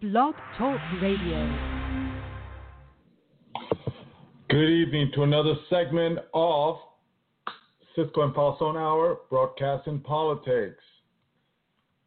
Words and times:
Blog 0.00 0.34
Talk 0.56 0.80
Radio. 1.02 1.58
Good 4.48 4.70
evening 4.70 5.10
to 5.14 5.24
another 5.24 5.54
segment 5.68 6.20
of 6.32 6.78
Cisco 7.94 8.22
and 8.22 8.34
Falzon 8.34 8.78
Hour, 8.78 9.18
Broadcasting 9.28 10.00
Politics, 10.00 10.82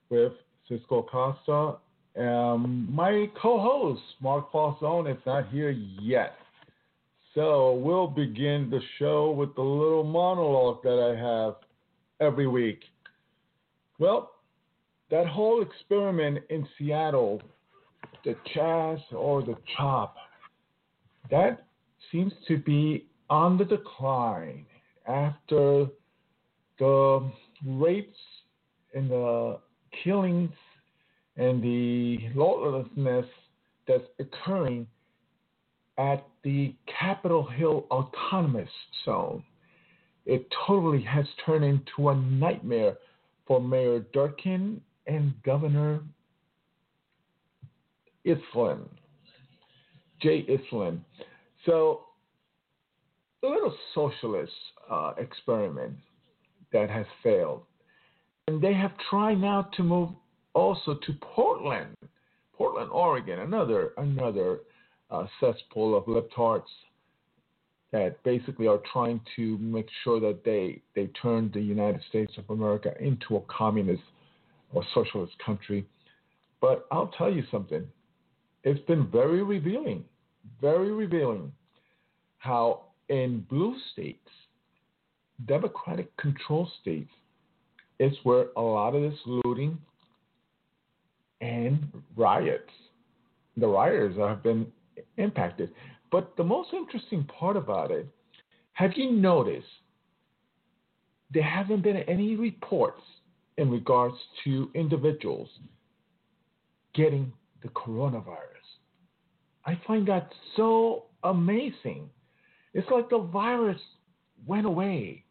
with 0.09 0.31
Cisco 0.67 1.03
Acosta. 1.03 1.77
and 2.15 2.89
my 2.89 3.29
co-host, 3.39 4.01
Mark 4.21 4.51
Falzon, 4.51 5.11
is 5.11 5.21
not 5.27 5.49
here 5.49 5.69
yet. 5.69 6.33
So 7.35 7.73
we'll 7.73 8.07
begin 8.07 8.71
the 8.71 8.81
show 8.97 9.29
with 9.29 9.53
the 9.53 9.61
little 9.61 10.03
monologue 10.03 10.81
that 10.81 10.99
I 10.99 11.15
have 11.15 11.57
every 12.19 12.47
week. 12.47 12.79
Well, 13.99 14.31
that 15.11 15.27
whole 15.27 15.61
experiment 15.61 16.39
in 16.49 16.67
Seattle, 16.75 17.39
the 18.23 18.35
Chaz 18.55 18.99
or 19.11 19.41
the 19.41 19.55
Chop, 19.75 20.15
that 21.29 21.65
seems 22.11 22.33
to 22.47 22.57
be 22.57 23.05
on 23.29 23.57
the 23.57 23.65
decline 23.65 24.65
after 25.07 25.87
the 26.79 27.31
rapes 27.65 28.17
and 28.93 29.09
the 29.09 29.59
killings 30.03 30.51
and 31.37 31.61
the 31.63 32.19
lawlessness 32.35 33.25
that's 33.87 34.03
occurring 34.19 34.87
at 35.97 36.25
the 36.43 36.73
Capitol 36.99 37.45
Hill 37.45 37.85
Autonomous 37.91 38.69
Zone. 39.05 39.43
It 40.25 40.47
totally 40.65 41.01
has 41.03 41.25
turned 41.45 41.65
into 41.65 42.09
a 42.09 42.15
nightmare 42.15 42.97
for 43.45 43.59
Mayor 43.61 44.05
Durkan 44.13 44.79
and 45.05 45.33
Governor 45.43 46.01
Inslee, 48.25 48.79
Jay 50.21 50.45
Inslee. 50.49 50.99
So, 51.65 52.01
a 53.43 53.47
little 53.47 53.75
socialist 53.93 54.51
uh, 54.89 55.13
experiment 55.17 55.95
that 56.71 56.89
has 56.89 57.05
failed. 57.21 57.63
And 58.47 58.61
they 58.61 58.73
have 58.73 58.91
tried 59.09 59.39
now 59.39 59.69
to 59.75 59.83
move 59.83 60.09
also 60.53 60.95
to 60.95 61.13
Portland, 61.21 61.95
Portland, 62.53 62.89
Oregon, 62.91 63.39
another 63.39 63.93
another 63.97 64.59
uh, 65.09 65.25
cesspool 65.39 65.95
of 65.97 66.05
libtards 66.05 66.63
that 67.91 68.21
basically 68.23 68.67
are 68.67 68.81
trying 68.91 69.21
to 69.35 69.57
make 69.59 69.87
sure 70.03 70.19
that 70.19 70.43
they 70.43 70.81
they 70.95 71.07
turn 71.21 71.51
the 71.53 71.61
United 71.61 72.01
States 72.09 72.33
of 72.37 72.49
America 72.49 72.93
into 72.99 73.37
a 73.37 73.41
communist 73.41 74.03
or 74.73 74.83
socialist 74.93 75.33
country. 75.45 75.85
But 76.59 76.85
I'll 76.91 77.13
tell 77.17 77.31
you 77.31 77.43
something. 77.51 77.87
It's 78.63 78.83
been 78.85 79.07
very 79.07 79.43
revealing, 79.43 80.05
very 80.61 80.91
revealing 80.91 81.51
how 82.37 82.83
in 83.09 83.45
blue 83.49 83.75
states, 83.91 84.29
democratic 85.45 86.15
control 86.17 86.69
states, 86.81 87.09
is 87.99 88.13
where 88.23 88.47
a 88.55 88.61
lot 88.61 88.95
of 88.95 89.01
this 89.01 89.19
looting 89.25 89.77
and 91.41 91.91
riots, 92.15 92.71
the 93.57 93.67
rioters 93.67 94.17
have 94.17 94.41
been 94.41 94.65
impacted. 95.17 95.69
But 96.11 96.35
the 96.37 96.43
most 96.43 96.73
interesting 96.73 97.25
part 97.25 97.57
about 97.57 97.91
it, 97.91 98.07
have 98.73 98.91
you 98.95 99.11
noticed 99.11 99.67
there 101.33 101.43
haven't 101.43 101.81
been 101.81 101.97
any 101.97 102.35
reports 102.35 103.01
in 103.57 103.69
regards 103.69 104.15
to 104.43 104.69
individuals 104.73 105.49
getting 106.93 107.31
the 107.61 107.69
coronavirus? 107.69 108.52
I 109.65 109.79
find 109.87 110.07
that 110.07 110.31
so 110.55 111.05
amazing. 111.23 112.09
It's 112.73 112.89
like 112.89 113.09
the 113.09 113.19
virus 113.19 113.79
went 114.45 114.65
away 114.65 115.23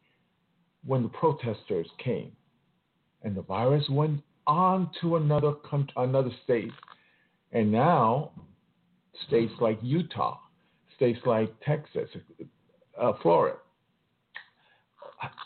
when 0.85 1.03
the 1.03 1.09
protesters 1.09 1.89
came, 1.99 2.33
and 3.23 3.37
the 3.37 3.43
virus 3.43 3.89
went 3.91 4.21
on 4.47 4.91
to 5.01 5.17
another 5.17 5.55
another 5.97 6.31
state, 6.45 6.73
and 7.53 7.71
now 7.71 8.33
states 9.27 9.53
like 9.61 9.79
Utah, 9.83 10.39
states 10.97 11.21
like 11.27 11.53
Texas, 11.65 12.09
uh, 13.01 13.13
Florida, 13.23 13.59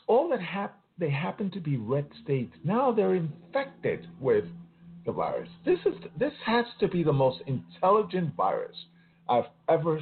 all 0.06 0.28
that 0.30 0.40
hap- 0.40 0.80
they 0.98 1.10
happen 1.10 1.50
to 1.50 1.60
be 1.60 1.76
red 1.76 2.06
states. 2.22 2.54
Now 2.64 2.92
they're 2.92 3.14
infected 3.14 4.08
with 4.20 4.44
the 5.06 5.12
virus. 5.12 5.48
This 5.64 5.78
is 5.86 5.94
this 6.18 6.32
has 6.44 6.66
to 6.80 6.88
be 6.88 7.02
the 7.02 7.12
most 7.12 7.42
intelligent 7.46 8.34
virus 8.36 8.76
I've 9.28 9.46
ever 9.68 10.00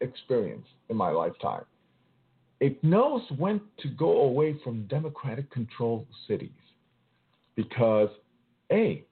experienced 0.00 0.68
in 0.88 0.96
my 0.96 1.10
lifetime. 1.10 1.64
It 2.60 2.82
knows 2.84 3.22
when 3.38 3.60
to 3.80 3.88
go 3.88 4.22
away 4.22 4.56
from 4.62 4.86
democratic 4.86 5.50
controlled 5.50 6.06
cities 6.28 6.50
because 7.56 8.08
a 8.70 9.04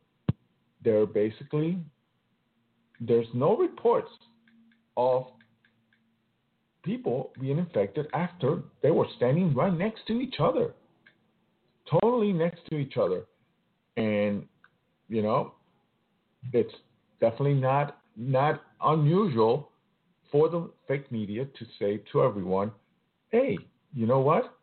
they're 0.84 1.06
basically 1.06 1.78
there's 3.00 3.26
no 3.34 3.56
reports 3.56 4.10
of 4.96 5.26
people 6.82 7.32
being 7.40 7.58
infected 7.58 8.06
after 8.14 8.62
they 8.82 8.90
were 8.90 9.06
standing 9.16 9.54
right 9.54 9.72
next 9.72 10.06
to 10.06 10.20
each 10.20 10.36
other, 10.38 10.74
totally 11.90 12.32
next 12.32 12.60
to 12.70 12.76
each 12.76 12.96
other. 12.96 13.24
And, 13.96 14.46
you 15.10 15.20
know, 15.20 15.52
it's 16.54 16.72
definitely 17.20 17.54
not 17.54 17.98
not 18.16 18.62
unusual 18.82 19.70
for 20.32 20.48
the 20.48 20.70
fake 20.86 21.10
media 21.10 21.44
to 21.44 21.66
say 21.78 22.00
to 22.12 22.22
everyone, 22.22 22.70
hey, 23.30 23.58
you 23.94 24.06
know 24.06 24.20
what? 24.20 24.56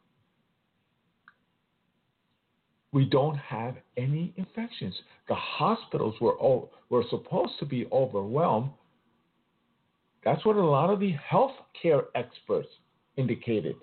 We 2.94 3.06
don't 3.06 3.38
have 3.38 3.76
any 3.98 4.34
infections. 4.38 4.96
The 5.28 5.36
hospitals 5.36 6.16
were 6.22 6.36
all, 6.36 6.72
were 6.90 7.04
supposed 7.10 7.54
to 7.60 7.66
be 7.66 7.86
overwhelmed. 7.92 8.70
That's 10.24 10.46
what 10.46 10.56
a 10.56 10.64
lot 10.64 10.90
of 10.90 11.00
the 11.00 11.14
healthcare 11.30 12.06
experts 12.16 12.70
indicated, 13.18 13.76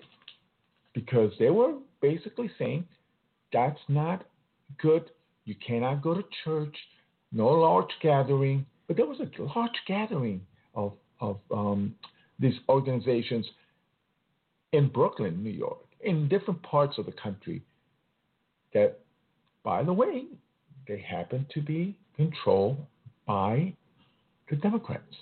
because 0.93 1.31
they 1.37 1.51
were 1.51 1.75
basically 2.01 2.49
saying 2.57 2.85
that's 3.53 3.79
not 3.87 4.25
good. 4.81 5.11
You 5.45 5.55
cannot 5.65 6.01
go 6.01 6.15
to 6.15 6.23
church, 6.43 6.75
no 7.31 7.47
large 7.47 7.89
gathering. 8.01 8.65
But 8.87 8.97
there 8.97 9.05
was 9.05 9.19
a 9.19 9.41
large 9.41 9.79
gathering 9.87 10.41
of 10.73 10.93
of 11.21 11.37
um, 11.51 11.95
these 12.39 12.55
organizations 12.67 13.45
in 14.73 14.89
Brooklyn, 14.89 15.41
New 15.41 15.51
York, 15.51 15.77
in 16.01 16.27
different 16.27 16.61
parts 16.63 16.97
of 16.97 17.05
the 17.05 17.13
country 17.13 17.61
that, 18.73 18.99
by 19.63 19.83
the 19.83 19.93
way, 19.93 20.25
they 20.87 20.99
happen 20.99 21.45
to 21.53 21.61
be 21.61 21.97
controlled 22.15 22.77
by 23.25 23.73
the 24.49 24.55
Democrats. 24.57 25.15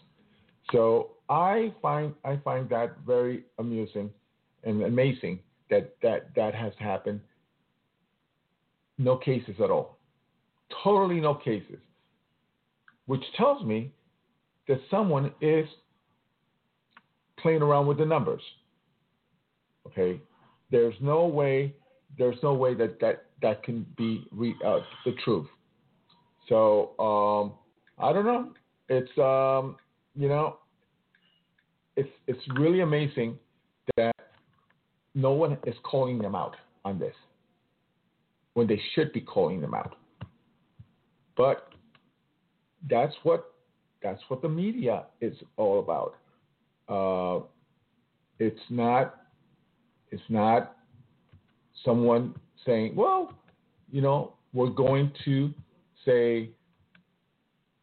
So 0.71 1.11
I 1.29 1.73
find 1.81 2.13
I 2.25 2.37
find 2.37 2.67
that 2.69 2.97
very 3.05 3.43
amusing 3.59 4.09
and 4.63 4.83
amazing 4.83 5.39
that 5.69 5.95
that 6.01 6.33
that 6.35 6.55
has 6.55 6.73
happened. 6.79 7.21
No 8.97 9.17
cases 9.17 9.55
at 9.63 9.69
all, 9.69 9.97
totally 10.83 11.19
no 11.19 11.35
cases, 11.35 11.79
which 13.05 13.23
tells 13.37 13.63
me 13.63 13.91
that 14.67 14.79
someone 14.89 15.31
is 15.41 15.67
playing 17.39 17.61
around 17.61 17.87
with 17.87 17.97
the 17.97 18.05
numbers. 18.05 18.41
Okay, 19.87 20.19
there's 20.71 20.95
no 21.01 21.25
way 21.25 21.73
there's 22.17 22.37
no 22.43 22.53
way 22.53 22.73
that 22.75 22.99
that 22.99 23.25
that 23.41 23.63
can 23.63 23.85
be 23.97 24.25
re, 24.31 24.55
uh, 24.65 24.79
the 25.05 25.13
truth. 25.23 25.47
So 26.47 26.91
um, 26.99 27.53
I 27.97 28.13
don't 28.13 28.25
know. 28.25 28.53
It's 28.89 29.17
um, 29.17 29.77
you 30.15 30.29
know, 30.29 30.57
it's 31.95 32.09
it's 32.27 32.41
really 32.55 32.81
amazing 32.81 33.37
that 33.97 34.15
no 35.15 35.31
one 35.31 35.57
is 35.65 35.75
calling 35.83 36.19
them 36.19 36.35
out 36.35 36.55
on 36.85 36.99
this 36.99 37.15
when 38.53 38.67
they 38.67 38.79
should 38.93 39.11
be 39.13 39.21
calling 39.21 39.61
them 39.61 39.73
out. 39.73 39.95
But 41.35 41.69
that's 42.89 43.13
what 43.23 43.53
that's 44.01 44.21
what 44.27 44.41
the 44.41 44.49
media 44.49 45.05
is 45.21 45.35
all 45.57 45.79
about. 45.79 46.15
Uh, 46.89 47.45
it's 48.39 48.59
not 48.69 49.21
it's 50.11 50.23
not 50.29 50.75
someone 51.83 52.35
saying, 52.65 52.95
well, 52.95 53.33
you 53.91 54.01
know, 54.01 54.33
we're 54.53 54.69
going 54.69 55.11
to 55.25 55.53
say, 56.05 56.49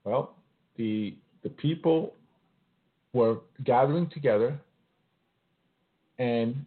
well, 0.04 0.36
the 0.76 1.16
the 1.42 1.50
people 1.50 2.14
were 3.12 3.38
gathering 3.64 4.08
together 4.10 4.58
and 6.18 6.64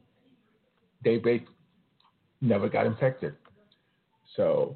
they 1.03 1.21
never 2.41 2.67
got 2.67 2.85
infected. 2.85 3.35
So 4.35 4.75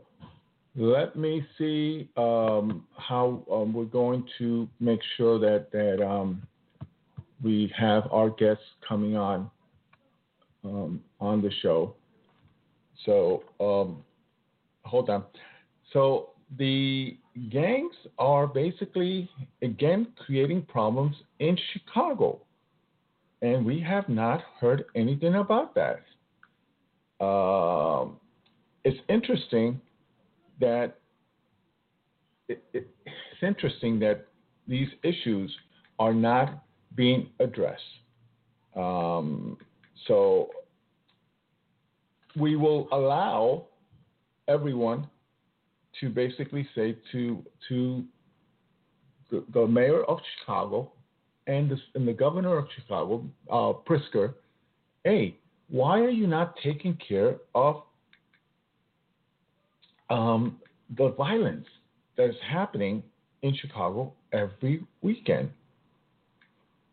let 0.78 1.16
me 1.16 1.44
see 1.58 2.08
um, 2.18 2.86
how 2.96 3.44
um, 3.52 3.74
we're 3.74 3.86
going 3.86 4.24
to 4.38 4.70
make 4.80 5.00
sure 5.18 5.40
that 5.40 5.72
that 5.72 6.08
um, 6.08 6.44
we 7.44 7.74
have 7.76 8.04
our 8.12 8.30
guests 8.30 8.64
coming 8.88 9.18
on 9.18 9.50
um, 10.64 11.02
on 11.20 11.42
the 11.42 11.52
show. 11.64 11.96
So 13.06 13.44
um, 13.60 14.04
hold 14.84 15.10
on. 15.10 15.24
So 15.94 16.30
the 16.60 17.18
gangs 17.52 17.96
are 18.20 18.46
basically 18.46 19.28
again 19.64 20.08
creating 20.26 20.62
problems 20.64 21.16
in 21.40 21.58
Chicago, 21.74 22.40
and 23.42 23.66
we 23.66 23.80
have 23.80 24.08
not 24.10 24.42
heard 24.62 24.86
anything 24.96 25.36
about 25.36 25.74
that. 25.74 26.04
Um, 27.20 28.18
it's 28.84 29.00
interesting 29.10 29.82
that 30.60 30.98
it, 32.48 32.64
it, 32.74 32.88
it's 33.06 33.44
interesting 33.44 34.00
that 34.00 34.28
these 34.68 34.88
issues 35.04 35.54
are 36.00 36.14
not 36.14 36.64
being 36.96 37.30
addressed. 37.40 37.82
Um, 38.76 39.58
so 40.08 40.50
we 42.36 42.56
will 42.56 42.88
allow 42.92 43.66
everyone 44.48 45.08
to 46.00 46.10
basically 46.10 46.68
say 46.76 46.96
to 47.12 47.44
to 47.70 48.04
the, 49.30 49.44
the 49.54 49.68
mayor 49.68 50.04
of 50.04 50.20
Chicago 50.40 50.92
and 51.48 51.70
the, 51.72 51.78
and 51.96 52.08
the 52.08 52.14
governor 52.14 52.58
of 52.58 52.68
Chicago, 52.76 53.26
uh, 53.50 53.74
Pritzker, 53.88 54.36
hey, 55.04 55.38
why 55.70 56.00
are 56.00 56.10
you 56.10 56.28
not 56.28 56.56
taking 56.64 56.98
care 57.08 57.38
of 57.56 57.84
um, 60.10 60.58
the 60.98 61.10
violence 61.10 61.66
that 62.16 62.30
is 62.30 62.36
happening 62.50 63.04
in 63.42 63.56
Chicago 63.56 64.14
every 64.34 64.84
weekend? 65.02 65.50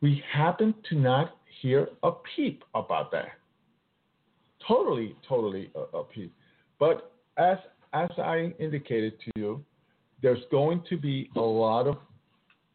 We 0.01 0.23
happen 0.33 0.75
to 0.91 0.97
not 0.97 1.37
hear 1.63 1.89
a 2.03 2.11
peep 2.37 2.65
about 2.75 3.11
that. 3.13 3.29
Totally, 4.67 5.17
totally 5.29 5.71
a, 5.75 5.99
a 5.99 6.05
peep. 6.05 6.33
But 6.79 7.13
as 7.37 7.59
as 7.93 8.11
I 8.19 8.53
indicated 8.59 9.15
to 9.21 9.41
you, 9.41 9.65
there's 10.21 10.43
going 10.51 10.83
to 10.89 10.97
be 10.97 11.31
a 11.37 11.41
lot 11.41 11.87
of 11.87 11.97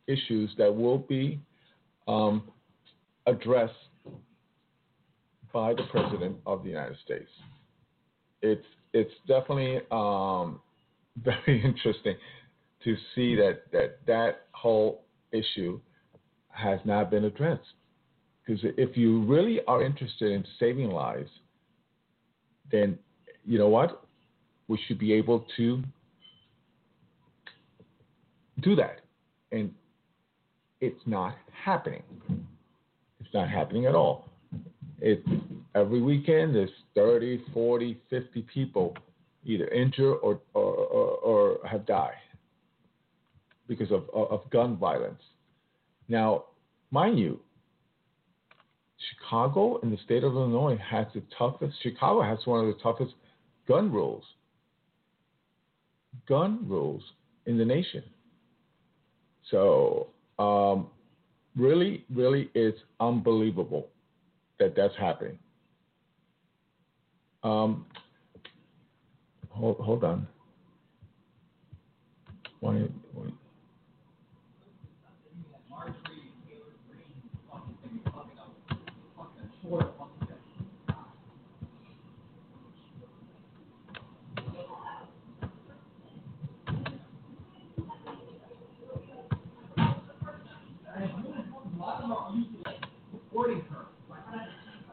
issues 0.07 0.50
that 0.57 0.74
will 0.74 0.97
be 0.97 1.39
um, 2.07 2.44
addressed 3.27 3.74
by 5.51 5.74
the 5.74 5.83
President 5.91 6.38
of 6.45 6.63
the 6.63 6.69
United 6.69 6.97
States. 7.03 7.30
It's 8.41 8.65
it's 8.94 9.13
definitely 9.27 9.81
um, 9.91 10.59
very 11.24 11.63
interesting 11.63 12.15
to 12.83 12.95
see 13.15 13.36
that 13.36 13.63
that 13.71 14.00
that 14.07 14.41
whole 14.51 15.03
issue 15.31 15.80
has 16.50 16.80
not 16.86 17.12
been 17.12 17.25
addressed. 17.25 17.62
Because 18.45 18.63
if 18.77 18.97
you 18.97 19.24
really 19.25 19.59
are 19.68 19.83
interested 19.83 20.31
in 20.31 20.44
saving 20.59 20.89
lives, 20.89 21.30
then 22.71 22.97
you 23.45 23.59
know 23.59 23.68
what? 23.68 24.03
We 24.68 24.80
should 24.88 24.97
be 24.97 25.13
able 25.13 25.45
to 25.57 25.83
do 28.62 28.75
that. 28.75 29.01
And 29.51 29.71
it's 30.81 31.01
not 31.06 31.36
happening. 31.51 32.03
It's 33.19 33.33
not 33.33 33.50
happening 33.50 33.86
at 33.86 33.95
all. 33.95 34.30
It 35.00 35.24
every 35.75 36.01
weekend 36.01 36.56
there's 36.56 36.69
30, 36.95 37.44
40, 37.54 37.98
50 38.10 38.42
people 38.54 38.95
either 39.45 39.68
injured 39.68 40.18
or 40.21 40.42
or, 40.54 40.75
or, 40.75 41.07
or 41.18 41.68
have 41.68 41.86
died 41.86 42.13
because 43.68 43.92
of, 43.92 44.10
of 44.13 44.50
gun 44.50 44.77
violence. 44.77 45.21
Now, 46.07 46.45
mind 46.92 47.19
you, 47.19 47.39
Chicago 49.10 49.80
and 49.81 49.94
the 49.94 49.98
state 50.04 50.24
of 50.24 50.33
Illinois 50.33 50.77
has 50.77 51.06
the 51.13 51.21
toughest. 51.38 51.75
Chicago 51.81 52.22
has 52.22 52.39
one 52.45 52.68
of 52.68 52.75
the 52.75 52.81
toughest 52.81 53.13
gun 53.68 53.92
rules. 53.92 54.24
Gun 56.27 56.68
rules 56.68 57.04
in 57.45 57.57
the 57.57 57.65
nation. 57.65 58.04
So, 59.51 60.07
um, 60.38 60.88
really, 61.56 62.06
really, 62.13 62.50
it's 62.54 62.80
unbelievable 63.00 63.88
that 64.60 64.75
that's 64.75 64.95
happening. 65.00 65.38
Um, 67.44 67.86
hold, 69.50 69.77
hold 69.77 70.03
on. 70.03 70.27
One, 72.59 72.94
one. 73.13 73.33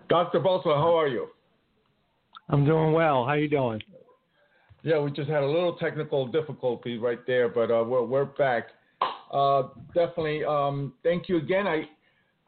Dr. 0.09 0.39
Busler, 0.41 0.77
how 0.77 0.97
are 0.97 1.09
you? 1.09 1.29
I'm 2.49 2.65
doing 2.65 2.93
well. 2.93 3.25
How 3.25 3.31
are 3.31 3.39
you 3.39 3.49
doing? 3.49 3.83
Yeah, 4.83 5.01
we 5.01 5.11
just 5.11 5.29
had 5.29 5.43
a 5.43 5.47
little 5.47 5.77
technical 5.77 6.29
difficulty 6.29 6.97
right 6.97 7.19
there, 7.27 7.49
but 7.49 7.71
uh, 7.73 7.83
we're, 7.83 8.05
we're 8.05 8.25
back. 8.25 8.69
Uh, 9.33 9.65
definitely. 9.95 10.45
Um, 10.45 10.95
thank 11.03 11.29
you 11.29 11.39
again. 11.39 11.67
I 11.67 11.89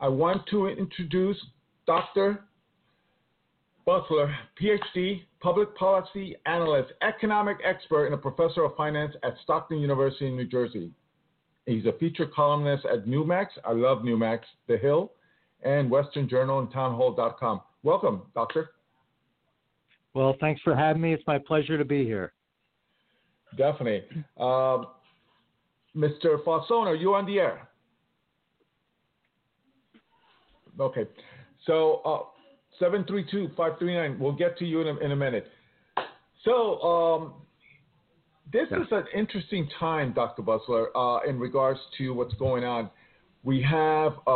I 0.00 0.06
want 0.08 0.46
to 0.50 0.68
introduce 0.68 1.36
Dr. 1.86 2.44
Busler, 3.84 4.32
PhD, 4.60 5.22
public 5.40 5.74
policy 5.76 6.36
analyst, 6.46 6.92
economic 7.02 7.56
expert, 7.64 8.06
and 8.06 8.14
a 8.14 8.18
professor 8.18 8.62
of 8.64 8.76
finance 8.76 9.14
at 9.24 9.34
Stockton 9.42 9.78
University 9.78 10.28
in 10.28 10.36
New 10.36 10.46
Jersey. 10.46 10.92
He's 11.66 11.86
a 11.86 11.92
featured 11.98 12.32
columnist 12.32 12.84
at 12.86 13.06
Newsmax. 13.06 13.46
I 13.64 13.72
love 13.72 14.02
Newsmax, 14.02 14.40
The 14.68 14.76
Hill, 14.76 15.10
and 15.64 15.90
Western 15.90 16.28
Journal 16.28 16.60
and 16.60 16.70
townhall.com. 16.70 17.60
Welcome, 17.82 18.22
Doctor. 18.34 18.70
Well, 20.18 20.34
thanks 20.40 20.60
for 20.62 20.74
having 20.74 21.00
me. 21.00 21.12
It's 21.14 21.22
my 21.28 21.38
pleasure 21.38 21.78
to 21.78 21.84
be 21.84 22.02
here. 22.02 22.32
Definitely. 23.56 24.02
Uh, 24.36 24.82
Mr. 25.96 26.42
Falzon, 26.44 26.88
are 26.88 26.96
you 26.96 27.14
on 27.14 27.24
the 27.24 27.38
air? 27.38 27.68
Okay. 30.80 31.04
So, 31.66 32.00
uh, 32.04 32.18
732 32.80 33.50
539, 33.56 34.18
we'll 34.18 34.32
get 34.32 34.58
to 34.58 34.64
you 34.64 34.80
in 34.80 34.88
a, 34.88 34.98
in 34.98 35.12
a 35.12 35.16
minute. 35.16 35.46
So, 36.44 36.80
um, 36.80 37.34
this 38.52 38.66
yeah. 38.72 38.80
is 38.80 38.88
an 38.90 39.04
interesting 39.14 39.68
time, 39.78 40.12
Dr. 40.14 40.42
Busler, 40.42 40.86
uh, 40.96 41.30
in 41.30 41.38
regards 41.38 41.78
to 41.98 42.12
what's 42.12 42.34
going 42.34 42.64
on. 42.64 42.90
We 43.44 43.62
have 43.62 44.14
uh, 44.26 44.30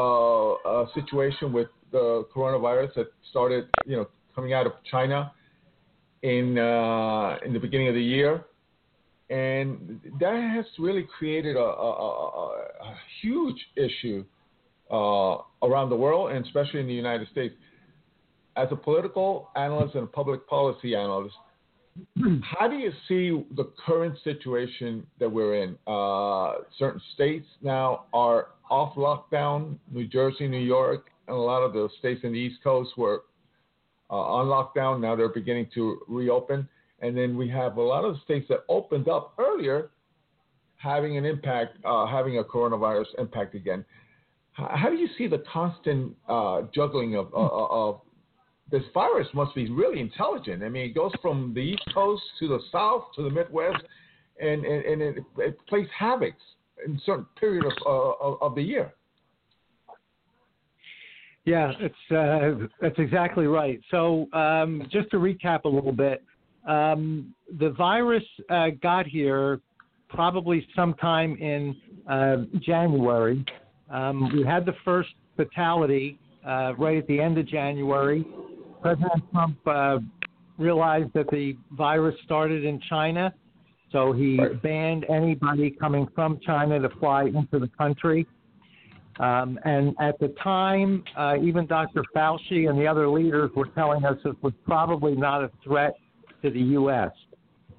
a 0.65 0.87
situation 0.95 1.53
with 1.53 1.67
the 1.91 2.25
coronavirus 2.33 2.95
that 2.95 3.07
started, 3.31 3.67
you 3.85 3.97
know, 3.97 4.07
coming 4.37 4.53
out 4.53 4.67
of 4.67 4.75
China 4.89 5.33
in 6.23 6.59
uh, 6.59 7.39
in 7.45 7.53
the 7.53 7.59
beginning 7.59 7.89
of 7.89 7.95
the 7.95 8.03
year, 8.03 8.45
and 9.31 10.01
that 10.21 10.53
has 10.55 10.65
really 10.79 11.07
created 11.19 11.57
a, 11.57 11.61
a, 11.61 11.63
a, 11.63 12.49
a 12.83 12.97
huge 13.21 13.59
issue 13.77 14.25
uh, 14.91 15.39
around 15.63 15.91
the 15.91 15.97
world, 15.97 16.31
and 16.33 16.45
especially 16.45 16.81
in 16.81 16.87
the 16.87 16.95
United 16.95 17.29
States. 17.29 17.55
As 18.55 18.69
a 18.71 18.77
political 18.77 19.49
analyst 19.57 19.95
and 19.95 20.05
a 20.05 20.07
public 20.07 20.47
policy 20.47 20.95
analyst, 20.95 21.35
how 22.43 22.69
do 22.69 22.77
you 22.77 22.93
see 23.09 23.45
the 23.57 23.73
current 23.85 24.17
situation 24.25 25.07
that 25.19 25.31
we're 25.31 25.63
in? 25.63 25.79
Uh, 25.87 26.57
certain 26.79 27.01
states 27.15 27.47
now 27.63 28.05
are 28.13 28.49
off 28.71 28.95
lockdown. 28.95 29.79
New 29.91 30.07
Jersey, 30.07 30.49
New 30.49 30.59
York, 30.59 31.07
and 31.29 31.37
a 31.37 31.41
lot 31.41 31.63
of 31.63 31.73
the 31.73 31.89
states 31.99 32.21
in 32.25 32.33
the 32.33 32.39
East 32.39 32.63
Coast 32.63 32.91
were 32.99 33.23
uh, 34.13 34.15
on 34.15 34.47
lockdown. 34.47 35.01
Now 35.01 35.17
they're 35.17 35.29
beginning 35.29 35.69
to 35.75 36.03
reopen. 36.07 36.69
And 37.01 37.17
then 37.17 37.37
we 37.37 37.49
have 37.49 37.79
a 37.79 37.83
lot 37.83 38.05
of 38.05 38.17
states 38.25 38.47
that 38.51 38.61
opened 38.69 39.09
up 39.09 39.35
earlier 39.39 39.91
having 40.77 41.17
an 41.17 41.25
impact, 41.25 41.79
uh, 41.85 42.07
having 42.07 42.39
a 42.39 42.45
coronavirus 42.45 43.07
impact 43.19 43.55
again. 43.55 43.85
How, 44.53 44.91
do 44.91 44.97
you 44.97 45.09
see 45.17 45.27
the 45.27 45.43
constant 45.51 46.15
uh, 46.29 46.63
juggling 46.75 47.17
of, 47.17 47.33
of 47.33 48.03
this 48.71 48.83
virus 48.93 49.29
must 49.35 49.55
be 49.55 49.71
really 49.71 50.01
intelligent. 50.01 50.63
I 50.63 50.69
mean, 50.69 50.91
it 50.91 50.95
goes 50.95 51.13
from 51.21 51.53
the 51.55 51.61
East 51.61 51.85
Coast 51.95 52.23
to 52.41 52.49
the 52.49 52.59
South 52.73 53.05
to 53.17 53.23
the 53.23 53.31
Midwest, 53.31 53.83
and, 54.41 54.65
and, 54.65 54.85
and 54.85 55.03
it, 55.03 55.25
it 55.39 55.67
plays 55.69 55.87
havoc 55.97 56.35
in 56.85 57.01
certain 57.05 57.27
period 57.39 57.65
of, 57.65 57.73
uh, 57.87 58.45
of 58.45 58.55
the 58.55 58.63
year. 58.63 58.93
Yeah, 61.45 61.73
it's 61.81 61.95
uh, 62.13 62.67
that's 62.81 62.99
exactly 62.99 63.47
right. 63.47 63.81
So 63.91 64.29
um, 64.33 64.87
just 64.93 65.11
to 65.11 65.17
recap 65.17 65.65
a 65.65 65.69
little 65.69 65.93
bit, 65.93 66.23
um, 66.69 67.35
the 67.59 67.71
virus 67.71 68.23
uh, 68.49 68.69
got 68.81 69.07
here 69.07 69.61
probably 70.09 70.67
sometime 70.77 71.37
in 71.37 71.77
uh, 72.09 72.37
January. 72.61 73.45
Um, 73.91 74.31
we 74.33 74.45
had 74.45 74.65
the 74.65 74.75
first 74.85 75.11
fatality 75.37 76.19
uh, 76.47 76.75
right 76.79 76.99
at 76.99 77.07
the 77.09 77.21
end 77.21 77.39
of 77.39 77.49
January. 77.49 78.25
President 78.81 79.25
Trump 79.33 79.59
uh, 79.67 79.99
realized 80.59 81.13
that 81.15 81.29
the 81.31 81.57
virus 81.73 82.15
started 82.25 82.65
in 82.65 82.81
China, 82.89 83.35
so 83.91 84.13
he 84.13 84.39
banned 84.63 85.07
anybody 85.09 85.71
coming 85.71 86.07
from 86.15 86.39
China 86.45 86.79
to 86.79 86.89
fly 87.01 87.25
into 87.25 87.59
the 87.59 87.71
country. 87.77 88.27
Um, 89.21 89.59
and 89.65 89.95
at 90.01 90.19
the 90.19 90.29
time, 90.43 91.05
uh, 91.17 91.37
even 91.43 91.67
Dr. 91.67 92.03
Fauci 92.15 92.69
and 92.69 92.79
the 92.79 92.87
other 92.87 93.09
leaders 93.09 93.51
were 93.55 93.67
telling 93.75 94.05
us 94.05 94.17
it 94.25 94.37
was 94.43 94.55
probably 94.65 95.15
not 95.15 95.45
a 95.45 95.51
threat 95.63 95.95
to 96.43 96.51
the 96.51 96.61
U.S. 96.61 97.11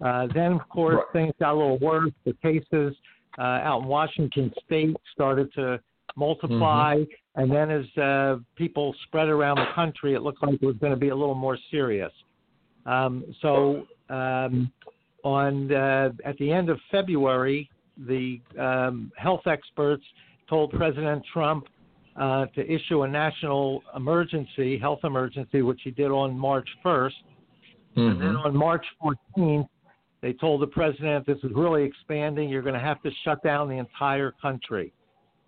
Uh, 0.04 0.28
then, 0.34 0.54
of 0.54 0.70
course, 0.70 0.96
right. 0.96 1.14
things 1.14 1.34
got 1.40 1.54
a 1.54 1.58
little 1.58 1.80
worse. 1.80 2.12
The 2.26 2.34
cases 2.42 2.96
uh, 3.38 3.42
out 3.42 3.82
in 3.82 3.88
Washington 3.88 4.54
State 4.66 4.96
started 5.12 5.52
to 5.54 5.80
multiply, 6.16 6.98
mm-hmm. 6.98 7.42
and 7.42 7.52
then 7.52 7.72
as 7.72 7.98
uh, 7.98 8.38
people 8.56 8.94
spread 9.08 9.28
around 9.28 9.56
the 9.58 9.74
country, 9.74 10.14
it 10.14 10.22
looked 10.22 10.44
like 10.44 10.56
it 10.62 10.66
was 10.66 10.76
going 10.78 10.94
to 10.94 11.00
be 11.00 11.10
a 11.10 11.16
little 11.16 11.36
more 11.36 11.58
serious. 11.72 12.12
Um, 12.86 13.26
so, 13.42 13.88
um, 14.10 14.72
on 15.24 15.72
uh, 15.72 16.10
at 16.26 16.38
the 16.38 16.52
end 16.52 16.70
of 16.70 16.78
February, 16.92 17.70
the 17.98 18.42
um, 18.60 19.12
health 19.18 19.48
experts 19.48 20.04
told 20.50 20.72
President 20.72 21.24
Trump 21.32 21.66
uh, 22.16 22.46
to 22.48 22.72
issue 22.72 23.04
a 23.04 23.08
national 23.08 23.82
emergency, 23.96 24.78
health 24.78 25.00
emergency, 25.04 25.62
which 25.62 25.82
he 25.84 25.92
did 25.92 26.12
on 26.12 26.38
March 26.38 26.68
1st. 26.86 27.12
Mm-hmm. 27.98 28.02
And 28.02 28.22
then 28.22 28.28
mm-hmm. 28.30 28.48
on 28.48 28.56
March 28.56 28.86
14th, 29.02 29.68
they 30.22 30.32
told 30.34 30.62
the 30.62 30.68
president 30.68 31.26
this 31.26 31.38
is 31.44 31.52
really 31.54 31.84
expanding. 31.84 32.48
You're 32.48 32.62
going 32.62 32.76
to 32.76 32.80
have 32.80 33.02
to 33.04 33.12
shut 33.26 33.44
down 33.44 33.68
the 33.68 33.76
entire 33.76 34.32
country. 34.42 34.94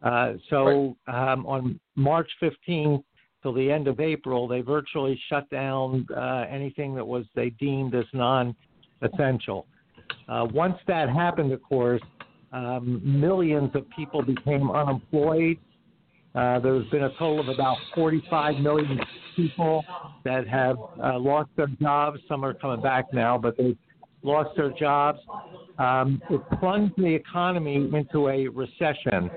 Uh, 0.03 0.33
so 0.49 0.97
right. 1.07 1.31
um, 1.31 1.45
on 1.45 1.79
March 1.95 2.29
15th 2.41 3.01
till 3.41 3.53
the 3.53 3.71
end 3.71 3.87
of 3.87 3.99
April, 3.99 4.47
they 4.47 4.59
virtually 4.61 5.19
shut 5.29 5.49
down 5.49 6.05
uh, 6.15 6.45
anything 6.49 6.93
that 6.95 7.05
was 7.05 7.25
they 7.35 7.51
deemed 7.51 7.95
as 7.95 8.05
non-essential. 8.11 9.65
Uh, 10.27 10.45
once 10.51 10.77
that 10.87 11.09
happened, 11.09 11.53
of 11.53 11.61
course, 11.61 12.01
um, 12.55 13.01
millions 13.03 13.69
of 13.75 13.85
people 13.89 14.21
became 14.21 14.71
unemployed. 14.71 15.57
Uh, 16.33 16.59
there's 16.59 16.87
been 16.89 17.03
a 17.03 17.09
total 17.19 17.41
of 17.41 17.49
about 17.49 17.77
45 17.93 18.55
million 18.61 18.99
people 19.35 19.83
that 20.23 20.47
have 20.47 20.77
uh, 21.03 21.19
lost 21.19 21.49
their 21.57 21.67
jobs. 21.81 22.19
Some 22.29 22.45
are 22.45 22.53
coming 22.53 22.81
back 22.81 23.13
now, 23.13 23.37
but 23.37 23.57
they've 23.57 23.77
lost 24.23 24.55
their 24.55 24.71
jobs. 24.71 25.19
Um, 25.77 26.21
it 26.29 26.41
plunged 26.59 26.93
the 26.97 27.13
economy 27.13 27.75
into 27.75 28.29
a 28.29 28.47
recession. 28.47 29.29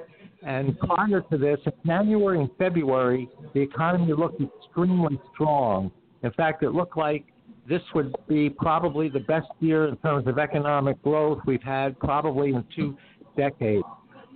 And 0.45 0.79
prior 0.79 1.21
to 1.33 1.39
this, 1.39 1.59
in 1.67 1.73
January 1.85 2.41
and 2.41 2.51
February, 2.57 3.29
the 3.53 3.61
economy 3.61 4.13
looked 4.13 4.41
extremely 4.41 5.21
strong. 5.35 5.91
In 6.23 6.31
fact, 6.33 6.63
it 6.63 6.71
looked 6.71 6.97
like 6.97 7.25
this 7.69 7.83
would 7.95 8.15
be 8.29 8.49
probably 8.49 9.09
the 9.09 9.21
best 9.21 9.49
year 9.61 9.89
in 9.89 9.97
terms 9.99 10.27
of 10.27 10.39
economic 10.39 11.01
growth 11.03 11.39
we've 11.47 11.63
had 11.63 11.99
probably 11.99 12.51
in 12.51 12.65
two 12.75 12.97
decades. 13.37 13.85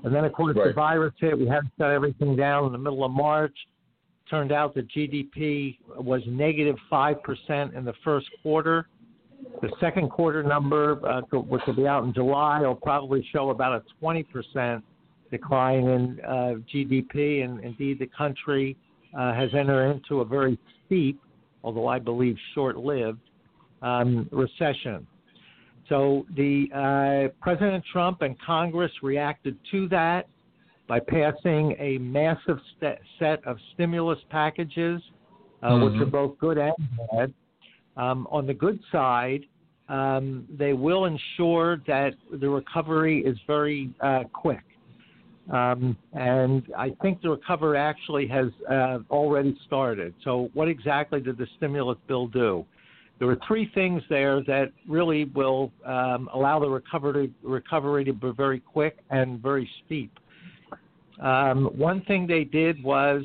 And 0.04 0.14
then, 0.14 0.24
of 0.24 0.32
course, 0.32 0.56
right. 0.56 0.68
the 0.68 0.72
virus 0.72 1.14
hit. 1.18 1.38
We 1.38 1.46
had 1.46 1.60
to 1.60 1.70
shut 1.78 1.90
everything 1.90 2.36
down 2.36 2.66
in 2.66 2.72
the 2.72 2.78
middle 2.78 3.04
of 3.04 3.12
March. 3.12 3.54
Turned 4.28 4.52
out 4.52 4.74
that 4.74 4.88
GDP 4.88 5.78
was 5.96 6.22
negative 6.26 6.76
5% 6.90 7.76
in 7.76 7.84
the 7.84 7.92
first 8.04 8.26
quarter. 8.42 8.88
The 9.60 9.70
second 9.80 10.10
quarter 10.10 10.42
number, 10.42 11.00
uh, 11.06 11.20
which 11.38 11.62
will 11.66 11.74
be 11.74 11.86
out 11.86 12.04
in 12.04 12.12
July, 12.12 12.60
will 12.60 12.74
probably 12.74 13.26
show 13.32 13.50
about 13.50 13.82
a 13.82 14.04
20% 14.04 14.82
decline 15.30 15.88
in 15.88 16.20
uh, 16.26 16.54
GDP. 16.72 17.44
And 17.44 17.62
indeed, 17.64 17.98
the 17.98 18.08
country 18.16 18.76
uh, 19.18 19.34
has 19.34 19.50
entered 19.54 19.90
into 19.90 20.20
a 20.20 20.24
very 20.24 20.58
steep 20.86 21.20
although 21.64 21.86
I 21.86 21.98
believe 21.98 22.36
short 22.54 22.76
lived, 22.76 23.20
um, 23.82 24.28
recession. 24.30 25.06
So 25.88 26.24
the 26.36 26.68
uh, 26.72 27.34
President 27.42 27.84
Trump 27.92 28.22
and 28.22 28.40
Congress 28.40 28.92
reacted 29.02 29.58
to 29.72 29.88
that 29.88 30.26
by 30.88 31.00
passing 31.00 31.74
a 31.78 31.98
massive 31.98 32.58
st- 32.76 32.98
set 33.18 33.44
of 33.46 33.56
stimulus 33.74 34.18
packages, 34.30 35.00
uh, 35.62 35.70
mm-hmm. 35.70 35.84
which 35.84 36.02
are 36.02 36.10
both 36.10 36.38
good 36.38 36.58
and 36.58 36.74
bad. 37.10 37.32
Um, 37.96 38.26
on 38.30 38.46
the 38.46 38.54
good 38.54 38.80
side, 38.90 39.42
um, 39.88 40.46
they 40.50 40.72
will 40.72 41.04
ensure 41.04 41.78
that 41.86 42.14
the 42.40 42.48
recovery 42.48 43.22
is 43.24 43.36
very 43.46 43.90
uh, 44.00 44.24
quick. 44.32 44.62
Um, 45.50 45.96
and 46.12 46.62
I 46.78 46.90
think 47.02 47.20
the 47.20 47.30
recovery 47.30 47.78
actually 47.78 48.28
has 48.28 48.46
uh, 48.70 48.98
already 49.10 49.58
started. 49.66 50.14
So, 50.22 50.50
what 50.54 50.68
exactly 50.68 51.20
did 51.20 51.36
the 51.36 51.46
stimulus 51.56 51.98
bill 52.06 52.28
do? 52.28 52.64
There 53.18 53.28
are 53.28 53.38
three 53.46 53.70
things 53.74 54.02
there 54.08 54.42
that 54.44 54.72
really 54.88 55.24
will 55.24 55.72
um, 55.84 56.28
allow 56.32 56.58
the 56.58 56.68
recovery, 56.68 57.32
recovery 57.42 58.04
to 58.04 58.12
be 58.12 58.30
very 58.36 58.60
quick 58.60 58.98
and 59.10 59.40
very 59.40 59.68
steep. 59.84 60.12
Um, 61.20 61.66
one 61.76 62.02
thing 62.02 62.26
they 62.26 62.44
did 62.44 62.82
was 62.82 63.22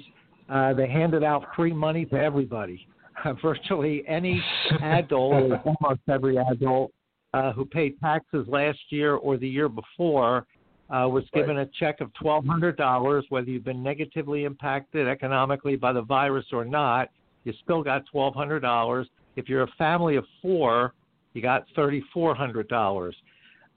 uh, 0.49 0.73
they 0.73 0.87
handed 0.87 1.23
out 1.23 1.45
free 1.55 1.73
money 1.73 2.05
to 2.05 2.15
everybody. 2.15 2.87
virtually 3.41 4.03
any 4.07 4.43
adult, 4.81 5.51
almost 5.65 6.01
every 6.09 6.37
adult 6.37 6.91
uh, 7.33 7.51
who 7.53 7.65
paid 7.65 7.99
taxes 7.99 8.45
last 8.47 8.79
year 8.89 9.15
or 9.15 9.37
the 9.37 9.47
year 9.47 9.69
before 9.69 10.45
uh, 10.89 11.07
was 11.07 11.23
given 11.33 11.57
right. 11.57 11.67
a 11.67 11.79
check 11.79 12.01
of 12.01 12.11
$1,200, 12.23 13.23
whether 13.29 13.49
you've 13.49 13.65
been 13.65 13.83
negatively 13.83 14.45
impacted 14.45 15.07
economically 15.07 15.75
by 15.75 15.91
the 15.91 16.01
virus 16.01 16.45
or 16.51 16.63
not, 16.63 17.09
you 17.43 17.53
still 17.63 17.83
got 17.83 18.03
$1,200. 18.13 19.05
If 19.35 19.49
you're 19.49 19.63
a 19.63 19.71
family 19.77 20.15
of 20.15 20.25
four, 20.41 20.93
you 21.33 21.41
got 21.41 21.65
$3,400. 21.77 23.13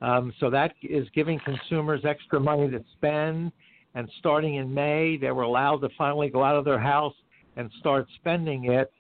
Um, 0.03 0.33
so 0.41 0.51
that 0.51 0.75
is 0.83 1.07
giving 1.15 1.39
consumers 1.41 2.05
extra 2.05 2.41
money 2.41 2.71
to 2.71 2.83
spend. 2.97 3.53
And 3.95 4.09
starting 4.19 4.55
in 4.55 4.73
May, 4.73 5.17
they 5.17 5.31
were 5.31 5.43
allowed 5.43 5.79
to 5.79 5.89
finally 5.99 6.31
go 6.31 6.45
out 6.45 6.57
of 6.57 6.65
their 6.65 6.79
house 6.79 7.15
and 7.57 7.71
start 7.81 8.07
spending 8.17 8.73
it. 8.73 8.93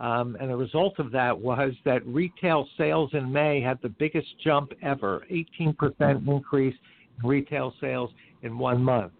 Um, 0.00 0.36
and 0.40 0.50
the 0.50 0.56
result 0.56 0.98
of 0.98 1.12
that 1.12 1.38
was 1.38 1.74
that 1.84 2.04
retail 2.06 2.68
sales 2.78 3.10
in 3.12 3.30
May 3.30 3.60
had 3.60 3.78
the 3.82 3.88
biggest 3.88 4.28
jump 4.42 4.72
ever 4.82 5.24
18% 5.30 6.26
increase 6.26 6.74
retail 7.22 7.74
sales 7.80 8.10
in 8.42 8.58
one 8.58 8.82
month. 8.82 9.12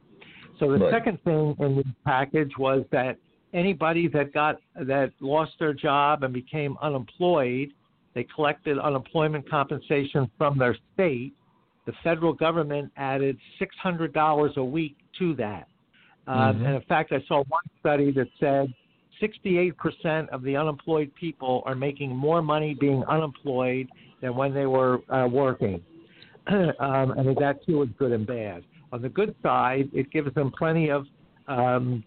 So 0.59 0.71
the 0.71 0.79
right. 0.79 0.93
second 0.93 1.19
thing 1.25 1.57
in 1.61 1.77
the 1.77 1.85
package 2.05 2.53
was 2.59 2.85
that 2.93 3.17
anybody 3.53 4.09
that 4.09 4.33
got 4.33 4.57
that 4.77 5.13
lost 5.21 5.53
their 5.59 5.75
job 5.75 6.23
and 6.23 6.33
became 6.33 6.77
unemployed, 6.81 7.73
they 8.15 8.27
collected 8.35 8.79
unemployment 8.79 9.49
compensation 9.49 10.31
from 10.39 10.59
their 10.59 10.77
state. 10.95 11.33
The 11.87 11.93
federal 12.05 12.33
government 12.33 12.93
added 12.97 13.37
six 13.59 13.75
hundred 13.83 14.13
dollars 14.13 14.53
a 14.57 14.65
week 14.65 14.97
to 15.19 15.35
that. 15.37 15.67
Uh, 16.27 16.53
mm-hmm. 16.53 16.65
and 16.65 16.77
in 16.77 16.83
fact, 16.83 17.13
I 17.13 17.23
saw 17.27 17.43
one 17.49 17.65
study 17.81 18.13
that 18.13 18.29
said 18.39 18.73
68% 19.21 20.29
of 20.29 20.43
the 20.43 20.57
unemployed 20.57 21.11
people 21.19 21.63
are 21.67 21.75
making 21.75 22.15
more 22.15 22.43
money 22.43 22.75
being 22.79 23.05
unemployed 23.09 23.89
than 24.21 24.35
when 24.37 24.55
they 24.55 24.67
were 24.67 25.01
uh, 25.13 25.27
working. 25.27 25.83
um, 26.81 27.13
and 27.13 27.37
that 27.37 27.65
too 27.67 27.83
is 27.83 27.89
good 27.99 28.13
and 28.13 28.27
bad. 28.27 28.65
On 28.93 29.01
the 29.01 29.09
good 29.09 29.35
side, 29.43 29.89
it 29.93 30.11
gives 30.11 30.35
them 30.35 30.53
plenty 30.57 30.91
of 30.91 31.07
um, 31.49 32.05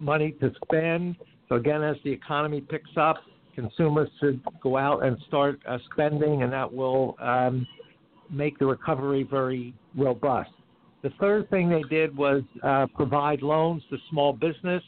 money 0.00 0.32
to 0.40 0.52
spend. 0.64 1.16
So 1.48 1.56
again, 1.56 1.82
as 1.82 1.96
the 2.04 2.10
economy 2.10 2.60
picks 2.60 2.90
up, 2.96 3.16
consumers 3.54 4.08
should 4.20 4.40
go 4.62 4.76
out 4.76 5.04
and 5.04 5.16
start 5.28 5.60
uh, 5.68 5.78
spending, 5.92 6.42
and 6.42 6.52
that 6.52 6.72
will 6.72 7.16
um, 7.20 7.66
make 8.30 8.58
the 8.58 8.66
recovery 8.66 9.22
very 9.22 9.74
robust. 9.96 10.50
The 11.02 11.10
third 11.20 11.50
thing 11.50 11.68
they 11.68 11.82
did 11.82 12.16
was 12.16 12.42
uh, 12.62 12.86
provide 12.94 13.42
loans 13.42 13.82
to 13.90 13.98
small 14.10 14.32
business 14.32 14.82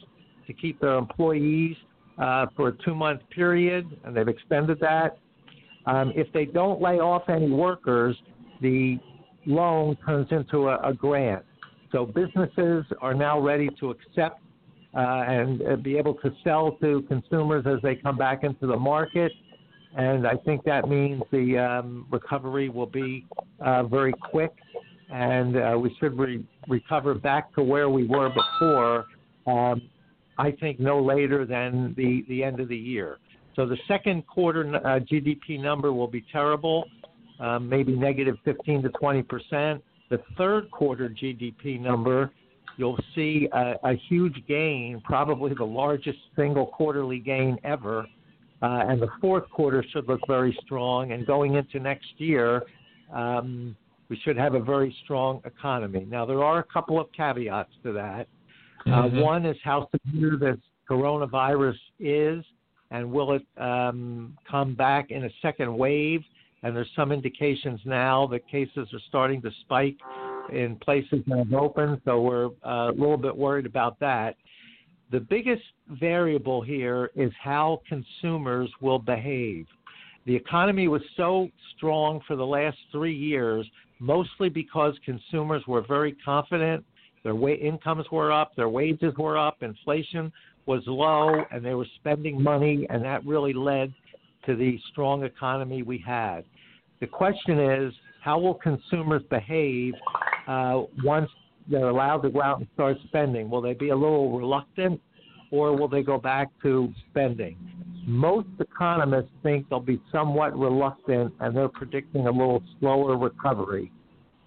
to 0.47 0.53
keep 0.53 0.81
their 0.81 0.95
employees 0.95 1.75
uh, 2.17 2.47
for 2.55 2.69
a 2.69 2.71
two-month 2.83 3.21
period, 3.29 3.85
and 4.03 4.15
they've 4.15 4.27
extended 4.27 4.79
that. 4.79 5.19
Um, 5.85 6.11
if 6.15 6.31
they 6.33 6.45
don't 6.45 6.81
lay 6.81 6.99
off 6.99 7.29
any 7.29 7.49
workers, 7.49 8.17
the 8.61 8.97
loan 9.45 9.97
turns 10.05 10.27
into 10.31 10.69
a, 10.69 10.77
a 10.79 10.93
grant. 10.93 11.43
So 11.91 12.05
businesses 12.05 12.85
are 13.01 13.13
now 13.13 13.39
ready 13.39 13.69
to 13.79 13.91
accept 13.91 14.41
uh, 14.95 14.99
and 14.99 15.61
uh, 15.61 15.75
be 15.75 15.97
able 15.97 16.15
to 16.15 16.31
sell 16.43 16.71
to 16.81 17.03
consumers 17.03 17.65
as 17.65 17.81
they 17.81 17.95
come 17.95 18.17
back 18.17 18.43
into 18.43 18.67
the 18.67 18.77
market. 18.77 19.31
And 19.95 20.27
I 20.27 20.35
think 20.35 20.63
that 20.65 20.89
means 20.89 21.23
the 21.31 21.57
um, 21.57 22.07
recovery 22.11 22.69
will 22.69 22.87
be 22.87 23.25
uh, 23.59 23.83
very 23.83 24.13
quick, 24.13 24.53
and 25.09 25.55
uh, 25.55 25.77
we 25.79 25.95
should 25.99 26.17
re- 26.17 26.45
recover 26.67 27.15
back 27.15 27.53
to 27.55 27.63
where 27.63 27.89
we 27.89 28.05
were 28.05 28.29
before. 28.29 29.05
Um, 29.47 29.81
I 30.37 30.51
think 30.51 30.79
no 30.79 31.01
later 31.01 31.45
than 31.45 31.95
the, 31.97 32.23
the 32.27 32.43
end 32.43 32.59
of 32.59 32.67
the 32.67 32.77
year. 32.77 33.17
So 33.55 33.65
the 33.65 33.77
second 33.87 34.27
quarter 34.27 34.75
uh, 34.75 34.99
GDP 34.99 35.59
number 35.59 35.91
will 35.91 36.07
be 36.07 36.23
terrible, 36.31 36.85
um, 37.39 37.69
maybe 37.69 37.95
negative 37.95 38.37
15 38.45 38.83
to 38.83 38.89
20 38.89 39.23
percent. 39.23 39.83
The 40.09 40.19
third 40.37 40.71
quarter 40.71 41.09
GDP 41.09 41.79
number, 41.79 42.31
you'll 42.77 42.99
see 43.13 43.49
a, 43.51 43.75
a 43.83 43.93
huge 44.07 44.41
gain, 44.47 45.01
probably 45.03 45.53
the 45.53 45.65
largest 45.65 46.19
single 46.35 46.67
quarterly 46.67 47.19
gain 47.19 47.57
ever. 47.63 48.07
Uh, 48.61 48.85
and 48.87 49.01
the 49.01 49.09
fourth 49.21 49.47
quarter 49.49 49.83
should 49.91 50.07
look 50.07 50.21
very 50.27 50.57
strong. 50.63 51.11
And 51.11 51.27
going 51.27 51.55
into 51.55 51.79
next 51.79 52.07
year, 52.17 52.63
um, 53.13 53.75
we 54.09 54.17
should 54.23 54.37
have 54.37 54.55
a 54.55 54.59
very 54.59 54.95
strong 55.03 55.41
economy. 55.45 56.07
Now, 56.09 56.25
there 56.25 56.43
are 56.43 56.59
a 56.59 56.63
couple 56.63 56.99
of 56.99 57.11
caveats 57.11 57.71
to 57.83 57.91
that. 57.93 58.27
Uh, 58.85 58.89
mm-hmm. 58.89 59.19
one 59.19 59.45
is 59.45 59.57
how 59.63 59.89
severe 59.91 60.37
this 60.39 60.57
coronavirus 60.89 61.77
is, 61.99 62.43
and 62.91 63.11
will 63.11 63.33
it 63.33 63.45
um, 63.57 64.37
come 64.49 64.75
back 64.75 65.11
in 65.11 65.25
a 65.25 65.29
second 65.41 65.75
wave? 65.75 66.21
And 66.63 66.75
there's 66.75 66.89
some 66.95 67.11
indications 67.11 67.79
now 67.85 68.27
that 68.27 68.47
cases 68.49 68.87
are 68.93 69.01
starting 69.07 69.41
to 69.43 69.51
spike 69.61 69.97
in 70.51 70.75
places 70.77 71.19
that 71.27 71.37
have 71.37 71.53
opened, 71.53 72.01
so 72.05 72.21
we're 72.21 72.47
uh, 72.65 72.91
a 72.91 72.95
little 72.97 73.17
bit 73.17 73.35
worried 73.35 73.65
about 73.65 73.99
that. 73.99 74.35
The 75.11 75.19
biggest 75.19 75.63
variable 75.87 76.61
here 76.61 77.11
is 77.15 77.31
how 77.41 77.81
consumers 77.87 78.69
will 78.81 78.99
behave. 78.99 79.65
The 80.25 80.35
economy 80.35 80.87
was 80.87 81.01
so 81.15 81.47
strong 81.75 82.19
for 82.27 82.35
the 82.35 82.45
last 82.45 82.77
three 82.91 83.15
years, 83.15 83.65
mostly 83.99 84.49
because 84.49 84.93
consumers 85.05 85.63
were 85.67 85.85
very 85.87 86.13
confident. 86.25 86.83
Their 87.23 87.37
incomes 87.49 88.05
were 88.11 88.31
up, 88.31 88.55
their 88.55 88.69
wages 88.69 89.13
were 89.17 89.37
up, 89.37 89.63
inflation 89.63 90.31
was 90.65 90.83
low, 90.85 91.45
and 91.51 91.63
they 91.63 91.73
were 91.73 91.87
spending 91.95 92.41
money, 92.41 92.85
and 92.89 93.03
that 93.03 93.25
really 93.25 93.53
led 93.53 93.93
to 94.47 94.55
the 94.55 94.79
strong 94.91 95.23
economy 95.23 95.83
we 95.83 95.99
had. 95.99 96.43
The 96.99 97.07
question 97.07 97.59
is, 97.59 97.93
how 98.23 98.39
will 98.39 98.55
consumers 98.55 99.21
behave 99.29 99.93
uh, 100.47 100.83
once 101.03 101.29
they're 101.69 101.89
allowed 101.89 102.21
to 102.21 102.29
go 102.29 102.41
out 102.41 102.59
and 102.59 102.67
start 102.73 102.97
spending? 103.07 103.49
Will 103.49 103.61
they 103.61 103.73
be 103.73 103.89
a 103.89 103.95
little 103.95 104.37
reluctant, 104.37 104.99
or 105.51 105.77
will 105.77 105.87
they 105.87 106.01
go 106.01 106.17
back 106.17 106.47
to 106.63 106.91
spending? 107.11 107.57
Most 108.05 108.47
economists 108.59 109.29
think 109.43 109.69
they'll 109.69 109.79
be 109.79 110.01
somewhat 110.11 110.57
reluctant, 110.57 111.33
and 111.39 111.55
they're 111.55 111.67
predicting 111.67 112.27
a 112.27 112.31
little 112.31 112.63
slower 112.79 113.17
recovery. 113.17 113.91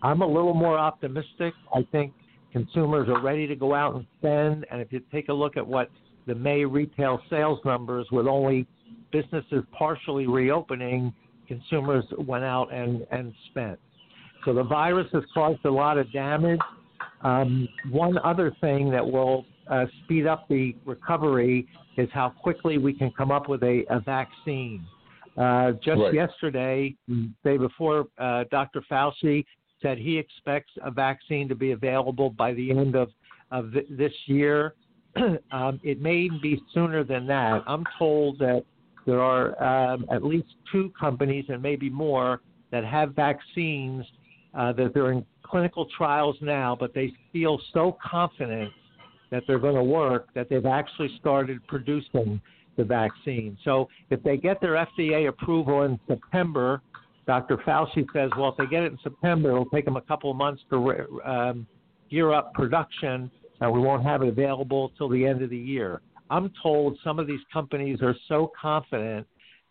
I'm 0.02 0.22
a 0.22 0.26
little 0.26 0.54
more 0.54 0.78
optimistic. 0.78 1.52
I 1.74 1.86
think 1.92 2.14
consumers 2.52 3.08
are 3.08 3.20
ready 3.22 3.46
to 3.46 3.54
go 3.54 3.74
out 3.74 3.94
and 3.94 4.06
spend, 4.18 4.66
and 4.70 4.80
if 4.80 4.90
you 4.92 5.00
take 5.12 5.28
a 5.28 5.32
look 5.32 5.58
at 5.58 5.66
what 5.66 5.90
the 6.30 6.36
May 6.36 6.64
retail 6.64 7.20
sales 7.28 7.58
numbers, 7.64 8.06
with 8.12 8.28
only 8.28 8.64
businesses 9.10 9.64
partially 9.76 10.28
reopening, 10.28 11.12
consumers 11.48 12.04
went 12.18 12.44
out 12.44 12.72
and, 12.72 13.04
and 13.10 13.34
spent. 13.50 13.80
So 14.44 14.54
the 14.54 14.62
virus 14.62 15.08
has 15.12 15.24
caused 15.34 15.64
a 15.64 15.70
lot 15.70 15.98
of 15.98 16.10
damage. 16.12 16.60
Um, 17.22 17.68
one 17.90 18.16
other 18.18 18.54
thing 18.60 18.90
that 18.92 19.04
will 19.04 19.44
uh, 19.68 19.86
speed 20.04 20.28
up 20.28 20.48
the 20.48 20.76
recovery 20.86 21.66
is 21.96 22.08
how 22.12 22.28
quickly 22.28 22.78
we 22.78 22.92
can 22.92 23.10
come 23.10 23.32
up 23.32 23.48
with 23.48 23.64
a, 23.64 23.82
a 23.90 23.98
vaccine. 23.98 24.86
Uh, 25.36 25.72
just 25.84 26.00
right. 26.00 26.14
yesterday, 26.14 26.94
day 27.42 27.56
before, 27.56 28.06
uh, 28.18 28.44
Dr. 28.52 28.84
Fauci 28.88 29.44
said 29.82 29.98
he 29.98 30.16
expects 30.16 30.70
a 30.84 30.92
vaccine 30.92 31.48
to 31.48 31.56
be 31.56 31.72
available 31.72 32.30
by 32.30 32.52
the 32.52 32.70
end 32.70 32.94
of, 32.94 33.08
of 33.50 33.72
th- 33.72 33.86
this 33.90 34.12
year. 34.26 34.74
um, 35.52 35.80
it 35.82 36.00
may 36.00 36.28
be 36.42 36.62
sooner 36.72 37.04
than 37.04 37.26
that. 37.26 37.62
I'm 37.66 37.84
told 37.98 38.38
that 38.38 38.64
there 39.06 39.20
are 39.20 39.60
um, 39.62 40.06
at 40.10 40.24
least 40.24 40.48
two 40.70 40.92
companies 40.98 41.46
and 41.48 41.62
maybe 41.62 41.90
more 41.90 42.40
that 42.70 42.84
have 42.84 43.14
vaccines 43.14 44.04
uh, 44.54 44.72
that 44.72 44.94
they're 44.94 45.12
in 45.12 45.24
clinical 45.42 45.86
trials 45.96 46.36
now, 46.40 46.76
but 46.78 46.94
they 46.94 47.12
feel 47.32 47.60
so 47.72 47.96
confident 48.04 48.70
that 49.30 49.42
they're 49.46 49.58
going 49.58 49.74
to 49.74 49.82
work 49.82 50.28
that 50.34 50.48
they've 50.48 50.66
actually 50.66 51.10
started 51.18 51.64
producing 51.66 52.40
the 52.76 52.84
vaccine. 52.84 53.56
So 53.64 53.88
if 54.10 54.22
they 54.22 54.36
get 54.36 54.60
their 54.60 54.86
FDA 54.98 55.28
approval 55.28 55.82
in 55.82 55.98
September, 56.08 56.82
Dr. 57.26 57.58
Fauci 57.58 58.06
says, 58.12 58.30
well, 58.36 58.50
if 58.50 58.56
they 58.56 58.66
get 58.66 58.82
it 58.82 58.92
in 58.92 58.98
September, 59.02 59.50
it'll 59.50 59.66
take 59.66 59.84
them 59.84 59.96
a 59.96 60.00
couple 60.00 60.30
of 60.30 60.36
months 60.36 60.62
to 60.70 61.20
um, 61.24 61.66
gear 62.10 62.32
up 62.32 62.54
production, 62.54 63.30
and 63.60 63.72
we 63.72 63.80
won't 63.80 64.02
have 64.02 64.22
it 64.22 64.28
available 64.28 64.92
till 64.96 65.08
the 65.08 65.24
end 65.26 65.42
of 65.42 65.50
the 65.50 65.56
year. 65.56 66.00
I'm 66.30 66.52
told 66.62 66.98
some 67.02 67.18
of 67.18 67.26
these 67.26 67.40
companies 67.52 68.00
are 68.02 68.14
so 68.28 68.52
confident 68.60 69.26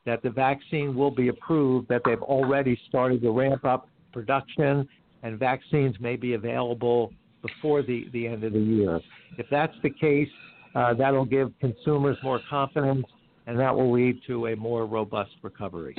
that 0.06 0.22
the 0.24 0.30
vaccine 0.30 0.96
will 0.96 1.12
be 1.12 1.30
approved 1.30 1.88
that 1.90 2.02
they've 2.06 2.22
already 2.22 2.80
started 2.88 3.22
to 3.22 3.32
ramp 3.32 3.66
up 3.66 3.88
production, 4.12 4.88
and 5.24 5.38
vaccines 5.38 5.96
may 6.00 6.16
be 6.16 6.34
available 6.34 7.14
before 7.42 7.82
the, 7.82 8.08
the 8.12 8.28
end 8.28 8.44
of 8.44 8.54
the 8.54 8.60
year. 8.60 9.00
If 9.38 9.46
that's 9.50 9.76
the 9.84 9.90
case, 9.90 10.30
uh, 10.76 10.94
that'll 10.94 11.26
give 11.26 11.52
consumers 11.60 12.18
more 12.24 12.40
confidence, 12.50 13.06
and 13.48 13.58
that 13.60 13.74
will 13.74 13.92
lead 13.92 14.20
to 14.28 14.48
a 14.48 14.56
more 14.56 14.86
robust 14.86 15.32
recovery. 15.42 15.96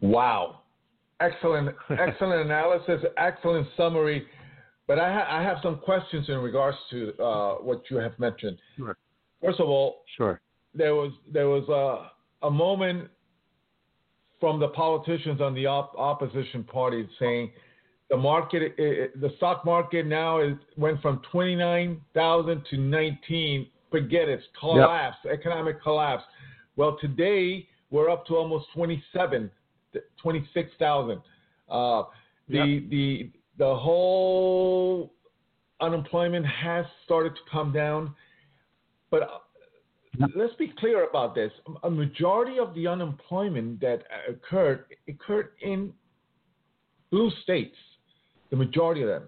Wow. 0.00 0.60
Excellent, 1.20 1.74
excellent 1.90 2.40
analysis, 2.46 3.02
excellent 3.16 3.66
summary. 3.76 4.26
But 4.88 4.98
I, 4.98 5.12
ha- 5.12 5.38
I, 5.38 5.42
have 5.42 5.58
some 5.62 5.76
questions 5.78 6.28
in 6.28 6.38
regards 6.38 6.76
to 6.90 7.12
uh, 7.22 7.54
what 7.56 7.82
you 7.90 7.98
have 7.98 8.18
mentioned. 8.18 8.58
Sure. 8.76 8.96
First 9.40 9.60
of 9.60 9.68
all, 9.68 10.02
sure. 10.16 10.40
There 10.74 10.94
was 10.94 11.12
there 11.32 11.48
was 11.48 11.68
a 11.68 12.46
a 12.46 12.50
moment 12.50 13.08
from 14.40 14.58
the 14.58 14.68
politicians 14.68 15.40
on 15.40 15.54
the 15.54 15.66
op- 15.66 15.94
opposition 15.96 16.64
party 16.64 17.08
saying 17.18 17.50
the 18.10 18.16
market, 18.16 18.74
it, 18.78 19.20
the 19.20 19.30
stock 19.36 19.64
market 19.64 20.06
now 20.06 20.40
is 20.40 20.54
went 20.76 21.00
from 21.02 21.20
twenty 21.30 21.54
nine 21.54 22.00
thousand 22.14 22.64
to 22.70 22.78
nineteen. 22.78 23.66
Forget 23.90 24.28
it, 24.28 24.40
collapse, 24.58 25.16
yep. 25.24 25.34
economic 25.34 25.82
collapse. 25.82 26.24
Well, 26.76 26.98
today 27.00 27.68
we're 27.90 28.10
up 28.10 28.26
to 28.26 28.36
almost 28.36 28.66
twenty 28.74 29.02
seven 29.12 29.50
26,000. 30.22 31.20
Uh, 31.68 32.02
the 32.48 32.56
yep. 32.56 32.90
the 32.90 33.30
the 33.58 33.74
whole 33.74 35.12
unemployment 35.80 36.46
has 36.46 36.86
started 37.04 37.34
to 37.34 37.40
come 37.50 37.72
down, 37.72 38.14
but 39.10 39.42
let's 40.34 40.54
be 40.54 40.72
clear 40.78 41.08
about 41.08 41.34
this. 41.34 41.52
A 41.82 41.90
majority 41.90 42.58
of 42.58 42.74
the 42.74 42.86
unemployment 42.86 43.80
that 43.80 44.04
occurred 44.28 44.84
occurred 45.08 45.50
in 45.62 45.92
blue 47.10 47.30
states. 47.42 47.76
The 48.50 48.56
majority 48.56 49.02
of 49.02 49.08
them. 49.08 49.24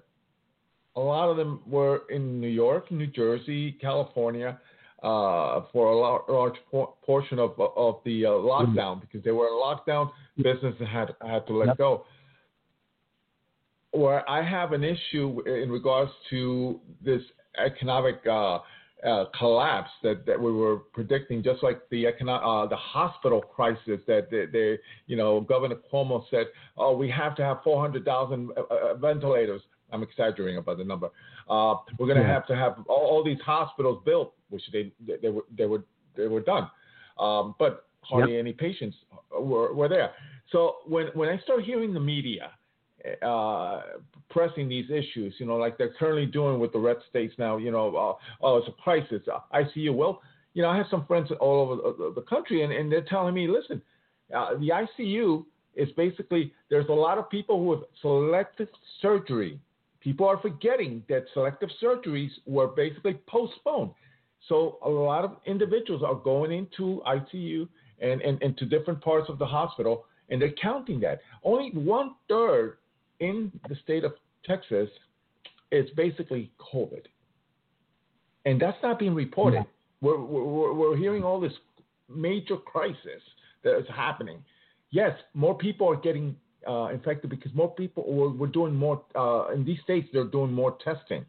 A 0.96 1.00
lot 1.00 1.28
of 1.28 1.36
them 1.36 1.60
were 1.66 2.02
in 2.10 2.40
New 2.40 2.48
York, 2.48 2.90
New 2.90 3.06
Jersey, 3.06 3.72
California, 3.72 4.58
uh, 5.02 5.62
for 5.72 5.86
a 5.86 6.32
large 6.32 6.56
portion 7.02 7.38
of 7.38 7.58
of 7.58 8.00
the 8.04 8.26
uh, 8.26 8.30
lockdown 8.30 9.00
because 9.00 9.22
they 9.24 9.30
were 9.30 9.46
in 9.46 9.54
lockdown. 9.54 10.10
Businesses 10.36 10.86
had 10.88 11.14
had 11.22 11.46
to 11.46 11.56
let 11.56 11.76
go. 11.78 12.04
Where 13.92 14.28
I 14.28 14.42
have 14.42 14.72
an 14.72 14.84
issue 14.84 15.42
in 15.46 15.70
regards 15.70 16.12
to 16.30 16.80
this 17.04 17.22
economic 17.58 18.20
uh, 18.30 18.60
uh, 19.06 19.24
collapse 19.38 19.90
that, 20.02 20.26
that 20.26 20.40
we 20.40 20.52
were 20.52 20.76
predicting, 20.92 21.42
just 21.42 21.62
like 21.62 21.80
the 21.90 22.06
economic, 22.06 22.42
uh, 22.44 22.66
the 22.66 22.76
hospital 22.76 23.40
crisis 23.40 24.00
that 24.06 24.28
they, 24.30 24.46
they, 24.46 24.78
you 25.06 25.16
know, 25.16 25.40
Governor 25.40 25.76
Cuomo 25.92 26.24
said, 26.30 26.46
oh, 26.76 26.96
we 26.96 27.10
have 27.10 27.34
to 27.36 27.42
have 27.42 27.58
400,000 27.64 28.50
uh, 28.50 28.60
uh, 28.60 28.94
ventilators. 28.94 29.62
I'm 29.92 30.02
exaggerating 30.02 30.58
about 30.58 30.78
the 30.78 30.84
number. 30.84 31.08
Uh, 31.48 31.76
we're 31.98 32.06
going 32.06 32.18
to 32.18 32.22
yeah. 32.22 32.32
have 32.32 32.46
to 32.46 32.56
have 32.56 32.76
all, 32.88 33.06
all, 33.06 33.24
these 33.24 33.40
hospitals 33.44 34.02
built, 34.04 34.34
which 34.50 34.62
they 34.72 34.92
they, 35.04 35.14
they 35.20 35.28
were 35.30 35.42
they 35.58 35.66
were 35.66 35.82
they 36.16 36.28
were 36.28 36.40
done, 36.40 36.70
um, 37.18 37.56
but 37.58 37.86
hardly 38.02 38.34
yep. 38.34 38.40
any 38.40 38.52
patients 38.52 38.96
were, 39.32 39.74
were 39.74 39.88
there. 39.88 40.12
So 40.52 40.76
when 40.86 41.08
when 41.14 41.28
I 41.28 41.38
start 41.40 41.64
hearing 41.64 41.92
the 41.92 41.98
media 41.98 42.52
uh, 43.22 43.82
pressing 44.28 44.68
these 44.68 44.90
issues, 44.90 45.34
you 45.38 45.46
know, 45.46 45.56
like 45.56 45.78
they're 45.78 45.94
currently 45.98 46.26
doing 46.26 46.60
with 46.60 46.72
the 46.72 46.78
red 46.78 46.96
states 47.08 47.34
now, 47.38 47.56
you 47.56 47.70
know, 47.70 47.88
uh, 47.96 48.44
oh, 48.44 48.58
it's 48.58 48.68
a 48.68 48.82
crisis, 48.82 49.22
uh, 49.32 49.40
ICU. 49.54 49.94
Well, 49.94 50.22
you 50.54 50.62
know, 50.62 50.68
I 50.68 50.76
have 50.76 50.86
some 50.90 51.06
friends 51.06 51.30
all 51.40 51.70
over 51.70 52.12
the, 52.14 52.22
country, 52.22 52.62
and, 52.62 52.72
and 52.72 52.90
they're 52.90 53.02
telling 53.02 53.34
me, 53.34 53.48
listen, 53.48 53.80
uh, 54.34 54.54
the 54.54 54.70
ICU 54.98 55.44
is 55.74 55.88
basically 55.96 56.52
there's 56.68 56.88
a 56.88 56.92
lot 56.92 57.18
of 57.18 57.30
people 57.30 57.58
who 57.58 57.70
have 57.72 57.82
selective 58.02 58.68
surgery 59.00 59.60
people 60.00 60.26
are 60.26 60.38
forgetting 60.38 61.02
that 61.08 61.24
selective 61.32 61.68
surgeries 61.82 62.30
were 62.46 62.68
basically 62.68 63.18
postponed. 63.26 63.90
So 64.48 64.78
a 64.84 64.88
lot 64.88 65.24
of 65.24 65.36
individuals 65.46 66.02
are 66.02 66.14
going 66.14 66.50
into 66.52 67.02
ICU 67.06 67.68
and, 68.00 68.20
and, 68.22 68.42
and 68.42 68.56
to 68.58 68.64
different 68.64 69.00
parts 69.02 69.28
of 69.28 69.38
the 69.38 69.46
hospital, 69.46 70.06
and 70.30 70.40
they're 70.40 70.54
counting 70.60 71.00
that. 71.00 71.20
Only 71.44 71.70
one 71.72 72.14
third 72.28 72.78
in 73.20 73.52
the 73.68 73.76
state 73.76 74.04
of 74.04 74.12
Texas 74.44 74.88
it's 75.70 75.90
basically 75.90 76.50
COVID. 76.72 77.04
And 78.44 78.60
that's 78.60 78.76
not 78.82 78.98
being 78.98 79.14
reported. 79.14 79.64
We're, 80.00 80.18
we're, 80.18 80.72
we're 80.72 80.96
hearing 80.96 81.22
all 81.22 81.40
this 81.40 81.52
major 82.08 82.56
crisis 82.56 83.22
that 83.62 83.78
is 83.78 83.86
happening. 83.94 84.42
Yes, 84.90 85.16
more 85.34 85.56
people 85.56 85.88
are 85.88 85.96
getting 85.96 86.34
uh, 86.66 86.86
infected 86.86 87.30
because 87.30 87.54
more 87.54 87.72
people 87.74 88.12
were, 88.12 88.30
were 88.30 88.46
doing 88.46 88.74
more 88.74 89.02
uh, 89.14 89.48
in 89.54 89.64
these 89.64 89.78
states. 89.84 90.08
They're 90.12 90.24
doing 90.24 90.52
more 90.52 90.76
testing. 90.82 91.24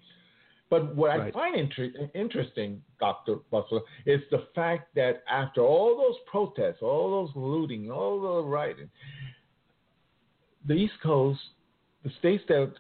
But 0.70 0.96
what 0.96 1.10
right. 1.10 1.28
I 1.28 1.32
find 1.32 1.56
inter- 1.56 2.10
interesting, 2.16 2.82
Dr. 3.00 3.38
Busler, 3.52 3.82
is 4.06 4.22
the 4.32 4.48
fact 4.56 4.96
that 4.96 5.22
after 5.30 5.62
all 5.62 5.98
those 5.98 6.16
protests, 6.32 6.82
all 6.82 7.26
those 7.26 7.36
looting, 7.36 7.92
all 7.92 8.22
the 8.22 8.50
rioting, 8.50 8.90
the 10.66 10.74
East 10.74 10.94
Coast, 11.04 11.42
the 12.04 12.12
states 12.20 12.44
that 12.48 12.74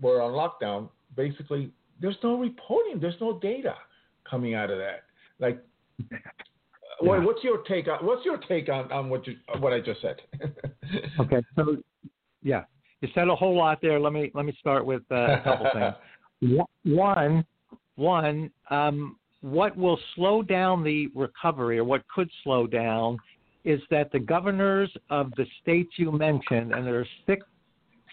were 0.00 0.20
on 0.20 0.32
lockdown, 0.32 0.88
basically, 1.16 1.70
there's 2.00 2.16
no 2.22 2.38
reporting, 2.38 3.00
there's 3.00 3.20
no 3.20 3.38
data 3.40 3.74
coming 4.28 4.54
out 4.54 4.70
of 4.70 4.78
that. 4.78 5.04
Like, 5.40 5.62
yeah. 6.10 6.18
what's 7.00 7.42
your 7.42 7.58
take 7.62 7.88
on 7.88 8.04
what's 8.04 8.24
your 8.24 8.38
take 8.48 8.68
on, 8.68 8.90
on 8.92 9.08
what 9.08 9.26
you 9.26 9.36
what 9.58 9.72
I 9.72 9.80
just 9.80 10.00
said? 10.00 10.16
okay, 11.20 11.42
so 11.56 11.76
yeah, 12.42 12.64
you 13.00 13.08
said 13.14 13.28
a 13.28 13.34
whole 13.34 13.56
lot 13.56 13.78
there. 13.82 13.98
Let 13.98 14.12
me 14.12 14.30
let 14.34 14.44
me 14.44 14.56
start 14.60 14.84
with 14.84 15.02
uh, 15.10 15.14
a 15.14 15.40
couple 15.44 15.66
things. 16.40 16.64
One, 16.84 17.44
one, 17.96 18.50
um, 18.70 19.16
what 19.40 19.76
will 19.76 19.98
slow 20.14 20.42
down 20.42 20.84
the 20.84 21.08
recovery, 21.14 21.78
or 21.78 21.84
what 21.84 22.02
could 22.14 22.30
slow 22.44 22.66
down, 22.66 23.18
is 23.64 23.80
that 23.90 24.12
the 24.12 24.20
governors 24.20 24.90
of 25.10 25.32
the 25.36 25.46
states 25.60 25.90
you 25.96 26.12
mentioned, 26.12 26.72
and 26.72 26.86
there 26.86 27.00
are 27.00 27.06
six 27.26 27.44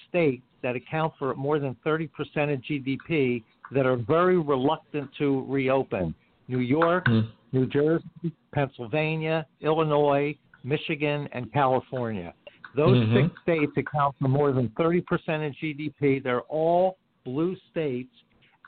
states 0.09 0.43
that 0.65 0.75
account 0.75 1.13
for 1.19 1.35
more 1.35 1.59
than 1.59 1.75
30% 1.85 2.09
of 2.51 2.59
GDP, 2.61 3.43
that 3.71 3.85
are 3.85 3.97
very 3.97 4.39
reluctant 4.39 5.09
to 5.19 5.45
reopen. 5.47 6.15
New 6.47 6.59
York, 6.59 7.05
mm. 7.05 7.29
New 7.51 7.67
Jersey, 7.67 8.33
Pennsylvania, 8.51 9.45
Illinois, 9.61 10.35
Michigan, 10.63 11.29
and 11.33 11.53
California. 11.53 12.33
Those 12.75 12.97
mm-hmm. 12.97 13.27
six 13.27 13.41
states 13.43 13.71
account 13.77 14.15
for 14.19 14.27
more 14.27 14.51
than 14.51 14.69
30% 14.69 15.01
of 15.47 15.53
GDP. 15.61 16.23
They're 16.23 16.41
all 16.41 16.97
blue 17.23 17.55
states, 17.69 18.11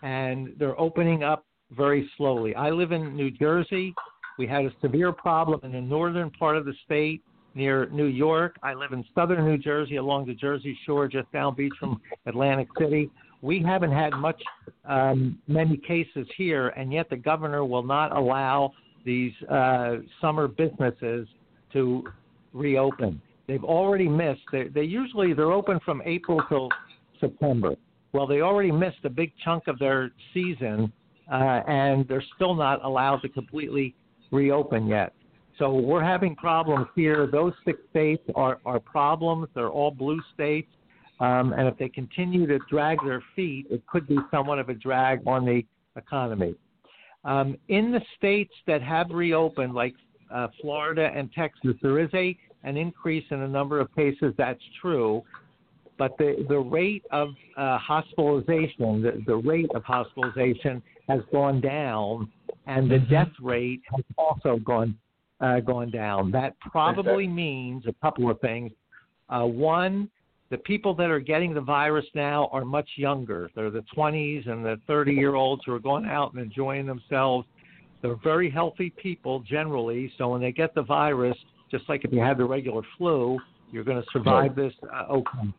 and 0.04 0.54
they're 0.60 0.80
opening 0.80 1.24
up 1.24 1.46
very 1.76 2.10
slowly. 2.16 2.54
I 2.56 2.70
live 2.70 2.92
in 2.92 3.16
New 3.16 3.32
Jersey. 3.32 3.94
We 4.38 4.46
had 4.46 4.66
a 4.66 4.72
severe 4.82 5.12
problem 5.12 5.60
in 5.64 5.72
the 5.72 5.82
northern 5.82 6.30
part 6.30 6.58
of 6.58 6.66
the 6.66 6.74
state 6.86 7.24
near 7.58 7.88
New 7.90 8.06
York. 8.06 8.58
I 8.64 8.74
live 8.76 8.94
in 8.94 9.04
southern 9.14 9.44
New 9.46 9.58
Jersey 9.58 9.98
along 9.98 10.28
the 10.28 10.36
Jersey 10.36 10.78
Shore, 10.86 11.08
just 11.08 11.30
down 11.34 11.56
beach 11.56 11.74
from 11.80 12.00
Atlantic 12.28 12.68
City. 12.80 13.10
We 13.42 13.62
haven't 13.62 13.92
had 13.92 14.14
much, 14.14 14.42
um, 14.86 15.40
many 15.48 15.78
cases 15.78 16.28
here, 16.38 16.70
and 16.70 16.94
yet 16.94 17.10
the 17.10 17.18
governor 17.18 17.66
will 17.66 17.84
not 17.84 18.16
allow 18.16 18.72
these 19.06 19.34
uh, 19.50 19.98
summer 20.22 20.48
businesses 20.48 21.28
to 21.74 22.04
reopen. 22.54 23.22
They've 23.48 23.64
already 23.64 24.08
missed. 24.08 24.42
They, 24.52 24.68
they 24.68 24.84
usually 24.84 25.34
they're 25.34 25.52
open 25.52 25.80
from 25.84 26.02
April 26.06 26.42
till 26.50 26.70
September. 27.20 27.76
Well, 28.14 28.28
they 28.28 28.42
already 28.42 28.72
missed 28.72 29.04
a 29.04 29.10
big 29.10 29.32
chunk 29.44 29.68
of 29.68 29.80
their 29.80 30.12
season, 30.34 30.92
uh, 31.32 31.62
and 31.68 32.08
they're 32.08 32.24
still 32.36 32.56
not 32.56 32.84
allowed 32.84 33.22
to 33.22 33.30
completely 33.30 33.96
reopen 34.32 34.88
yet. 34.88 35.14
So 35.58 35.74
we're 35.74 36.04
having 36.04 36.36
problems 36.36 36.88
here. 36.96 37.28
Those 37.28 37.54
six 37.66 37.80
states 37.90 38.24
are, 38.36 38.60
are 38.66 38.80
problems. 38.80 39.48
They're 39.56 39.70
all 39.70 39.92
blue 39.92 40.22
states. 40.34 40.70
Um, 41.20 41.54
and 41.54 41.68
if 41.68 41.78
they 41.78 41.90
continue 41.90 42.46
to 42.46 42.60
drag 42.70 43.00
their 43.04 43.24
feet, 43.36 43.66
it 43.72 43.86
could 43.88 44.08
be 44.08 44.18
somewhat 44.30 44.60
of 44.60 44.70
a 44.70 44.76
drag 44.76 45.22
on 45.26 45.46
the 45.46 45.64
economy. 45.96 46.54
Um, 47.24 47.58
in 47.70 47.92
the 47.92 48.02
states 48.16 48.54
that 48.68 48.84
have 48.84 49.10
reopened, 49.10 49.74
like 49.74 49.96
uh, 50.32 50.48
Florida 50.62 51.12
and 51.16 51.32
Texas, 51.34 51.74
there 51.82 52.00
is 52.00 52.10
a 52.14 52.38
an 52.64 52.76
increase 52.76 53.24
in 53.32 53.40
the 53.40 53.48
number 53.48 53.80
of 53.80 53.94
cases. 53.96 54.34
That's 54.38 54.62
true, 54.82 55.24
but 55.98 56.18
the 56.18 56.46
the 56.48 56.58
rate 56.58 57.04
of 57.12 57.30
uh, 57.56 57.78
hospitalization, 57.78 59.02
the, 59.02 59.24
the 59.26 59.36
rate 59.36 59.70
of 59.74 59.84
hospitalization 59.84 60.82
has 61.10 61.22
gone 61.32 61.62
down, 61.62 62.32
and 62.68 62.90
the 62.90 62.96
mm-hmm. 62.96 63.14
death 63.14 63.32
rate 63.42 63.82
has 63.94 64.04
also 64.18 64.58
gone 64.58 64.96
uh, 65.42 65.60
gone 65.60 65.92
down. 65.92 66.32
That 66.32 66.60
probably 66.60 67.28
means 67.28 67.86
a 67.88 67.94
couple 68.02 68.30
of 68.30 68.40
things. 68.40 68.72
Uh, 69.30 69.44
one, 69.44 70.10
the 70.50 70.58
people 70.58 70.94
that 70.96 71.10
are 71.10 71.20
getting 71.20 71.54
the 71.54 71.62
virus 71.62 72.06
now 72.16 72.50
are 72.52 72.64
much 72.64 72.90
younger. 72.96 73.50
They're 73.56 73.70
the 73.70 73.84
20s 73.96 74.50
and 74.50 74.64
the 74.66 74.80
30 74.88 75.14
year 75.14 75.36
olds 75.36 75.62
who 75.66 75.74
are 75.74 75.80
going 75.80 76.06
out 76.06 76.34
and 76.34 76.42
enjoying 76.42 76.86
themselves. 76.86 77.46
They're 78.02 78.16
very 78.24 78.50
healthy 78.50 78.92
people 78.92 79.42
generally. 79.42 80.12
So 80.18 80.30
when 80.30 80.42
they 80.42 80.52
get 80.52 80.74
the 80.74 80.84
virus, 80.84 81.38
just 81.70 81.88
like 81.90 82.06
if 82.06 82.14
you 82.14 82.22
had 82.22 82.38
the 82.38 82.46
regular 82.46 82.82
flu, 82.98 83.40
you're 83.72 83.84
going 83.84 84.02
to 84.02 84.08
survive 84.14 84.56
this 84.56 84.74
uh, 84.94 85.12
okay. 85.12 85.54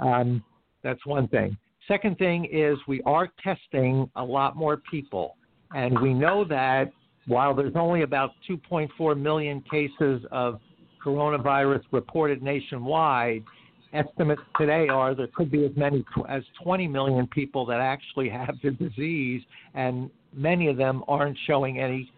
Um, 0.00 0.42
that's 0.82 1.04
one 1.06 1.28
thing. 1.28 1.56
Second 1.86 2.18
thing 2.18 2.46
is 2.52 2.76
we 2.86 3.00
are 3.02 3.28
testing 3.42 4.10
a 4.16 4.24
lot 4.24 4.56
more 4.56 4.78
people. 4.90 5.36
And 5.74 5.98
we 6.00 6.14
know 6.14 6.44
that 6.44 6.90
while 7.28 7.54
there's 7.54 7.76
only 7.76 8.02
about 8.02 8.30
2.4 8.48 9.20
million 9.20 9.62
cases 9.70 10.22
of 10.32 10.60
coronavirus 11.04 11.82
reported 11.92 12.42
nationwide, 12.42 13.44
estimates 13.92 14.42
today 14.58 14.88
are 14.88 15.14
there 15.14 15.28
could 15.34 15.50
be 15.50 15.64
as 15.64 15.70
many 15.76 16.04
as 16.28 16.42
20 16.62 16.88
million 16.88 17.26
people 17.28 17.64
that 17.66 17.80
actually 17.80 18.28
have 18.28 18.54
the 18.62 18.70
disease, 18.72 19.42
and 19.74 20.10
many 20.34 20.68
of 20.68 20.76
them 20.76 21.04
aren't 21.06 21.36
showing 21.46 21.78
any 21.78 22.10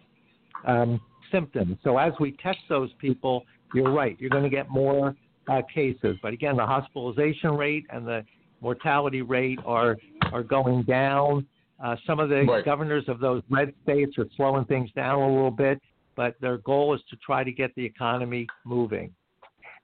um, 0.65 0.99
symptoms. 1.31 1.77
So 1.83 1.97
as 1.97 2.13
we 2.19 2.33
test 2.43 2.59
those 2.69 2.89
people, 2.99 3.43
you're 3.73 3.91
right, 3.91 4.17
you're 4.19 4.29
going 4.29 4.43
to 4.43 4.49
get 4.49 4.69
more 4.69 5.15
uh, 5.47 5.61
cases. 5.73 6.17
But 6.21 6.33
again, 6.33 6.57
the 6.57 6.65
hospitalization 6.65 7.51
rate 7.51 7.85
and 7.89 8.05
the 8.07 8.23
mortality 8.61 9.21
rate 9.21 9.59
are 9.65 9.97
are 10.31 10.43
going 10.43 10.83
down. 10.83 11.45
Uh, 11.83 11.95
some 12.05 12.19
of 12.19 12.29
the 12.29 12.43
right. 12.43 12.63
governors 12.63 13.05
of 13.07 13.19
those 13.19 13.41
red 13.49 13.73
states 13.83 14.17
are 14.17 14.27
slowing 14.37 14.65
things 14.65 14.91
down 14.91 15.19
a 15.19 15.27
little 15.27 15.49
bit, 15.49 15.81
but 16.15 16.35
their 16.39 16.57
goal 16.59 16.93
is 16.93 17.01
to 17.09 17.15
try 17.17 17.43
to 17.43 17.51
get 17.51 17.73
the 17.75 17.83
economy 17.83 18.45
moving. 18.65 19.11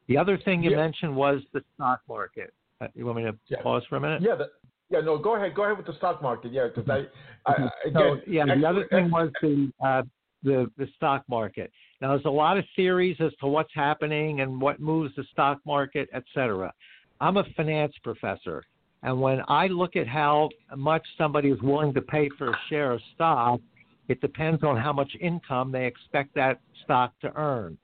The 0.07 0.17
other 0.17 0.37
thing 0.37 0.63
you 0.63 0.71
yeah. 0.71 0.77
mentioned 0.77 1.15
was 1.15 1.41
the 1.53 1.61
stock 1.75 2.01
market. 2.07 2.53
Uh, 2.79 2.87
you 2.95 3.05
want 3.05 3.17
me 3.17 3.23
to 3.23 3.35
yeah. 3.47 3.61
pause 3.61 3.83
for 3.89 3.95
a 3.95 3.99
minute? 3.99 4.21
Yeah. 4.21 4.35
The, 4.35 4.49
yeah. 4.89 5.01
No. 5.01 5.17
Go 5.17 5.35
ahead. 5.35 5.55
Go 5.55 5.63
ahead 5.63 5.77
with 5.77 5.87
the 5.87 5.95
stock 5.95 6.21
market. 6.21 6.53
Yeah. 6.53 6.67
Because 6.73 6.89
I, 6.89 7.51
I, 7.51 7.53
again, 7.85 7.93
so, 7.93 8.17
yeah. 8.27 8.45
The 8.45 8.65
other 8.65 8.87
thing 8.89 9.09
was 9.09 9.29
the 9.41 9.71
uh, 9.83 10.03
the 10.43 10.71
the 10.77 10.87
stock 10.95 11.23
market. 11.27 11.71
Now 11.99 12.09
there's 12.09 12.25
a 12.25 12.29
lot 12.29 12.57
of 12.57 12.65
theories 12.75 13.17
as 13.19 13.31
to 13.41 13.47
what's 13.47 13.73
happening 13.73 14.41
and 14.41 14.61
what 14.61 14.79
moves 14.79 15.15
the 15.15 15.23
stock 15.31 15.57
market, 15.65 16.07
et 16.13 16.23
cetera. 16.33 16.71
I'm 17.19 17.37
a 17.37 17.43
finance 17.55 17.93
professor, 18.03 18.63
and 19.03 19.19
when 19.21 19.41
I 19.47 19.67
look 19.67 19.95
at 19.95 20.07
how 20.07 20.49
much 20.75 21.05
somebody 21.17 21.49
is 21.49 21.61
willing 21.61 21.93
to 21.93 22.01
pay 22.01 22.29
for 22.37 22.49
a 22.49 22.59
share 22.69 22.93
of 22.93 23.01
stock, 23.15 23.59
it 24.07 24.21
depends 24.21 24.63
on 24.63 24.77
how 24.77 24.93
much 24.93 25.11
income 25.19 25.71
they 25.71 25.85
expect 25.85 26.33
that 26.35 26.59
stock 26.83 27.13
to 27.21 27.31
earn. 27.35 27.77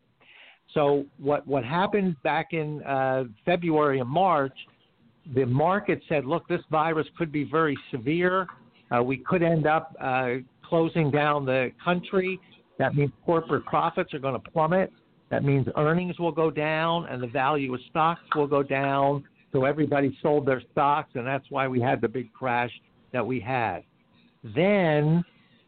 So 0.74 1.06
what 1.20 1.46
what 1.46 1.64
happened 1.64 2.16
back 2.24 2.54
in 2.54 2.82
uh, 2.84 3.26
February 3.46 4.00
and 4.00 4.10
March, 4.10 4.58
the 5.36 5.46
market 5.46 6.02
said, 6.10 6.26
look, 6.26 6.48
this 6.48 6.62
virus 6.72 7.08
could 7.18 7.32
be 7.32 7.44
very 7.44 7.78
severe. 7.92 8.48
Uh, 8.90 9.04
we 9.04 9.18
could 9.18 9.44
end 9.44 9.68
up 9.68 9.96
uh, 10.02 10.36
closing 10.68 11.12
down 11.12 11.46
the 11.46 11.72
country. 11.84 12.40
That 12.80 12.96
means 12.96 13.12
corporate 13.26 13.66
profits 13.66 14.14
are 14.14 14.20
going 14.20 14.34
to 14.42 14.52
plummet. 14.52 14.92
That 15.30 15.44
means 15.44 15.68
earnings 15.78 16.18
will 16.20 16.32
go 16.32 16.50
down 16.50 17.08
and 17.08 17.22
the 17.22 17.28
value 17.28 17.74
of 17.74 17.80
stocks 17.90 18.22
will 18.36 18.48
go 18.48 18.64
down. 18.64 19.24
So 19.54 19.66
everybody 19.66 20.18
sold 20.22 20.46
their 20.46 20.62
stocks, 20.72 21.12
and 21.14 21.26
that's 21.26 21.46
why 21.50 21.68
we 21.68 21.80
had 21.80 22.02
the 22.02 22.10
big 22.10 22.34
crash 22.34 22.72
that 23.14 23.26
we 23.26 23.40
had. 23.40 23.84
Then 24.44 25.24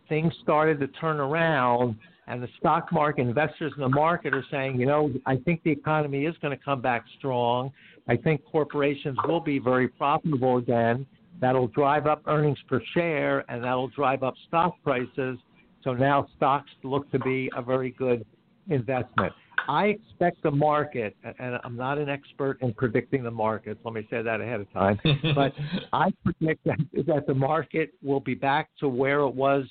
things 0.09 0.33
started 0.43 0.79
to 0.81 0.87
turn 0.87 1.19
around 1.19 1.95
and 2.27 2.41
the 2.41 2.47
stock 2.57 2.91
market 2.91 3.21
investors 3.21 3.71
in 3.75 3.81
the 3.81 3.89
market 3.89 4.33
are 4.33 4.43
saying, 4.49 4.79
you 4.79 4.87
know, 4.87 5.11
I 5.25 5.37
think 5.37 5.61
the 5.63 5.69
economy 5.71 6.25
is 6.25 6.35
going 6.41 6.57
to 6.57 6.63
come 6.63 6.81
back 6.81 7.05
strong. 7.19 7.71
I 8.07 8.15
think 8.15 8.43
corporations 8.45 9.17
will 9.27 9.39
be 9.39 9.59
very 9.59 9.87
profitable 9.87 10.57
again. 10.57 11.05
That'll 11.39 11.67
drive 11.67 12.07
up 12.07 12.23
earnings 12.25 12.57
per 12.67 12.81
share 12.93 13.45
and 13.49 13.63
that'll 13.63 13.89
drive 13.89 14.23
up 14.23 14.33
stock 14.47 14.75
prices. 14.83 15.37
So 15.83 15.93
now 15.93 16.27
stocks 16.35 16.69
look 16.83 17.11
to 17.11 17.19
be 17.19 17.51
a 17.55 17.61
very 17.61 17.91
good 17.91 18.25
investment. 18.69 19.33
I 19.67 19.85
expect 19.85 20.43
the 20.43 20.51
market, 20.51 21.15
and 21.39 21.59
I'm 21.63 21.75
not 21.75 21.97
an 21.97 22.09
expert 22.09 22.61
in 22.61 22.73
predicting 22.73 23.23
the 23.23 23.31
markets. 23.31 23.79
Let 23.83 23.93
me 23.93 24.07
say 24.09 24.21
that 24.21 24.41
ahead 24.41 24.61
of 24.61 24.71
time. 24.73 24.99
but 25.35 25.53
I 25.91 26.11
predict 26.23 26.63
that, 26.65 26.79
that 27.07 27.27
the 27.27 27.33
market 27.33 27.93
will 28.03 28.19
be 28.19 28.35
back 28.35 28.69
to 28.79 28.87
where 28.87 29.21
it 29.21 29.33
was 29.33 29.65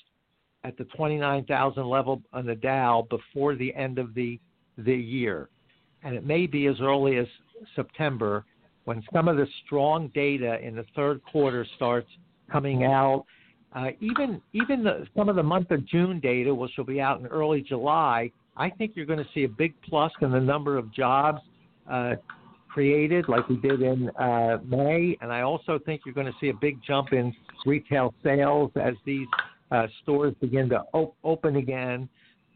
at 0.64 0.76
the 0.78 0.84
29,000 0.96 1.86
level 1.86 2.22
on 2.32 2.46
the 2.46 2.54
Dow 2.54 3.06
before 3.10 3.54
the 3.54 3.74
end 3.74 3.98
of 3.98 4.14
the 4.14 4.40
the 4.76 4.94
year, 4.94 5.48
and 6.02 6.16
it 6.16 6.26
may 6.26 6.48
be 6.48 6.66
as 6.66 6.74
early 6.80 7.16
as 7.16 7.26
September 7.76 8.44
when 8.86 9.02
some 9.12 9.28
of 9.28 9.36
the 9.36 9.46
strong 9.64 10.08
data 10.14 10.58
in 10.60 10.74
the 10.74 10.84
third 10.96 11.20
quarter 11.30 11.64
starts 11.76 12.08
coming 12.50 12.84
out. 12.84 13.24
uh, 13.74 13.90
even 14.00 14.40
even 14.52 14.82
the, 14.82 15.06
some 15.16 15.28
of 15.28 15.36
the 15.36 15.42
month 15.42 15.70
of 15.70 15.86
June 15.86 16.18
data, 16.20 16.52
which 16.52 16.72
will 16.76 16.84
be 16.84 17.00
out 17.00 17.20
in 17.20 17.26
early 17.26 17.62
July, 17.62 18.30
I 18.56 18.70
think 18.70 18.92
you're 18.94 19.06
going 19.06 19.18
to 19.18 19.28
see 19.34 19.44
a 19.44 19.48
big 19.48 19.74
plus 19.88 20.12
in 20.20 20.30
the 20.30 20.40
number 20.40 20.78
of 20.78 20.92
jobs 20.92 21.40
uh, 21.90 22.14
created, 22.68 23.28
like 23.28 23.48
we 23.48 23.56
did 23.56 23.82
in 23.82 24.10
uh, 24.10 24.58
May, 24.64 25.16
and 25.20 25.32
I 25.32 25.42
also 25.42 25.78
think 25.84 26.02
you're 26.04 26.14
going 26.14 26.26
to 26.26 26.34
see 26.40 26.48
a 26.48 26.54
big 26.54 26.78
jump 26.86 27.12
in 27.12 27.34
retail 27.66 28.14
sales 28.22 28.70
as 28.76 28.94
these 29.04 29.26
uh, 29.70 29.86
stores 30.02 30.34
begin 30.40 30.68
to 30.70 30.82
op- 30.92 31.16
open 31.24 31.56
again, 31.56 32.08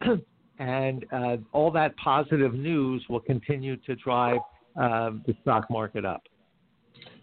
and 0.59 1.05
uh, 1.13 1.37
all 1.53 1.71
that 1.73 1.97
positive 1.97 2.55
news 2.55 3.05
will 3.09 3.21
continue 3.21 3.77
to 3.77 3.95
drive 3.97 4.39
uh, 4.81 5.11
the 5.27 5.35
stock 5.43 5.69
market 5.71 6.05
up. 6.05 6.23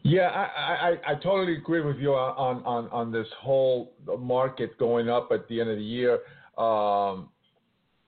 Yeah, 0.04 0.28
I, 0.28 0.90
I, 1.08 1.12
I 1.12 1.16
totally 1.16 1.58
agree 1.58 1.82
with 1.82 1.98
you 1.98 2.14
on, 2.14 2.64
on, 2.64 2.88
on 2.92 3.12
this 3.12 3.28
whole 3.40 3.94
market 4.20 4.78
going 4.78 5.10
up 5.10 5.30
at 5.32 5.48
the 5.48 5.60
end 5.60 5.70
of 5.70 5.78
the 5.78 5.84
year. 5.84 6.20
Um, 6.58 7.30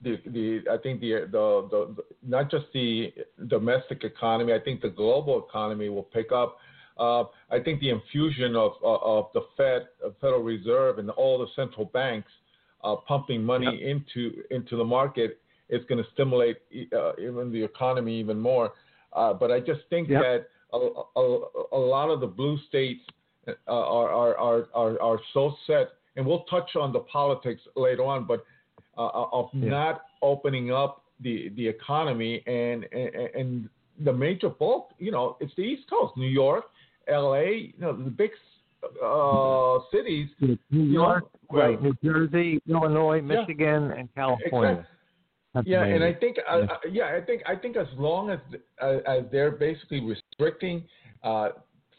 the, 0.01 0.17
the 0.27 0.61
I 0.71 0.77
think 0.77 1.01
the, 1.01 1.27
the, 1.31 1.67
the, 1.71 1.95
the 1.95 2.03
not 2.25 2.51
just 2.51 2.65
the 2.73 3.13
domestic 3.47 4.03
economy, 4.03 4.53
I 4.53 4.59
think 4.59 4.81
the 4.81 4.89
global 4.89 5.45
economy 5.47 5.89
will 5.89 6.03
pick 6.03 6.31
up. 6.31 6.57
Uh, 6.99 7.25
I 7.51 7.59
think 7.63 7.79
the 7.79 7.89
infusion 7.89 8.55
of 8.55 8.73
of 8.83 9.27
the 9.33 9.41
Fed, 9.55 9.87
Federal 10.21 10.43
Reserve, 10.43 10.99
and 10.99 11.09
all 11.11 11.37
the 11.39 11.47
central 11.55 11.85
banks 11.85 12.31
uh, 12.83 12.95
pumping 13.07 13.43
money 13.43 13.79
yep. 13.79 13.89
into 13.89 14.43
into 14.51 14.77
the 14.77 14.83
market 14.83 15.39
is 15.69 15.83
going 15.89 16.03
to 16.03 16.09
stimulate 16.13 16.57
uh, 16.95 17.13
even 17.19 17.51
the 17.51 17.63
economy 17.63 18.19
even 18.19 18.39
more. 18.39 18.73
Uh, 19.13 19.33
but 19.33 19.51
I 19.51 19.59
just 19.59 19.81
think 19.89 20.09
yep. 20.09 20.21
that 20.21 20.45
a, 20.73 20.77
a, 21.19 21.39
a, 21.73 21.77
lot 21.77 22.09
of 22.09 22.19
the 22.19 22.27
blue 22.27 22.57
states 22.67 23.01
uh, 23.47 23.51
are, 23.67 24.09
are, 24.09 24.37
are, 24.37 24.67
are, 24.73 25.01
are 25.01 25.19
so 25.33 25.55
set, 25.65 25.89
and 26.15 26.25
we'll 26.25 26.43
touch 26.43 26.75
on 26.75 26.93
the 26.93 26.99
politics 26.99 27.61
later 27.75 28.03
on, 28.03 28.25
but 28.25 28.43
uh, 28.97 29.25
of 29.31 29.49
yeah. 29.53 29.69
not 29.69 30.01
opening 30.21 30.71
up 30.71 31.03
the, 31.21 31.49
the 31.55 31.67
economy 31.67 32.43
and, 32.47 32.85
and, 32.91 33.15
and 33.35 33.69
the 34.03 34.13
major 34.13 34.49
bulk, 34.49 34.91
you 34.99 35.11
know, 35.11 35.37
it's 35.39 35.53
the 35.55 35.63
East 35.63 35.89
Coast, 35.89 36.15
New 36.17 36.27
York, 36.27 36.65
LA, 37.09 37.39
you 37.39 37.73
know, 37.79 37.95
the 37.95 38.09
big 38.09 38.31
uh, 39.03 39.79
cities. 39.91 40.29
New 40.39 40.83
York, 40.83 41.25
know, 41.51 41.59
right, 41.59 41.81
New 41.81 41.95
Jersey, 42.03 42.61
Illinois, 42.67 43.21
Michigan, 43.21 43.89
yeah, 43.89 43.99
and 43.99 44.15
California. 44.15 44.71
Exactly. 44.71 44.93
That's 45.53 45.67
yeah, 45.67 45.81
amazing. 45.83 45.95
and 45.95 46.03
I 46.03 46.13
think, 46.19 46.37
uh, 46.47 46.53
uh, 46.53 46.77
yeah, 46.91 47.17
I 47.17 47.21
think, 47.25 47.41
I 47.47 47.55
think 47.55 47.77
as 47.77 47.87
long 47.97 48.29
as 48.29 48.39
uh, 48.81 48.97
as 49.07 49.23
they're 49.31 49.51
basically 49.51 50.01
restricting 50.01 50.83
uh, 51.23 51.49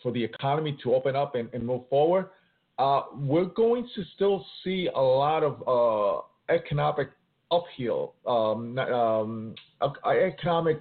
for 0.02 0.12
the 0.12 0.22
economy 0.22 0.78
to 0.82 0.94
open 0.94 1.16
up 1.16 1.34
and, 1.34 1.48
and 1.52 1.66
move 1.66 1.88
forward, 1.88 2.26
uh, 2.78 3.02
we're 3.14 3.46
going 3.46 3.88
to 3.96 4.04
still 4.14 4.44
see 4.62 4.88
a 4.94 5.00
lot 5.00 5.42
of 5.42 5.62
uh, 5.66 6.22
economic 6.48 7.10
uphill, 7.50 8.14
um, 8.26 8.78
um, 8.78 9.54
economic 10.06 10.80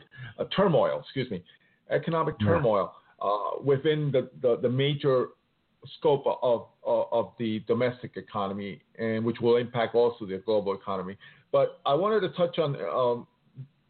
turmoil. 0.56 1.01
Excuse 1.01 1.30
me, 1.32 1.43
economic 1.89 2.39
turmoil 2.39 2.93
within 3.63 4.12
the, 4.12 4.30
the, 4.41 4.58
the 4.62 4.69
major 4.69 5.27
scope 5.97 6.25
of, 6.41 6.67
of, 6.84 7.08
of 7.12 7.32
the 7.39 7.60
domestic 7.67 8.17
economy, 8.17 8.82
and 8.99 9.23
which 9.23 9.38
will 9.41 9.58
impact 9.58 9.95
also 9.95 10.25
the 10.25 10.38
global 10.45 10.73
economy. 10.73 11.17
But 11.51 11.80
I 11.86 11.93
wanted 11.93 12.21
to 12.21 12.30
touch 12.30 12.60
on 12.60 12.75
um, 12.75 13.27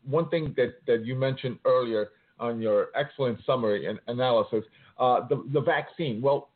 one 0.05 0.29
thing 0.29 0.53
that, 0.57 0.75
that 0.85 1.05
you 1.05 1.15
mentioned 1.15 1.57
earlier 1.65 2.09
on 2.39 2.61
your 2.61 2.89
excellent 2.95 3.39
summary 3.45 3.87
and 3.87 3.99
analysis 4.07 4.63
uh, 4.99 5.27
the, 5.27 5.43
the 5.53 5.61
vaccine. 5.61 6.21
Well, 6.21 6.49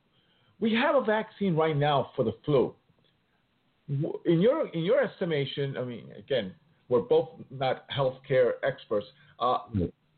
we 0.60 0.74
have 0.76 0.96
a 0.96 1.02
vaccine 1.02 1.56
right 1.56 1.76
now 1.76 2.12
for 2.16 2.24
the 2.24 2.34
flu. 2.46 2.74
In 4.26 4.42
your, 4.42 4.68
in 4.70 4.84
your 4.84 5.04
estimation, 5.04 5.78
I 5.78 5.84
mean, 5.84 6.06
again, 6.18 6.54
we're 6.90 7.02
both 7.02 7.30
not 7.50 7.86
healthcare 7.90 8.54
experts. 8.64 9.06
Uh, 9.40 9.60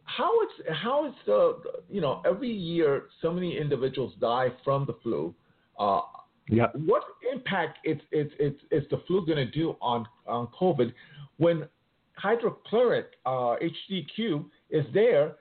how 0.06 0.32
it's 0.42 0.78
how 0.78 1.08
is 1.08 1.14
the 1.26 1.58
you 1.90 2.02
know 2.02 2.22
every 2.26 2.52
year 2.52 3.04
so 3.22 3.32
many 3.32 3.58
individuals 3.58 4.14
die 4.20 4.50
from 4.64 4.86
the 4.86 4.96
flu. 5.02 5.34
Uh, 5.80 6.02
yeah. 6.50 6.68
What 6.86 7.04
impact 7.32 7.80
is, 7.86 7.98
is, 8.12 8.32
is, 8.40 8.54
is 8.72 8.84
the 8.90 9.02
flu 9.08 9.26
going 9.26 9.38
to 9.38 9.50
do 9.50 9.76
on, 9.82 10.06
on 10.28 10.48
COVID 10.48 10.94
when 11.38 11.68
hydrochloric 12.16 13.12
uh, 13.26 13.56
HCQ 13.62 14.46
is 14.70 14.86
there 14.94 15.36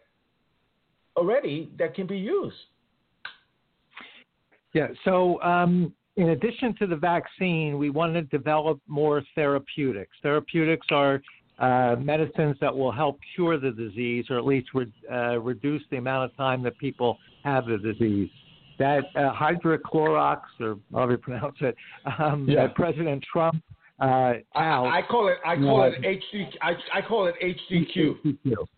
already 1.16 1.72
that 1.78 1.94
can 1.94 2.06
be 2.06 2.18
used? 2.18 2.56
Yeah, 4.74 4.88
so 5.04 5.42
um, 5.42 5.92
in 6.16 6.30
addition 6.30 6.74
to 6.78 6.86
the 6.86 6.96
vaccine, 6.96 7.78
we 7.78 7.90
want 7.90 8.14
to 8.14 8.22
develop 8.22 8.80
more 8.86 9.22
therapeutics. 9.34 10.12
Therapeutics 10.22 10.86
are 10.90 11.22
uh, 11.58 11.96
medicines 11.96 12.56
that 12.60 12.74
will 12.74 12.92
help 12.92 13.18
cure 13.34 13.58
the 13.58 13.70
disease 13.70 14.26
or 14.30 14.38
at 14.38 14.44
least 14.44 14.68
re- 14.74 14.92
uh, 15.10 15.38
reduce 15.38 15.82
the 15.90 15.96
amount 15.96 16.30
of 16.30 16.36
time 16.36 16.62
that 16.62 16.76
people 16.78 17.18
have 17.44 17.66
the 17.66 17.78
disease 17.78 18.30
that 18.78 19.04
uh, 19.14 19.32
hydrochlorox, 19.32 20.40
or 20.58 20.76
however 20.92 21.12
you 21.12 21.18
pronounce 21.18 21.56
it, 21.60 21.76
um, 22.18 22.46
yeah. 22.48 22.66
that 22.66 22.74
President 22.74 23.22
Trump 23.30 23.62
uh, 24.00 24.34
I, 24.54 24.98
I, 24.98 25.00
call 25.08 25.28
it 25.28 25.38
I 25.46 25.54
call 25.54 25.84
it 25.84 25.94
HD 26.02 26.46
I, 26.60 26.72
I 26.92 27.02
call 27.02 27.26
it 27.26 27.36
HCQ. 27.40 28.36
HQ. 28.44 28.68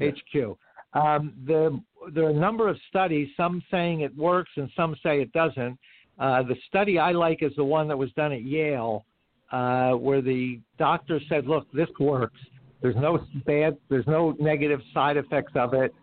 HQ. 0.00 0.58
Um, 0.94 1.34
the, 1.46 1.78
there 2.14 2.24
are 2.24 2.30
a 2.30 2.34
number 2.34 2.66
of 2.66 2.78
studies, 2.88 3.28
some 3.36 3.62
saying 3.70 4.00
it 4.00 4.16
works 4.16 4.50
and 4.56 4.70
some 4.74 4.96
say 5.02 5.20
it 5.20 5.30
doesn't. 5.32 5.78
Uh, 6.18 6.42
the 6.42 6.56
study 6.68 6.98
I 6.98 7.12
like 7.12 7.42
is 7.42 7.52
the 7.56 7.64
one 7.64 7.88
that 7.88 7.96
was 7.96 8.10
done 8.12 8.32
at 8.32 8.42
Yale, 8.42 9.04
uh, 9.52 9.92
where 9.92 10.20
the 10.20 10.60
doctor 10.78 11.20
said, 11.28 11.46
"Look, 11.46 11.70
this 11.72 11.88
works. 12.00 12.40
There's 12.80 12.96
no 12.96 13.18
bad, 13.46 13.76
there's 13.88 14.06
no 14.06 14.36
negative 14.38 14.80
side 14.94 15.16
effects 15.16 15.52
of 15.54 15.74
it. 15.74 15.94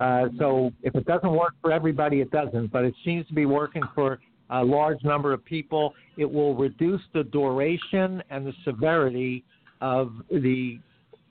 Uh, 0.00 0.28
so 0.38 0.72
if 0.82 0.94
it 0.94 1.04
doesn't 1.06 1.32
work 1.32 1.54
for 1.60 1.72
everybody, 1.72 2.20
it 2.20 2.30
doesn't. 2.30 2.72
But 2.72 2.84
it 2.84 2.94
seems 3.04 3.26
to 3.28 3.34
be 3.34 3.46
working 3.46 3.82
for 3.94 4.18
a 4.50 4.64
large 4.64 5.02
number 5.02 5.32
of 5.32 5.44
people. 5.44 5.94
It 6.16 6.30
will 6.30 6.54
reduce 6.54 7.00
the 7.12 7.24
duration 7.24 8.22
and 8.30 8.46
the 8.46 8.52
severity 8.64 9.44
of 9.80 10.12
the 10.30 10.78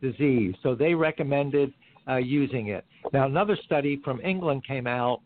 disease. 0.02 0.56
So 0.64 0.76
they 0.76 0.94
recommended 0.94 1.74
uh, 2.08 2.18
using 2.18 2.68
it. 2.68 2.86
Now, 3.14 3.26
another 3.26 3.58
study 3.64 4.02
from 4.04 4.20
England 4.22 4.66
came 4.66 4.88
out 4.88 5.22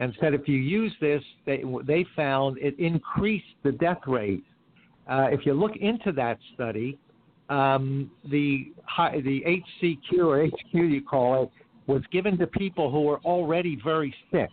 and 0.00 0.14
said 0.20 0.34
if 0.34 0.48
you 0.48 0.56
use 0.56 0.92
this, 1.00 1.22
they, 1.46 1.62
they 1.86 2.04
found 2.16 2.58
it 2.58 2.78
increased 2.78 3.44
the 3.62 3.72
death 3.72 4.00
rate. 4.06 4.42
Uh, 5.08 5.28
if 5.30 5.44
you 5.46 5.52
look 5.52 5.76
into 5.76 6.10
that 6.12 6.38
study, 6.54 6.98
um, 7.50 8.10
the 8.30 8.72
the 9.24 9.42
HCQ 9.82 10.18
or 10.18 10.46
HQ 10.46 10.72
you 10.72 11.02
call 11.02 11.44
it 11.44 11.50
was 11.86 12.02
given 12.12 12.38
to 12.38 12.46
people 12.46 12.90
who 12.90 13.02
were 13.02 13.18
already 13.18 13.78
very 13.84 14.14
sick. 14.30 14.50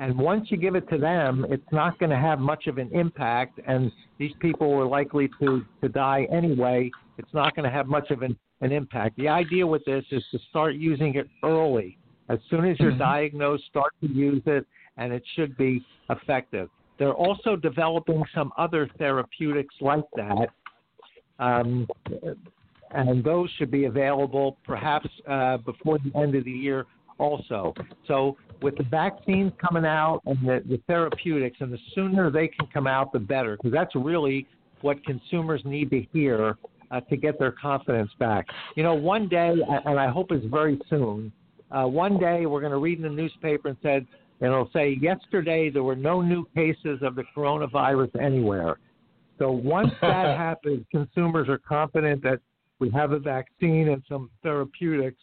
And 0.00 0.18
once 0.18 0.50
you 0.50 0.56
give 0.56 0.74
it 0.74 0.88
to 0.88 0.98
them, 0.98 1.46
it's 1.50 1.62
not 1.70 1.98
going 1.98 2.10
to 2.10 2.16
have 2.16 2.40
much 2.40 2.66
of 2.66 2.78
an 2.78 2.90
impact. 2.92 3.60
And 3.66 3.92
these 4.18 4.32
people 4.40 4.70
were 4.72 4.86
likely 4.86 5.28
to, 5.40 5.64
to 5.82 5.88
die 5.88 6.26
anyway. 6.32 6.90
It's 7.18 7.32
not 7.32 7.54
going 7.54 7.64
to 7.64 7.70
have 7.70 7.86
much 7.86 8.10
of 8.10 8.22
an, 8.22 8.36
an 8.60 8.72
impact. 8.72 9.16
The 9.18 9.28
idea 9.28 9.64
with 9.64 9.84
this 9.84 10.04
is 10.10 10.24
to 10.32 10.38
start 10.50 10.74
using 10.74 11.14
it 11.14 11.28
early. 11.44 11.98
As 12.28 12.38
soon 12.50 12.64
as 12.64 12.78
you're 12.80 12.90
mm-hmm. 12.90 12.98
diagnosed, 12.98 13.64
start 13.68 13.92
to 14.00 14.08
use 14.08 14.42
it, 14.46 14.66
and 14.96 15.12
it 15.12 15.22
should 15.34 15.56
be 15.56 15.84
effective. 16.10 16.68
They're 16.98 17.12
also 17.12 17.56
developing 17.56 18.22
some 18.34 18.52
other 18.56 18.88
therapeutics 18.98 19.74
like 19.80 20.04
that. 20.16 20.48
Um, 21.38 21.88
and 22.92 23.24
those 23.24 23.50
should 23.58 23.70
be 23.70 23.86
available 23.86 24.56
perhaps 24.64 25.08
uh, 25.28 25.56
before 25.58 25.98
the 25.98 26.16
end 26.18 26.34
of 26.36 26.44
the 26.44 26.50
year 26.52 26.86
also. 27.18 27.74
So 28.06 28.36
with 28.62 28.76
the 28.76 28.84
vaccines 28.84 29.52
coming 29.60 29.84
out 29.84 30.20
and 30.26 30.38
the, 30.46 30.62
the 30.68 30.80
therapeutics, 30.86 31.56
and 31.60 31.72
the 31.72 31.78
sooner 31.94 32.30
they 32.30 32.48
can 32.48 32.66
come 32.72 32.86
out, 32.86 33.12
the 33.12 33.18
better, 33.18 33.56
because 33.56 33.72
that's 33.72 33.94
really 33.96 34.46
what 34.80 35.04
consumers 35.04 35.62
need 35.64 35.90
to 35.90 36.06
hear 36.12 36.56
uh, 36.90 37.00
to 37.00 37.16
get 37.16 37.38
their 37.38 37.52
confidence 37.52 38.10
back. 38.18 38.46
You 38.76 38.84
know, 38.84 38.94
one 38.94 39.28
day, 39.28 39.54
and 39.84 39.98
I 39.98 40.08
hope 40.08 40.30
it's 40.30 40.46
very 40.46 40.78
soon, 40.88 41.32
uh, 41.74 41.86
one 41.86 42.18
day 42.18 42.46
we're 42.46 42.60
going 42.60 42.72
to 42.72 42.78
read 42.78 42.98
in 42.98 43.02
the 43.02 43.08
newspaper 43.08 43.68
and 43.68 43.76
said, 43.82 44.06
and 44.40 44.52
it'll 44.52 44.70
say, 44.72 44.98
yesterday 45.00 45.70
there 45.70 45.82
were 45.82 45.96
no 45.96 46.20
new 46.20 46.46
cases 46.54 47.00
of 47.02 47.14
the 47.14 47.24
coronavirus 47.36 48.20
anywhere. 48.20 48.78
So 49.38 49.50
once 49.50 49.90
that 50.00 50.36
happens, 50.36 50.84
consumers 50.90 51.48
are 51.48 51.58
confident 51.58 52.22
that 52.22 52.40
we 52.78 52.90
have 52.90 53.12
a 53.12 53.18
vaccine 53.18 53.88
and 53.88 54.02
some 54.08 54.30
therapeutics, 54.42 55.18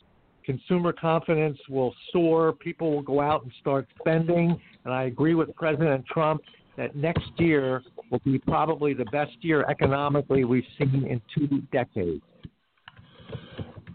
consumer 0.45 0.91
confidence 0.91 1.57
will 1.69 1.93
soar. 2.11 2.53
People 2.53 2.91
will 2.91 3.01
go 3.01 3.21
out 3.21 3.43
and 3.43 3.51
start 3.59 3.87
spending. 3.99 4.59
And 4.85 4.93
I 4.93 5.03
agree 5.03 5.35
with 5.35 5.55
President 5.55 6.05
Trump 6.07 6.41
that 6.77 6.95
next 6.95 7.29
year 7.37 7.83
will 8.09 8.21
be 8.25 8.39
probably 8.39 8.93
the 8.93 9.05
best 9.05 9.33
year 9.41 9.65
economically 9.69 10.45
we've 10.45 10.63
seen 10.77 11.05
in 11.07 11.21
two 11.37 11.61
decades. 11.71 12.23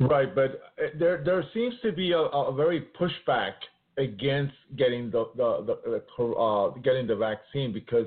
Right, 0.00 0.34
but 0.34 0.62
uh, 0.78 0.88
there 0.98 1.22
there 1.24 1.44
seems 1.54 1.74
to 1.82 1.92
be 1.92 2.12
a, 2.12 2.18
a 2.18 2.54
very 2.54 2.86
pushback 3.00 3.52
against 3.96 4.54
getting 4.76 5.10
the 5.10 5.30
the, 5.36 5.78
the, 6.18 6.24
uh, 6.24 6.70
getting 6.82 7.06
the 7.06 7.16
vaccine 7.16 7.72
because 7.72 8.06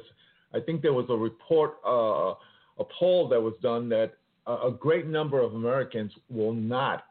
I 0.53 0.59
think 0.59 0.81
there 0.81 0.93
was 0.93 1.05
a 1.09 1.15
report, 1.15 1.77
uh, 1.85 2.33
a 2.79 2.85
poll 2.99 3.27
that 3.29 3.41
was 3.41 3.53
done 3.61 3.89
that 3.89 4.13
a, 4.45 4.67
a 4.67 4.71
great 4.71 5.07
number 5.07 5.41
of 5.41 5.55
Americans 5.55 6.11
will 6.29 6.53
not 6.53 7.05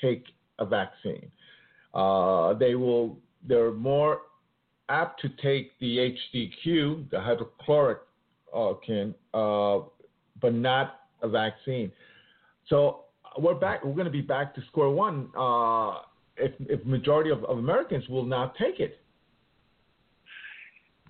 take 0.00 0.24
a 0.58 0.66
vaccine. 0.66 1.30
Uh, 1.94 2.54
they 2.54 2.74
will. 2.76 3.18
They're 3.46 3.72
more 3.72 4.20
apt 4.88 5.20
to 5.22 5.28
take 5.42 5.76
the 5.80 6.14
HDQ, 6.34 7.10
the 7.10 7.20
hydrochloric 7.20 7.98
uh, 8.54 8.74
can, 8.86 9.14
but 9.32 10.54
not 10.54 11.00
a 11.22 11.28
vaccine. 11.28 11.90
So 12.68 13.01
we're 13.38 13.54
back. 13.54 13.84
We're 13.84 13.94
going 13.94 14.04
to 14.06 14.10
be 14.10 14.20
back 14.20 14.54
to 14.54 14.62
square 14.68 14.90
one 14.90 15.28
uh, 15.36 16.00
if, 16.36 16.52
if 16.60 16.84
majority 16.84 17.30
of, 17.30 17.44
of 17.44 17.58
Americans 17.58 18.08
will 18.08 18.24
not 18.24 18.54
take 18.56 18.80
it. 18.80 18.98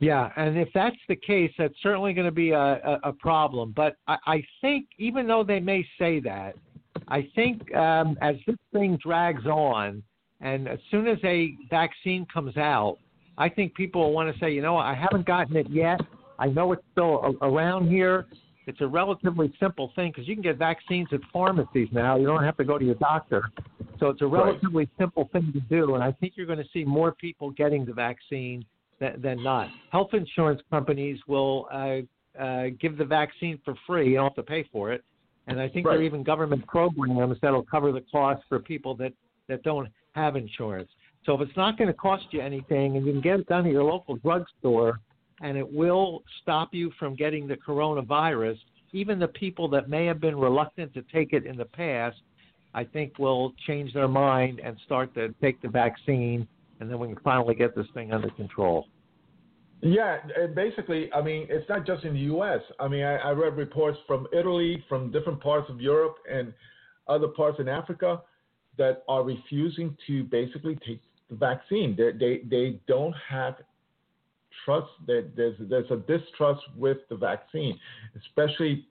Yeah, 0.01 0.31
and 0.37 0.59
if 0.59 0.69
that's 0.75 0.97
the 1.09 1.15
case, 1.15 1.53
that's 1.57 1.75
certainly 1.81 2.13
going 2.13 2.27
to 2.27 2.33
be 2.33 2.51
a, 2.51 2.59
a, 2.59 2.99
a 3.05 3.13
problem. 3.13 3.73
But 3.75 3.97
I, 4.09 4.17
I 4.27 4.45
think, 4.61 4.87
even 4.99 5.29
though 5.29 5.45
they 5.45 5.61
may 5.61 5.87
say 5.97 6.19
that, 6.21 6.57
I 7.07 7.29
think 7.37 7.73
um, 7.77 8.19
as 8.21 8.35
this 8.47 8.57
thing 8.73 8.99
drags 9.01 9.47
on, 9.47 10.03
and 10.41 10.67
as 10.67 10.81
soon 10.91 11.07
as 11.07 11.19
a 11.23 11.55
vaccine 11.71 12.27
comes 12.33 12.57
out, 12.57 12.99
I 13.39 13.49
think 13.49 13.75
people 13.75 14.03
will 14.03 14.13
want 14.13 14.35
to 14.35 14.41
say, 14.41 14.53
you 14.53 14.61
know, 14.61 14.77
I 14.77 14.95
haven't 14.95 15.25
gotten 15.25 15.57
it 15.57 15.71
yet. 15.71 16.01
I 16.39 16.47
know 16.47 16.73
it's 16.73 16.83
still 16.91 17.37
around 17.41 17.89
here. 17.89 18.27
It's 18.67 18.81
a 18.81 18.87
relatively 18.87 19.53
simple 19.59 19.93
thing 19.97 20.13
because 20.13 20.29
you 20.29 20.35
can 20.35 20.43
get 20.43 20.57
vaccines 20.57 21.09
at 21.13 21.21
pharmacies 21.33 21.89
now. 21.93 22.17
You 22.17 22.27
don't 22.27 22.45
have 22.45 22.57
to 22.59 22.65
go 22.65 22.79
to 22.79 22.85
your 22.85 22.95
doctor. 22.97 23.51
So 23.99 24.09
it's 24.09 24.23
a 24.23 24.27
relatively 24.27 24.85
right. 24.85 24.91
simple 24.99 25.29
thing 25.33 25.53
to 25.53 25.61
do. 25.61 25.95
And 25.95 26.05
I 26.05 26.13
think 26.13 26.35
you're 26.37 26.47
going 26.47 26.59
to 26.59 26.69
see 26.73 26.85
more 26.85 27.13
people 27.13 27.51
getting 27.51 27.85
the 27.85 27.93
vaccine 27.93 28.65
than, 29.01 29.21
than 29.21 29.43
not. 29.43 29.69
Health 29.91 30.11
insurance 30.13 30.61
companies 30.71 31.19
will 31.27 31.67
uh, 31.73 32.41
uh, 32.41 32.69
give 32.81 32.97
the 32.99 33.05
vaccine 33.05 33.59
for 33.65 33.75
free. 33.87 34.11
You 34.11 34.17
don't 34.17 34.27
have 34.27 34.35
to 34.37 34.43
pay 34.43 34.69
for 34.73 34.93
it. 34.93 35.05
And 35.49 35.61
I 35.61 35.69
think 35.69 35.87
right. 35.87 35.95
there 35.95 36.01
are 36.01 36.05
even 36.05 36.23
government 36.23 36.67
programs 36.69 37.37
that'll 37.43 37.65
cover 37.65 37.91
the 37.91 38.05
cost 38.13 38.43
for 38.49 38.61
people 38.61 38.95
that, 38.97 39.13
that 39.49 39.65
don't 39.65 39.89
have 40.13 40.37
insurance. 40.37 40.89
So 41.27 41.35
if 41.35 41.41
it's 41.41 41.57
not 41.57 41.77
going 41.79 41.89
to 41.89 41.95
cost 41.95 42.25
you 42.31 42.41
anything 42.41 42.97
and 42.97 43.07
you 43.07 43.13
can 43.13 43.21
get 43.21 43.41
it 43.41 43.47
done 43.47 43.67
at 43.67 43.73
your 43.73 43.85
local 43.85 44.17
drugstore 44.17 45.01
and 45.43 45.57
it 45.59 45.71
will 45.71 46.23
stop 46.41 46.73
you 46.73 46.91
from 46.99 47.15
getting 47.15 47.47
the 47.47 47.57
coronavirus, 47.57 48.57
even 48.93 49.19
the 49.19 49.29
people 49.29 49.69
that 49.69 49.89
may 49.89 50.07
have 50.07 50.21
been 50.21 50.37
reluctant 50.37 50.95
to 50.95 51.03
take 51.13 51.33
it 51.33 51.45
in 51.45 51.57
the 51.57 51.65
past, 51.65 52.17
I 52.75 52.85
think 52.85 53.19
will 53.19 53.53
change 53.67 53.93
their 53.93 54.09
mind 54.09 54.61
and 54.65 54.77
start 54.87 55.15
to 55.15 55.35
take 55.41 55.61
the 55.61 55.69
vaccine 55.69 56.49
and 56.83 56.91
then 56.91 56.99
we 56.99 57.07
can 57.07 57.19
finally 57.23 57.55
get 57.55 57.77
this 57.77 57.87
thing 57.95 58.13
under 58.13 58.29
control. 58.31 58.89
Yeah, 59.83 60.19
basically, 60.55 61.13
I 61.13 61.23
mean, 61.23 61.47
it's 61.49 61.69
not 61.69 61.87
just 61.87 62.05
in 62.05 62.15
the 62.15 62.21
U.S. 62.21 62.61
I 62.81 62.89
mean, 62.89 63.05
I, 63.05 63.17
I 63.17 63.31
read 63.31 63.57
reports 63.57 63.99
from 64.07 64.27
Italy, 64.33 64.85
from 64.89 65.13
different 65.13 65.41
parts 65.41 65.71
of 65.71 65.81
Europe, 65.81 66.17
and 66.31 66.53
other 67.07 67.29
parts 67.29 67.59
in 67.61 67.69
Africa 67.69 68.23
that 68.79 69.05
are 69.09 69.23
refusing 69.23 69.97
to 70.09 70.25
basically 70.25 70.77
take 70.87 71.01
the 71.31 71.37
vaccine. 71.37 71.97
They 71.97 72.13
they 72.13 72.43
they 72.49 72.81
don't 72.89 73.15
have 73.29 73.57
trust. 74.65 74.89
That 75.07 75.31
there's 75.37 75.57
there's 75.59 75.91
a 75.91 75.97
distrust 75.97 76.63
with 76.77 76.99
the 77.09 77.17
vaccine, 77.17 77.79
especially 78.17 78.87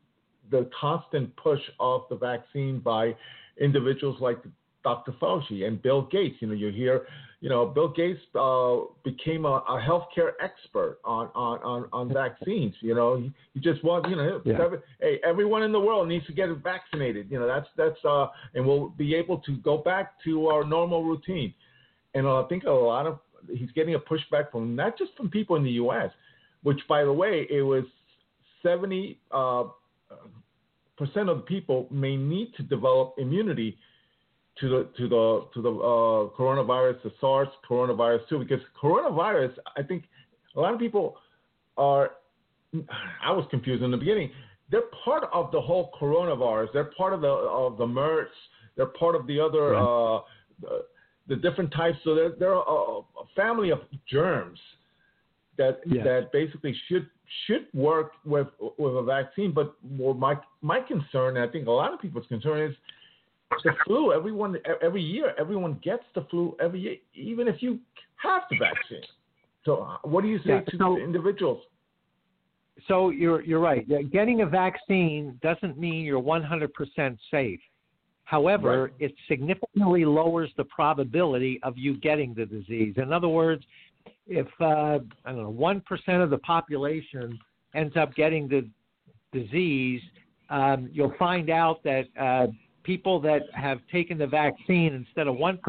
the 0.50 0.70
constant 0.80 1.36
push 1.38 1.62
of 1.80 2.04
the 2.10 2.16
vaccine 2.16 2.80
by 2.80 3.16
individuals 3.60 4.18
like 4.20 4.38
Dr. 4.84 5.14
Fauci 5.22 5.66
and 5.66 5.82
Bill 5.82 6.04
Gates. 6.04 6.38
You 6.40 6.48
know, 6.48 6.54
you 6.54 6.72
hear, 6.72 7.06
you 7.40 7.50
know, 7.50 7.66
Bill 7.66 7.90
Gates 7.90 8.20
uh, 8.36 8.78
became 9.04 9.46
a, 9.46 9.64
a 9.68 9.80
healthcare 9.80 10.32
expert 10.42 11.00
on, 11.06 11.30
on, 11.36 11.60
on, 11.60 11.90
on 11.94 12.14
vaccines. 12.14 12.74
You 12.82 12.96
know, 12.96 13.18
he, 13.18 13.32
he 13.54 13.60
just 13.60 13.84
wants, 13.84 14.10
you 14.10 14.16
know, 14.16 14.42
yeah. 14.44 14.58
every, 14.62 14.80
hey, 15.00 15.20
everyone 15.24 15.64
in 15.64 15.72
the 15.72 15.80
world 15.80 16.08
needs 16.08 16.26
to 16.28 16.34
get 16.34 16.50
vaccinated. 16.64 17.30
You 17.30 17.40
know, 17.40 17.48
that's 17.48 17.68
that's 17.78 18.04
uh, 18.06 18.28
and 18.54 18.66
we'll 18.66 18.90
be 18.90 19.16
able 19.16 19.40
to 19.40 19.58
go 19.58 19.78
back 19.78 20.14
to 20.26 20.48
our 20.48 20.64
normal 20.64 21.04
routine. 21.04 21.54
And 22.14 22.28
I 22.28 22.44
think 22.50 22.64
a 22.66 22.72
lot 22.72 23.08
of 23.08 23.20
he's 23.50 23.72
getting 23.72 23.96
a 23.96 24.00
pushback 24.00 24.52
from 24.52 24.76
not 24.76 24.98
just 24.98 25.16
from 25.16 25.30
people 25.30 25.56
in 25.56 25.64
the 25.64 25.72
U.S., 25.72 26.12
which 26.64 26.80
by 26.88 27.04
the 27.04 27.14
way, 27.14 27.48
it 27.50 27.62
was 27.62 27.84
70 28.64 29.20
uh, 29.32 29.64
percent 30.98 31.30
of 31.30 31.38
the 31.38 31.44
people 31.44 31.88
may 31.90 32.16
need 32.16 32.54
to 32.58 32.64
develop 32.64 33.16
immunity 33.18 33.78
to 34.60 34.70
the 34.70 34.88
to 34.98 35.08
the 35.08 35.48
to 35.54 35.62
the 35.62 35.70
uh, 35.70 36.38
coronavirus, 36.38 37.02
the 37.04 37.12
SARS 37.20 37.48
coronavirus 37.68 38.28
too, 38.30 38.40
because 38.40 38.60
coronavirus, 38.82 39.54
I 39.78 39.84
think 39.84 40.04
a 40.56 40.60
lot 40.60 40.74
of 40.74 40.80
people 40.80 41.18
are. 41.78 42.12
I 43.24 43.32
was 43.32 43.46
confused 43.50 43.84
in 43.84 43.92
the 43.92 43.98
beginning. 43.98 44.32
They're 44.70 44.90
part 45.04 45.26
of 45.34 45.52
the 45.52 45.60
whole 45.60 45.92
coronavirus. 46.00 46.68
They're 46.74 46.92
part 46.98 47.14
of 47.14 47.22
the 47.22 47.28
of 47.28 47.78
the 47.78 47.88
MERS. 47.88 48.30
They're 48.78 48.86
part 48.86 49.16
of 49.16 49.28
the 49.28 49.40
other 49.40 49.72
right. 49.72 50.16
uh, 50.66 50.78
the, 51.32 51.38
different 51.38 51.72
types. 51.74 51.98
So 52.04 52.14
they're 52.14 52.34
they're 52.38 52.54
a, 52.54 52.60
a 52.62 53.04
family 53.36 53.70
of 53.70 53.80
germs 54.10 54.60
that 55.58 55.80
yes. 55.86 56.04
that 56.04 56.32
basically 56.32 56.76
should 56.88 57.08
should 57.46 57.68
work 57.74 58.12
with 58.26 58.48
with 58.78 58.96
a 58.96 59.04
vaccine. 59.04 59.52
But 59.52 59.76
my 59.84 60.36
my 60.62 60.80
concern, 60.82 61.38
and 61.38 61.40
I 61.40 61.52
think 61.52 61.68
a 61.68 61.72
lot 61.72 61.94
of 61.94 62.02
people's 62.02 62.28
concern 62.28 62.72
is 62.72 62.76
the 63.64 63.72
flu. 63.86 64.14
Everyone 64.14 64.58
every 64.82 65.02
year, 65.02 65.34
everyone 65.40 65.80
gets 65.84 66.04
the 66.16 66.26
flu 66.30 66.56
every 66.60 66.80
year, 66.80 66.96
even 67.14 67.48
if 67.48 67.62
you 67.62 67.80
have 68.18 68.44
the 68.50 68.58
vaccine. 68.58 69.04
So, 69.66 69.84
uh, 69.84 69.98
what 70.08 70.22
do 70.22 70.28
you 70.28 70.40
say 70.40 70.44
yeah, 70.50 70.62
to 70.62 70.78
so, 70.78 70.98
individuals? 70.98 71.62
So 72.88 73.10
you're 73.10 73.42
you're 73.44 73.60
right. 73.60 73.88
Getting 74.12 74.42
a 74.42 74.46
vaccine 74.46 75.40
doesn't 75.44 75.78
mean 75.78 76.04
you're 76.04 76.22
100% 76.22 77.18
safe. 77.30 77.60
However, 78.32 78.84
right. 78.84 78.94
it 79.10 79.14
significantly 79.28 80.06
lowers 80.06 80.50
the 80.56 80.64
probability 80.64 81.60
of 81.64 81.78
you 81.78 81.98
getting 81.98 82.34
the 82.34 82.46
disease. 82.46 82.94
In 82.96 83.12
other 83.12 83.28
words, 83.28 83.62
if 84.26 84.48
uh, 84.62 85.00
I 85.26 85.32
don't 85.34 85.44
know 85.44 85.50
one 85.50 85.82
percent 85.82 86.22
of 86.22 86.30
the 86.30 86.38
population 86.38 87.38
ends 87.76 87.98
up 87.98 88.16
getting 88.16 88.48
the 88.48 88.66
disease, 89.38 90.02
um, 90.50 90.90
you'll 90.94 91.14
find 91.20 91.50
out 91.50 91.84
that 91.84 92.06
uh, 92.18 92.48
people 92.84 93.20
that 93.20 93.42
have 93.54 93.80
taken 93.92 94.18
the 94.18 94.28
vaccine 94.28 94.94
instead 94.94 95.28
of 95.28 95.36
1%, 95.36 95.60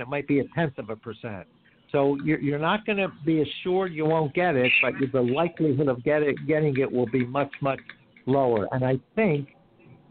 it 0.00 0.06
might 0.06 0.28
be 0.28 0.38
a 0.38 0.44
tenth 0.54 0.78
of 0.78 0.90
a 0.90 0.96
percent. 0.96 1.44
So 1.90 2.16
you're, 2.24 2.40
you're 2.40 2.60
not 2.60 2.86
going 2.86 2.98
to 2.98 3.08
be 3.26 3.42
assured 3.42 3.92
you 3.92 4.06
won't 4.06 4.32
get 4.32 4.54
it, 4.54 4.70
but 4.80 4.92
the 5.12 5.20
likelihood 5.20 5.88
of 5.88 6.04
get 6.04 6.22
it, 6.22 6.36
getting 6.46 6.76
it 6.78 6.90
will 6.90 7.06
be 7.06 7.26
much, 7.26 7.50
much 7.60 7.80
lower. 8.26 8.68
And 8.70 8.84
I 8.84 8.98
think 9.16 9.48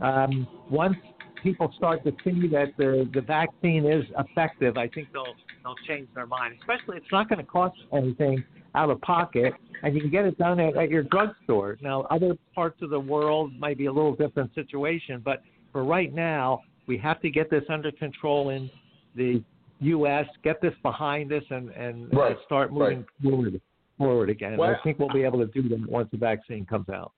um, 0.02 0.47
once 0.69 0.97
people 1.41 1.73
start 1.77 2.04
to 2.04 2.12
see 2.23 2.47
that 2.47 2.73
the, 2.77 3.10
the 3.13 3.21
vaccine 3.21 3.86
is 3.86 4.04
effective, 4.17 4.77
I 4.77 4.88
think 4.88 5.10
they'll, 5.13 5.36
they'll 5.63 5.75
change 5.88 6.08
their 6.15 6.25
mind. 6.25 6.56
Especially, 6.60 6.97
it's 6.97 7.12
not 7.12 7.30
going 7.30 7.39
to 7.39 7.45
cost 7.45 7.77
anything 7.93 8.43
out 8.75 8.89
of 8.89 9.01
pocket, 9.01 9.54
and 9.84 9.93
you 9.93 10.01
can 10.01 10.10
get 10.10 10.25
it 10.25 10.38
done 10.38 10.60
at, 10.60 10.77
at 10.77 10.89
your 10.89 11.04
drugstore. 11.04 11.77
Now, 11.82 12.01
other 12.10 12.38
parts 12.56 12.82
of 12.82 12.89
the 12.89 12.99
world 12.99 13.51
might 13.60 13.77
be 13.77 13.88
a 13.88 13.91
little 13.91 14.15
different 14.15 14.54
situation, 14.56 15.21
but 15.23 15.43
for 15.71 15.84
right 15.84 16.13
now, 16.13 16.62
we 16.88 16.97
have 16.97 17.21
to 17.21 17.30
get 17.30 17.49
this 17.49 17.63
under 17.69 17.91
control 17.91 18.49
in 18.49 18.69
the 19.15 19.43
U.S., 19.82 20.25
get 20.43 20.62
this 20.62 20.73
behind 20.84 21.34
us, 21.34 21.43
and, 21.49 21.69
and, 21.71 22.13
right. 22.13 22.38
start 22.45 22.71
moving 22.71 22.99
right. 22.99 23.06
forward, 23.23 23.62
forward 23.97 24.30
again. 24.30 24.58
Well, 24.58 24.69
I 24.69 24.84
think 24.84 24.99
we'll 24.99 25.13
be 25.13 25.23
able 25.23 25.39
to 25.39 25.47
do 25.47 25.67
that 25.69 25.89
once 25.89 26.10
the 26.12 26.17
vaccine 26.17 26.65
comes 26.65 26.89
out. 26.89 27.13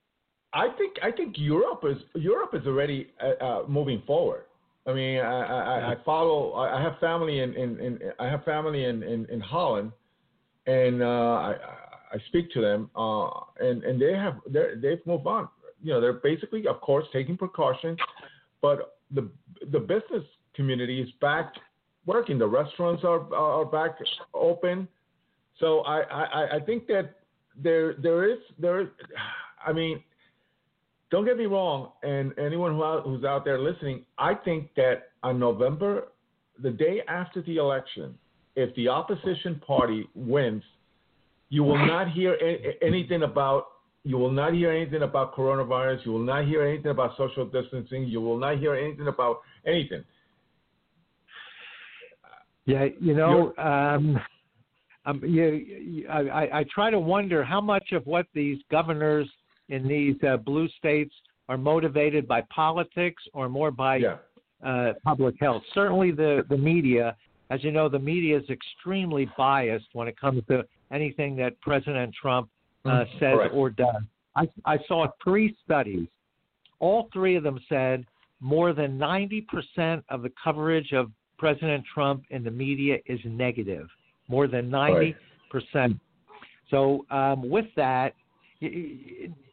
I 0.53 0.69
think 0.77 0.97
I 1.01 1.11
think 1.11 1.35
Europe 1.37 1.83
is 1.83 1.97
Europe 2.15 2.53
is 2.53 2.65
already 2.67 3.07
uh, 3.21 3.43
uh, 3.43 3.63
moving 3.67 4.03
forward. 4.05 4.45
I 4.85 4.93
mean, 4.93 5.19
I, 5.19 5.41
I, 5.41 5.91
I 5.93 5.95
follow. 6.03 6.53
I 6.55 6.81
have 6.81 6.99
family 6.99 7.39
in, 7.39 7.53
in, 7.53 7.79
in 7.79 7.99
I 8.19 8.27
have 8.27 8.43
family 8.43 8.83
in, 8.83 9.01
in, 9.01 9.25
in 9.27 9.39
Holland, 9.39 9.91
and 10.67 11.01
uh, 11.01 11.05
I 11.05 11.55
I 12.11 12.17
speak 12.27 12.51
to 12.51 12.61
them, 12.61 12.89
uh, 12.95 13.29
and 13.59 13.83
and 13.83 13.99
they 13.99 14.13
have 14.13 14.35
they 14.47 14.75
they've 14.81 15.05
moved 15.05 15.25
on. 15.25 15.47
You 15.81 15.93
know, 15.93 16.01
they're 16.01 16.13
basically, 16.13 16.67
of 16.67 16.81
course, 16.81 17.05
taking 17.11 17.37
precautions, 17.37 17.97
but 18.61 18.97
the 19.11 19.29
the 19.71 19.79
business 19.79 20.23
community 20.53 21.01
is 21.01 21.09
back 21.19 21.53
working. 22.05 22.37
The 22.37 22.47
restaurants 22.47 23.03
are 23.03 23.33
are 23.33 23.65
back 23.65 23.97
open. 24.33 24.87
So 25.59 25.79
I, 25.81 26.01
I, 26.01 26.55
I 26.55 26.59
think 26.59 26.87
that 26.87 27.15
there 27.55 27.93
there 27.95 28.29
is 28.29 28.39
there 28.59 28.89
I 29.65 29.71
mean 29.71 30.03
don't 31.13 31.25
get 31.25 31.37
me 31.37 31.45
wrong 31.45 31.91
and 32.01 32.33
anyone 32.39 32.71
who 32.71 33.01
who's 33.01 33.23
out 33.23 33.45
there 33.45 33.59
listening 33.59 34.03
I 34.17 34.33
think 34.33 34.73
that 34.75 35.11
on 35.21 35.37
November 35.37 36.07
the 36.61 36.71
day 36.71 37.03
after 37.07 37.43
the 37.43 37.57
election 37.57 38.15
if 38.55 38.73
the 38.75 38.87
opposition 38.87 39.61
party 39.65 40.09
wins 40.15 40.63
you 41.49 41.63
will 41.63 41.85
not 41.85 42.11
hear 42.11 42.35
anything 42.81 43.21
about 43.21 43.67
you 44.03 44.17
will 44.17 44.31
not 44.31 44.53
hear 44.53 44.71
anything 44.71 45.03
about 45.03 45.33
coronavirus. 45.33 46.05
You 46.05 46.11
will 46.11 46.25
not 46.25 46.45
hear 46.45 46.61
anything 46.61 46.91
about 46.91 47.15
social 47.15 47.45
distancing. 47.45 48.03
You 48.03 48.19
will 48.19 48.37
not 48.37 48.59
hear 48.59 48.75
anything 48.75 49.07
about 49.07 49.37
anything. 49.65 50.03
Yeah, 52.65 52.87
you 52.99 53.13
know, 53.13 53.53
um, 53.57 54.19
um, 55.05 55.21
you, 55.23 55.45
you, 55.45 56.07
I, 56.09 56.59
I 56.59 56.65
try 56.73 56.89
to 56.89 56.99
wonder 56.99 57.45
how 57.45 57.61
much 57.61 57.91
of 57.93 58.05
what 58.05 58.25
these 58.33 58.57
governors 58.69 59.29
in 59.69 59.87
these 59.87 60.15
uh, 60.23 60.37
blue 60.37 60.67
states 60.69 61.13
are 61.49 61.57
motivated 61.57 62.27
by 62.27 62.41
politics 62.53 63.21
or 63.33 63.49
more 63.49 63.71
by 63.71 63.97
Yeah. 63.97 64.17
uh, 64.63 64.93
public 65.03 65.35
health. 65.39 65.63
Certainly, 65.73 66.11
the 66.11 66.45
the 66.49 66.57
media, 66.57 67.15
as 67.49 67.63
you 67.63 67.71
know, 67.71 67.89
the 67.89 67.99
media 67.99 68.37
is 68.37 68.49
extremely 68.49 69.29
biased 69.37 69.87
when 69.93 70.07
it 70.07 70.17
comes 70.17 70.41
to 70.47 70.65
anything 70.91 71.35
that 71.37 71.59
President 71.61 72.13
Trump 72.13 72.49
uh, 72.85 72.89
Mm, 72.89 73.11
says 73.19 73.35
correct. 73.35 73.53
or 73.55 73.69
does. 73.69 74.03
I, 74.35 74.47
I 74.65 74.77
saw 74.87 75.07
three 75.23 75.55
studies. 75.63 76.07
All 76.79 77.09
three 77.13 77.35
of 77.35 77.43
them 77.43 77.59
said 77.69 78.05
more 78.41 78.73
than 78.73 78.97
90% 78.97 80.03
of 80.09 80.21
the 80.21 80.31
coverage 80.43 80.91
of 80.91 81.11
President 81.37 81.83
Trump 81.93 82.23
in 82.29 82.43
the 82.43 82.51
media 82.51 82.97
is 83.05 83.19
negative. 83.25 83.87
More 84.27 84.47
than 84.47 84.69
90%. 84.69 85.15
So, 86.69 87.05
um, 87.11 87.47
with 87.49 87.65
that, 87.75 88.13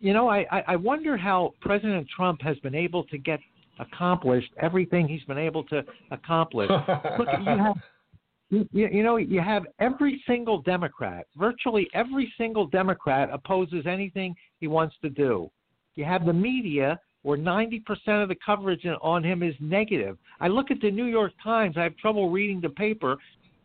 you, 0.01 0.13
know, 0.13 0.29
I, 0.29 0.47
I- 0.51 0.65
I 0.69 0.77
wonder 0.77 1.17
how 1.17 1.55
President 1.61 2.07
Trump 2.15 2.41
has 2.43 2.59
been 2.59 2.75
able 2.75 3.05
to 3.05 3.19
get 3.19 3.41
accomplished 3.79 4.53
everything 4.61 5.09
he's 5.09 5.25
been 5.25 5.39
able 5.39 5.65
to 5.65 5.83
accomplish. 6.11 6.71
Look, 7.19 7.29
you 7.45 7.57
have 7.59 7.77
you, 8.51 8.69
you 8.73 8.89
you 8.93 9.03
know 9.03 9.17
you 9.17 9.41
have 9.41 9.65
every 9.79 10.23
single 10.27 10.61
Democrat, 10.63 11.27
virtually 11.37 11.89
every 11.95 12.33
single 12.37 12.67
Democrat 12.67 13.31
opposes 13.33 13.87
anything 13.87 14.35
he 14.59 14.67
wants 14.67 14.97
to 15.03 15.09
do. 15.09 15.51
You 15.95 16.05
have 16.05 16.27
the 16.27 16.33
media 16.33 16.99
where 17.23 17.37
90% 17.37 17.83
of 18.23 18.29
the 18.29 18.37
coverage 18.45 18.87
on 19.03 19.23
him 19.23 19.43
is 19.43 19.55
negative. 19.61 20.17
I 20.41 20.49
look 20.49 20.71
at 20.71 20.81
the 20.81 20.91
New 20.91 21.05
York 21.05 21.33
Times, 21.43 21.77
I 21.77 21.83
have 21.83 21.97
trouble 21.99 22.31
reading 22.31 22.61
the 22.63 22.71
paper 22.71 23.19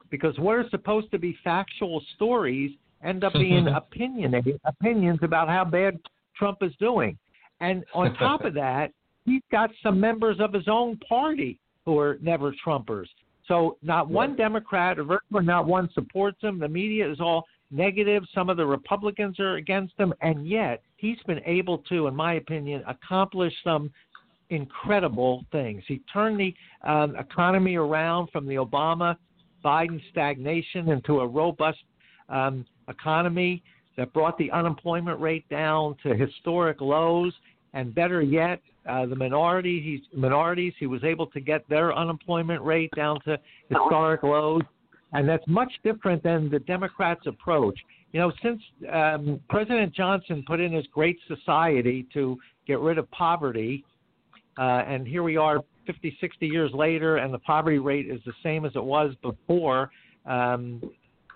because 0.09 0.37
what 0.37 0.57
are 0.57 0.69
supposed 0.69 1.09
to 1.11 1.19
be 1.19 1.37
factual 1.43 2.01
stories 2.15 2.71
end 3.05 3.23
up 3.23 3.33
being 3.33 3.67
opinionated 3.75 4.59
opinions 4.65 5.19
about 5.21 5.47
how 5.47 5.63
bad 5.63 5.99
Trump 6.35 6.59
is 6.61 6.73
doing. 6.79 7.17
And 7.61 7.85
on 7.93 8.13
top 8.19 8.43
of 8.43 8.53
that, 8.55 8.91
he's 9.25 9.41
got 9.51 9.69
some 9.81 9.99
members 9.99 10.37
of 10.39 10.53
his 10.53 10.67
own 10.67 10.97
party 10.97 11.59
who 11.85 11.97
are 11.99 12.17
never 12.21 12.53
Trumpers. 12.65 13.07
So 13.47 13.77
not 13.83 14.09
one 14.09 14.31
Right. 14.31 14.37
Democrat 14.37 14.97
or 14.97 15.03
virtually 15.03 15.45
not 15.45 15.67
one 15.67 15.89
supports 15.93 16.41
him. 16.41 16.59
The 16.59 16.67
media 16.67 17.09
is 17.09 17.19
all 17.19 17.45
negative. 17.71 18.23
Some 18.33 18.49
of 18.49 18.57
the 18.57 18.65
Republicans 18.65 19.39
are 19.39 19.55
against 19.55 19.93
him, 19.97 20.13
and 20.21 20.47
yet 20.47 20.81
he's 20.97 21.21
been 21.27 21.41
able 21.45 21.79
to, 21.89 22.07
in 22.07 22.15
my 22.15 22.33
opinion, 22.35 22.83
accomplish 22.87 23.53
some 23.63 23.91
incredible 24.49 25.45
things. 25.51 25.83
He 25.87 26.01
turned 26.11 26.39
the 26.39 26.53
um, 26.83 27.15
economy 27.15 27.75
around 27.75 28.29
from 28.31 28.47
the 28.47 28.55
Obama 28.55 29.15
Biden 29.63 29.99
stagnation 30.11 30.89
into 30.89 31.19
a 31.19 31.27
robust 31.27 31.79
um, 32.29 32.65
economy 32.87 33.63
that 33.97 34.11
brought 34.13 34.37
the 34.37 34.51
unemployment 34.51 35.19
rate 35.19 35.47
down 35.49 35.95
to 36.03 36.15
historic 36.15 36.81
lows. 36.81 37.33
And 37.73 37.93
better 37.93 38.21
yet, 38.21 38.61
uh, 38.87 39.05
the 39.05 39.15
minority, 39.15 39.81
he's, 39.81 40.17
minorities, 40.17 40.73
he 40.79 40.87
was 40.87 41.03
able 41.03 41.27
to 41.27 41.39
get 41.39 41.67
their 41.69 41.93
unemployment 41.93 42.61
rate 42.61 42.91
down 42.95 43.19
to 43.25 43.37
historic 43.69 44.23
lows. 44.23 44.61
And 45.13 45.27
that's 45.27 45.47
much 45.47 45.71
different 45.83 46.23
than 46.23 46.49
the 46.49 46.59
Democrats' 46.59 47.25
approach. 47.25 47.77
You 48.11 48.19
know, 48.19 48.31
since 48.41 48.61
um, 48.91 49.39
President 49.49 49.93
Johnson 49.93 50.43
put 50.45 50.59
in 50.59 50.71
his 50.71 50.85
Great 50.87 51.17
Society 51.27 52.05
to 52.13 52.37
get 52.67 52.79
rid 52.79 52.97
of 52.97 53.09
poverty, 53.11 53.83
uh, 54.57 54.83
and 54.87 55.07
here 55.07 55.23
we 55.23 55.37
are 55.37 55.61
50, 55.85 56.17
60 56.19 56.47
years 56.47 56.71
later, 56.73 57.17
and 57.17 57.33
the 57.33 57.39
poverty 57.39 57.79
rate 57.79 58.09
is 58.09 58.19
the 58.25 58.33
same 58.41 58.65
as 58.65 58.71
it 58.75 58.83
was 58.83 59.13
before 59.21 59.91
um, 60.25 60.81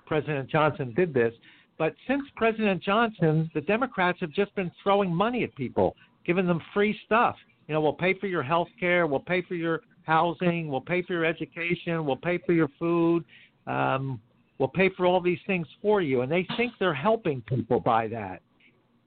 President 0.10 0.49
Johnson 0.49 0.91
did 0.95 1.14
this. 1.14 1.34
But 1.78 1.93
since 2.07 2.24
President 2.36 2.84
Johnson, 2.84 3.49
the 3.53 3.62
Democrats 3.62 4.18
have 4.20 4.32
just 4.32 4.53
been 4.55 4.72
throwing 4.84 5.16
money 5.16 5.43
at 5.43 5.55
people, 5.55 5.95
giving 6.26 6.45
them 6.45 6.60
free 6.74 6.99
stuff. 7.05 7.36
You 7.68 7.76
know, 7.76 7.82
we'll 7.82 7.93
pay 7.93 8.16
for 8.20 8.26
your 8.28 8.43
health 8.43 8.68
care, 8.80 9.05
we'll 9.05 9.20
pay 9.22 9.43
for 9.43 9.53
your 9.53 9.82
housing, 10.03 10.68
we'll 10.68 10.82
pay 10.82 11.03
for 11.03 11.14
your 11.14 11.24
education, 11.24 12.03
we'll 12.05 12.18
pay 12.18 12.39
for 12.39 12.53
your 12.53 12.70
food, 12.80 13.24
um, 13.68 14.20
we'll 14.57 14.68
pay 14.68 14.89
for 14.97 15.05
all 15.05 15.22
these 15.22 15.39
things 15.45 15.68
for 15.82 16.01
you. 16.01 16.22
And 16.22 16.32
they 16.32 16.45
think 16.57 16.74
they're 16.80 16.93
helping 16.93 17.41
people 17.41 17.80
by 17.80 18.07
that. 18.07 18.41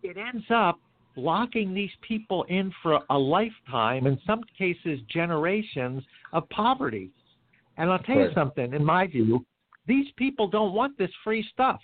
It 0.05 0.17
ends 0.17 0.47
up 0.51 0.79
locking 1.17 1.75
these 1.75 1.91
people 2.01 2.45
in 2.45 2.73
for 2.81 3.01
a 3.11 3.19
lifetime, 3.19 4.07
in 4.07 4.19
some 4.25 4.43
cases, 4.57 5.01
generations 5.13 6.05
of 6.33 6.49
poverty. 6.51 7.11
And 7.77 7.91
I'll 7.91 7.99
tell 7.99 8.17
you 8.17 8.27
Right. 8.27 8.35
something, 8.35 8.73
in 8.73 8.85
my 8.85 9.09
view, 9.09 9.45
these 9.87 10.07
people 10.17 10.49
don't 10.49 10.73
want 10.73 10.97
this 10.99 11.11
free 11.25 11.43
stuff. 11.53 11.81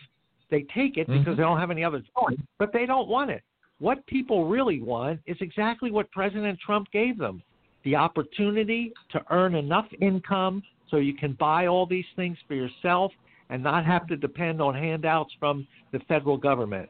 They 0.51 0.63
take 0.75 0.97
it 0.97 1.07
because 1.09 1.35
Mhm. 1.35 1.37
they 1.37 1.43
don't 1.43 1.59
have 1.59 1.71
any 1.71 1.85
other 1.85 2.03
choice, 2.19 2.39
but 2.59 2.73
they 2.73 2.87
don't 2.87 3.09
want 3.09 3.31
it. 3.31 3.43
What 3.79 4.05
people 4.07 4.47
really 4.47 4.81
want 4.81 5.21
is 5.27 5.41
exactly 5.41 5.91
what 5.91 6.11
President 6.11 6.59
Trump 6.59 6.91
gave 6.91 7.19
them 7.19 7.43
the 7.85 7.97
opportunity 7.97 8.93
to 9.11 9.25
earn 9.31 9.55
enough 9.55 9.87
income 10.01 10.63
so 10.89 10.97
you 10.97 11.15
can 11.15 11.33
buy 11.35 11.67
all 11.67 11.87
these 11.87 12.07
things 12.17 12.37
for 12.47 12.55
yourself 12.55 13.13
and 13.51 13.63
not 13.63 13.85
have 13.85 14.07
to 14.09 14.17
depend 14.17 14.61
on 14.61 14.75
handouts 14.75 15.33
from 15.39 15.67
the 15.93 15.99
federal 16.01 16.37
government. 16.37 16.89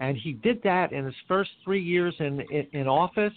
And 0.00 0.16
he 0.16 0.32
did 0.34 0.62
that 0.62 0.92
in 0.92 1.04
his 1.04 1.14
first 1.26 1.50
three 1.64 1.82
years 1.82 2.14
in, 2.20 2.40
in, 2.52 2.66
in 2.72 2.86
office. 2.86 3.32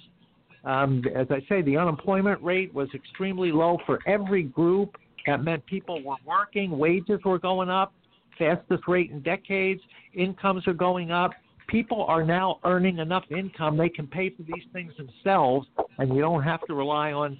Um, 0.65 1.03
as 1.15 1.27
I 1.31 1.39
say, 1.47 1.61
the 1.61 1.77
unemployment 1.77 2.41
rate 2.43 2.73
was 2.73 2.89
extremely 2.93 3.51
low 3.51 3.77
for 3.85 3.99
every 4.05 4.43
group. 4.43 4.97
That 5.29 5.43
meant 5.43 5.63
people 5.67 6.01
were 6.03 6.15
working, 6.25 6.75
wages 6.75 7.19
were 7.23 7.37
going 7.37 7.69
up, 7.69 7.93
fastest 8.39 8.87
rate 8.87 9.11
in 9.11 9.21
decades, 9.21 9.79
incomes 10.15 10.67
are 10.67 10.73
going 10.73 11.11
up. 11.11 11.29
People 11.67 12.03
are 12.05 12.23
now 12.23 12.59
earning 12.65 12.97
enough 12.97 13.25
income 13.29 13.77
they 13.77 13.89
can 13.89 14.07
pay 14.07 14.31
for 14.31 14.41
these 14.41 14.63
things 14.73 14.91
themselves, 14.97 15.67
and 15.99 16.15
you 16.15 16.19
don't 16.19 16.41
have 16.41 16.61
to 16.65 16.73
rely 16.73 17.11
on 17.11 17.39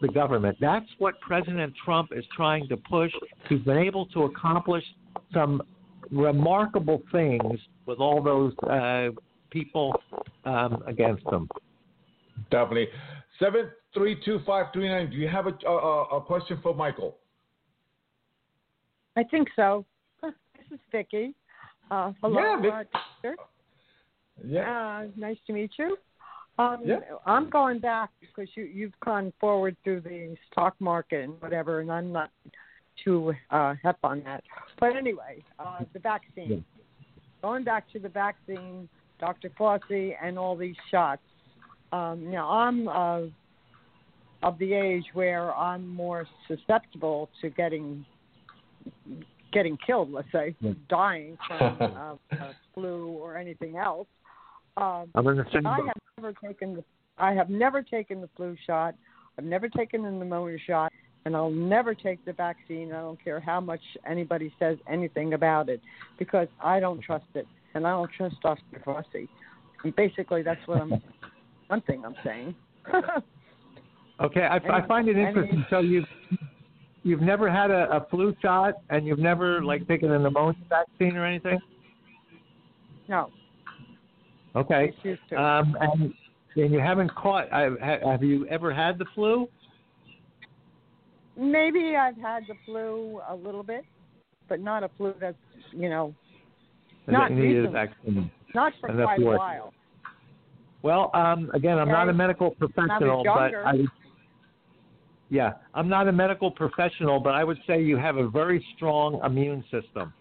the 0.00 0.08
government. 0.08 0.56
That's 0.60 0.86
what 0.98 1.20
President 1.20 1.72
Trump 1.84 2.10
is 2.10 2.24
trying 2.34 2.66
to 2.68 2.76
push. 2.76 3.12
He's 3.48 3.60
been 3.60 3.78
able 3.78 4.06
to 4.06 4.24
accomplish 4.24 4.82
some 5.32 5.62
remarkable 6.10 7.02
things 7.12 7.60
with 7.86 8.00
all 8.00 8.20
those 8.20 8.52
uh, 8.68 9.10
people 9.50 9.94
um, 10.44 10.82
against 10.88 11.24
him. 11.30 11.48
Definitely. 12.50 12.88
Three 13.94 14.20
two 14.24 14.40
five 14.46 14.66
three 14.72 14.88
nine. 14.88 15.10
Do 15.10 15.16
you 15.16 15.28
have 15.28 15.46
a, 15.46 15.54
a, 15.66 16.02
a 16.16 16.20
question 16.20 16.58
for 16.62 16.74
Michael? 16.74 17.16
I 19.16 19.24
think 19.24 19.48
so. 19.56 19.84
This 20.22 20.32
is 20.72 20.80
Vicky. 20.90 21.34
Uh, 21.90 22.12
hello, 22.22 22.40
Yeah, 22.40 22.60
Vic- 22.60 22.88
uh. 23.24 23.28
Yeah. 24.44 25.00
Uh, 25.02 25.06
nice 25.16 25.36
to 25.46 25.52
meet 25.52 25.72
you. 25.78 25.96
Um, 26.58 26.78
Yeah. 26.84 27.00
I'm 27.26 27.50
going 27.50 27.78
back 27.78 28.10
because 28.20 28.48
you, 28.54 28.64
you've 28.64 28.98
gone 29.04 29.32
forward 29.40 29.76
through 29.84 30.00
the 30.00 30.36
stock 30.50 30.74
market 30.80 31.24
and 31.24 31.40
whatever, 31.42 31.80
and 31.80 31.90
I'm 31.92 32.12
not 32.12 32.30
too 33.04 33.34
uh, 33.50 33.74
hep 33.82 33.98
on 34.02 34.22
that. 34.24 34.42
But 34.80 34.96
anyway, 34.96 35.42
uh, 35.58 35.80
the 35.92 35.98
vaccine. 35.98 36.64
Going 37.42 37.64
back 37.64 37.90
to 37.92 37.98
the 37.98 38.08
vaccine, 38.08 38.88
Dr. 39.18 39.50
Fauci, 39.58 40.14
and 40.22 40.38
all 40.38 40.56
these 40.56 40.76
shots. 40.90 41.22
Um, 41.92 42.30
now, 42.30 42.48
I'm 42.50 42.88
uh, 42.88 43.20
of 44.42 44.58
the 44.58 44.72
age 44.72 45.04
where 45.14 45.54
I'm 45.54 45.86
more 45.88 46.26
susceptible 46.48 47.28
to 47.40 47.50
getting 47.50 48.04
getting 49.52 49.76
killed, 49.86 50.10
let's 50.10 50.30
say, 50.32 50.54
Yeah. 50.60 50.72
dying 50.88 51.36
from 51.46 51.76
uh, 51.80 52.14
uh, 52.42 52.52
flu 52.74 53.08
or 53.08 53.36
anything 53.36 53.76
else. 53.76 54.08
Um, 54.78 55.10
I'm 55.14 55.26
in 55.28 55.36
the 55.36 55.44
same 55.52 55.66
I 55.66 55.76
boat. 55.78 55.86
have 55.88 55.96
never 56.18 56.32
taken 56.32 56.74
the 56.74 56.84
I 57.18 57.34
have 57.34 57.50
never 57.50 57.82
taken 57.82 58.20
the 58.22 58.28
flu 58.36 58.56
shot. 58.66 58.94
I've 59.38 59.44
never 59.44 59.68
taken 59.68 60.02
the 60.02 60.10
pneumonia 60.10 60.58
shot, 60.66 60.90
and 61.24 61.36
I'll 61.36 61.50
never 61.50 61.94
take 61.94 62.24
the 62.24 62.32
vaccine. 62.32 62.92
I 62.92 63.00
don't 63.00 63.22
care 63.22 63.38
how 63.40 63.60
much 63.60 63.80
anybody 64.08 64.52
says 64.58 64.78
anything 64.90 65.34
about 65.34 65.68
it, 65.68 65.80
because 66.18 66.48
I 66.62 66.80
don't 66.80 67.00
trust 67.02 67.26
it, 67.34 67.46
and 67.74 67.86
I 67.86 67.90
don't 67.90 68.10
trust 68.16 68.36
Dr. 68.42 68.62
Fauci. 68.84 69.28
And 69.84 69.94
basically, 69.94 70.42
that's 70.42 70.66
what 70.66 70.80
I'm. 70.80 71.02
one 71.68 71.82
thing 71.82 72.02
I'm 72.04 72.16
saying. 72.24 72.54
Okay, 74.22 74.42
I, 74.42 74.56
I 74.56 74.86
find 74.86 75.08
it 75.08 75.16
interesting. 75.16 75.66
So 75.68 75.80
you've 75.80 76.04
you've 77.02 77.20
never 77.20 77.50
had 77.50 77.70
a, 77.70 77.90
a 77.90 78.06
flu 78.08 78.34
shot, 78.40 78.74
and 78.90 79.04
you've 79.04 79.18
never 79.18 79.64
like 79.64 79.86
taken 79.88 80.12
a 80.12 80.18
pneumonia 80.18 80.60
vaccine 80.68 81.16
or 81.16 81.26
anything. 81.26 81.58
no, 83.08 83.30
Okay, 84.54 84.94
um, 85.36 85.76
and 85.80 86.14
and 86.54 86.72
you 86.72 86.78
haven't 86.78 87.12
caught. 87.14 87.50
Have 87.50 88.22
you 88.22 88.46
ever 88.48 88.72
had 88.72 88.98
the 88.98 89.06
flu? 89.14 89.48
Maybe 91.36 91.96
I've 91.96 92.18
had 92.18 92.44
the 92.46 92.54
flu 92.64 93.20
a 93.28 93.34
little 93.34 93.62
bit, 93.62 93.84
but 94.48 94.60
not 94.60 94.84
a 94.84 94.90
flu 94.96 95.14
that's 95.20 95.36
you 95.72 95.88
know 95.88 96.14
Not 97.08 97.30
that 97.30 97.34
needed 97.34 97.64
a 97.64 97.70
vaccine. 97.70 98.30
not 98.54 98.72
for 98.80 98.88
quite 98.88 99.20
a 99.20 99.24
while. 99.24 99.74
Well, 100.82 101.10
um, 101.14 101.50
again, 101.54 101.78
I'm 101.78 101.88
not 101.88 102.08
a 102.08 102.12
medical 102.12 102.50
professional, 102.52 103.24
but. 103.24 103.54
I 103.54 103.72
would, 103.74 103.90
yeah, 105.32 105.52
I'm 105.72 105.88
not 105.88 106.08
a 106.08 106.12
medical 106.12 106.50
professional, 106.50 107.18
but 107.18 107.30
I 107.30 107.42
would 107.42 107.56
say 107.66 107.82
you 107.82 107.96
have 107.96 108.18
a 108.18 108.28
very 108.28 108.62
strong 108.76 109.18
immune 109.24 109.64
system, 109.70 110.12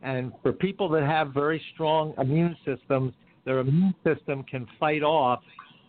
And 0.00 0.32
for 0.42 0.54
people 0.54 0.88
that 0.88 1.02
have 1.02 1.34
very 1.34 1.62
strong 1.74 2.14
immune 2.16 2.56
systems, 2.64 3.12
their 3.44 3.58
immune 3.58 3.94
system 4.02 4.42
can 4.44 4.66
fight 4.80 5.02
off 5.02 5.42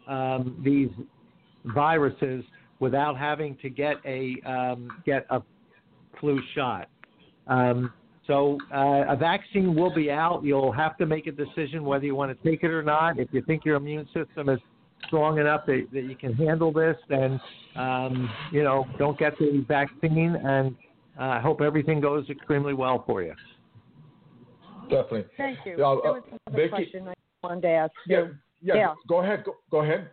um, 0.10 0.62
these 0.62 0.90
viruses 1.74 2.44
without 2.82 3.18
having 3.18 3.56
to 3.62 3.70
get 3.70 3.96
a 4.06 4.36
um, 4.46 4.90
get 5.06 5.26
a 5.30 5.42
flu 6.20 6.38
shot. 6.54 6.90
Um, 7.48 7.94
so 8.28 8.58
uh, 8.74 9.06
a 9.08 9.16
vaccine 9.16 9.74
will 9.74 9.96
be 9.96 10.12
out. 10.12 10.44
You'll 10.44 10.74
have 10.74 10.98
to 10.98 11.06
make 11.06 11.28
a 11.28 11.32
decision 11.32 11.86
whether 11.86 12.06
you 12.06 12.16
want 12.16 12.38
to 12.38 12.50
take 12.50 12.64
it 12.64 12.72
or 12.72 12.84
not. 12.84 13.20
If 13.20 13.30
you 13.32 13.42
think 13.42 13.64
your 13.64 13.78
immune 13.78 14.08
system 14.14 14.50
is 14.50 14.60
strong 15.08 15.40
enough 15.40 15.66
that, 15.68 15.88
that 15.94 16.04
you 16.04 16.16
can 16.16 16.34
handle 16.34 16.72
this, 16.72 16.96
then 17.10 17.40
um, 17.76 18.30
you 18.52 18.64
know 18.64 18.86
don't 18.98 19.18
get 19.18 19.38
the 19.40 19.64
vaccine. 19.68 20.36
And 20.36 20.76
uh, 21.20 21.24
I 21.24 21.40
hope 21.40 21.62
everything 21.62 22.00
goes 22.02 22.30
extremely 22.30 22.74
well 22.74 23.04
for 23.06 23.22
you. 23.22 23.34
Definitely. 24.90 25.26
Thank 25.38 25.60
you. 25.66 25.74
Uh, 25.74 26.02
there 26.02 26.14
was 26.14 26.24
another 26.28 26.58
Vicky- 26.64 26.70
question 26.70 27.08
I 27.08 27.14
wanted 27.44 27.62
to 27.62 27.68
ask 27.70 27.94
Yeah, 28.08 28.18
you. 28.20 28.36
yeah. 28.62 28.76
Yeah. 28.76 28.94
Go 29.08 29.22
ahead. 29.24 29.44
Go, 29.44 29.56
go 29.72 29.82
ahead. 29.82 30.10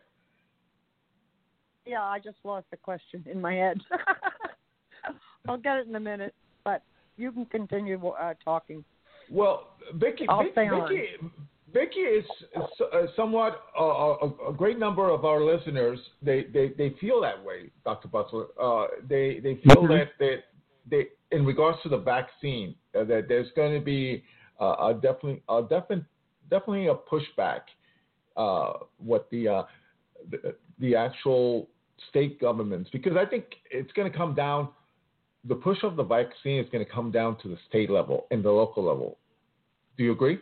Yeah, 1.84 2.02
I 2.02 2.18
just 2.20 2.36
lost 2.44 2.66
the 2.70 2.76
question 2.76 3.24
in 3.30 3.40
my 3.40 3.54
head. 3.54 3.80
I'll 5.48 5.58
get 5.58 5.78
it 5.78 5.88
in 5.88 5.96
a 5.96 6.00
minute, 6.00 6.32
but 6.64 6.82
you 7.16 7.32
can 7.32 7.44
continue 7.46 7.98
uh, 8.06 8.34
talking. 8.44 8.84
Well, 9.30 9.70
Vicky, 9.94 10.26
I'll 10.28 10.44
Vic- 10.44 10.52
stay 10.52 10.68
on. 10.68 11.30
Vicky, 11.72 12.00
is 12.00 12.24
uh, 12.56 13.06
somewhat 13.16 13.62
uh, 13.78 13.82
a, 13.84 14.50
a 14.50 14.52
great 14.52 14.78
number 14.78 15.08
of 15.10 15.24
our 15.24 15.42
listeners. 15.42 15.98
They 16.22 16.44
they, 16.52 16.72
they 16.76 16.94
feel 17.00 17.20
that 17.22 17.42
way, 17.42 17.70
Dr. 17.84 18.08
Busler. 18.08 18.46
Uh, 18.60 18.88
they 19.08 19.40
they 19.40 19.56
feel 19.64 19.82
Mhm. 19.82 19.88
that 19.88 20.08
that 20.18 20.38
they 20.90 21.08
in 21.30 21.46
regards 21.46 21.78
to 21.82 21.88
the 21.88 21.98
vaccine 21.98 22.74
uh, 22.98 23.04
that 23.04 23.26
there's 23.28 23.50
going 23.56 23.72
to 23.78 23.84
be 23.84 24.22
uh, 24.60 24.88
a 24.88 24.94
definitely 24.94 25.42
a 25.48 25.62
definite 25.62 26.04
definitely 26.50 26.88
a 26.88 26.94
pushback. 26.94 27.60
Uh, 28.36 28.72
what 28.96 29.28
the, 29.30 29.46
uh, 29.46 29.62
the 30.30 30.54
the 30.78 30.96
actual 30.96 31.68
state 32.08 32.40
governments 32.40 32.88
because 32.90 33.14
I 33.16 33.26
think 33.26 33.44
it's 33.70 33.92
going 33.92 34.10
to 34.10 34.16
come 34.16 34.34
down. 34.34 34.68
The 35.44 35.54
push 35.56 35.78
of 35.82 35.96
the 35.96 36.04
vaccine 36.04 36.58
is 36.60 36.68
going 36.70 36.84
to 36.84 36.90
come 36.90 37.10
down 37.10 37.36
to 37.42 37.48
the 37.48 37.58
state 37.68 37.90
level 37.90 38.26
and 38.30 38.44
the 38.44 38.50
local 38.50 38.84
level. 38.84 39.18
Do 39.98 40.04
you 40.04 40.12
agree? 40.12 40.38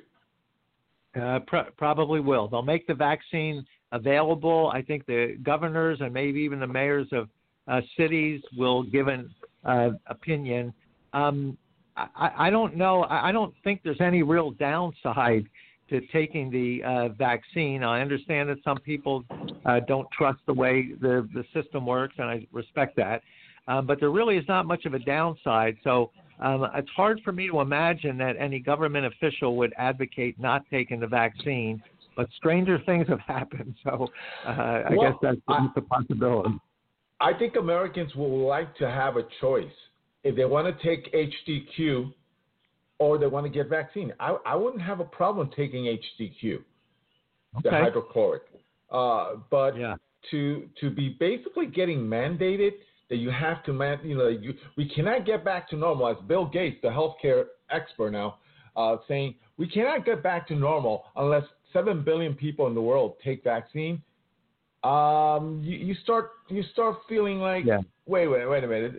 Uh, 1.18 1.40
pr- 1.46 1.70
probably 1.76 2.20
will. 2.20 2.48
They'll 2.48 2.62
make 2.62 2.86
the 2.86 2.94
vaccine 2.94 3.64
available. 3.92 4.70
I 4.72 4.82
think 4.82 5.06
the 5.06 5.36
governors 5.42 5.98
and 6.00 6.12
maybe 6.14 6.40
even 6.40 6.60
the 6.60 6.66
mayors 6.66 7.08
of 7.12 7.28
uh, 7.66 7.80
cities 7.96 8.40
will 8.56 8.84
give 8.84 9.08
an 9.08 9.34
uh, 9.64 9.90
opinion. 10.06 10.72
Um, 11.12 11.58
I, 11.96 12.30
I 12.38 12.50
don't 12.50 12.76
know. 12.76 13.02
I 13.02 13.28
I 13.28 13.32
don't 13.32 13.54
think 13.64 13.80
there's 13.82 14.00
any 14.00 14.22
real 14.22 14.52
downside 14.52 15.46
to 15.88 16.00
taking 16.12 16.50
the 16.50 16.82
uh, 16.84 17.08
vaccine. 17.08 17.82
I 17.82 18.00
understand 18.00 18.48
that 18.48 18.58
some 18.62 18.78
people 18.78 19.24
uh, 19.66 19.80
don't 19.80 20.08
trust 20.16 20.38
the 20.46 20.54
way 20.54 20.92
the 21.00 21.28
the 21.34 21.44
system 21.52 21.84
works, 21.86 22.14
and 22.18 22.28
I 22.28 22.46
respect 22.52 22.96
that. 22.96 23.22
Um, 23.68 23.86
but 23.86 24.00
there 24.00 24.10
really 24.10 24.36
is 24.36 24.44
not 24.48 24.66
much 24.66 24.84
of 24.86 24.94
a 24.94 24.98
downside. 24.98 25.76
So 25.84 26.10
um, 26.40 26.66
it's 26.74 26.88
hard 26.96 27.20
for 27.24 27.32
me 27.32 27.48
to 27.48 27.60
imagine 27.60 28.16
that 28.18 28.36
any 28.38 28.58
government 28.58 29.06
official 29.06 29.56
would 29.56 29.72
advocate 29.76 30.38
not 30.38 30.62
taking 30.70 31.00
the 31.00 31.06
vaccine. 31.06 31.82
But 32.16 32.28
stranger 32.36 32.80
things 32.86 33.06
have 33.08 33.20
happened, 33.26 33.74
so 33.84 34.08
uh, 34.46 34.50
I 34.50 34.94
Well, 34.94 35.12
guess 35.22 35.36
that's, 35.48 35.72
a 35.76 35.80
possibility. 35.82 36.50
I 37.20 37.34
think 37.34 37.56
Americans 37.56 38.14
will 38.14 38.46
like 38.46 38.74
to 38.76 38.90
have 38.90 39.16
a 39.16 39.24
choice 39.40 39.70
if 40.24 40.34
they 40.36 40.44
want 40.44 40.66
to 40.66 40.82
take 40.84 41.12
HDQ 41.12 42.12
or 42.98 43.18
they 43.18 43.26
want 43.26 43.46
to 43.46 43.50
get 43.50 43.68
vaccine. 43.68 44.12
I, 44.20 44.36
I 44.46 44.56
wouldn't 44.56 44.82
have 44.82 45.00
a 45.00 45.04
problem 45.04 45.50
taking 45.54 45.84
HDQ, 45.84 46.62
the 47.62 47.70
hydrochloric. 47.70 48.42
Uh, 48.90 49.36
but 49.50 49.76
Yeah. 49.76 49.96
to 50.30 50.68
to 50.80 50.90
be 50.90 51.16
basically 51.18 51.66
getting 51.66 52.00
mandated 52.00 52.72
that 53.10 53.16
you 53.16 53.30
have 53.30 53.62
to 53.64 53.72
man, 53.72 53.98
you 54.02 54.16
know, 54.16 54.28
you, 54.28 54.54
we 54.76 54.88
cannot 54.88 55.26
get 55.26 55.44
back 55.44 55.68
to 55.70 55.76
normal. 55.76 56.08
As 56.08 56.16
Bill 56.26 56.46
Gates, 56.46 56.78
the 56.82 56.88
healthcare 56.88 57.44
expert 57.70 58.12
now, 58.12 58.38
uh, 58.76 58.96
saying 59.06 59.34
we 59.58 59.68
cannot 59.68 60.06
get 60.06 60.22
back 60.22 60.48
to 60.48 60.54
normal 60.54 61.04
unless 61.16 61.42
seven 61.72 62.02
billion 62.02 62.34
people 62.34 62.66
in 62.68 62.74
the 62.74 62.80
world 62.80 63.16
take 63.22 63.44
vaccine. 63.44 64.00
Um, 64.84 65.60
you, 65.62 65.76
you 65.76 65.94
start 66.02 66.30
you 66.48 66.62
start 66.72 66.96
feeling 67.08 67.40
like 67.40 67.66
Yeah. 67.66 67.80
wait 68.06 68.28
wait 68.28 68.46
wait 68.46 68.64
a 68.64 68.66
minute, 68.66 68.94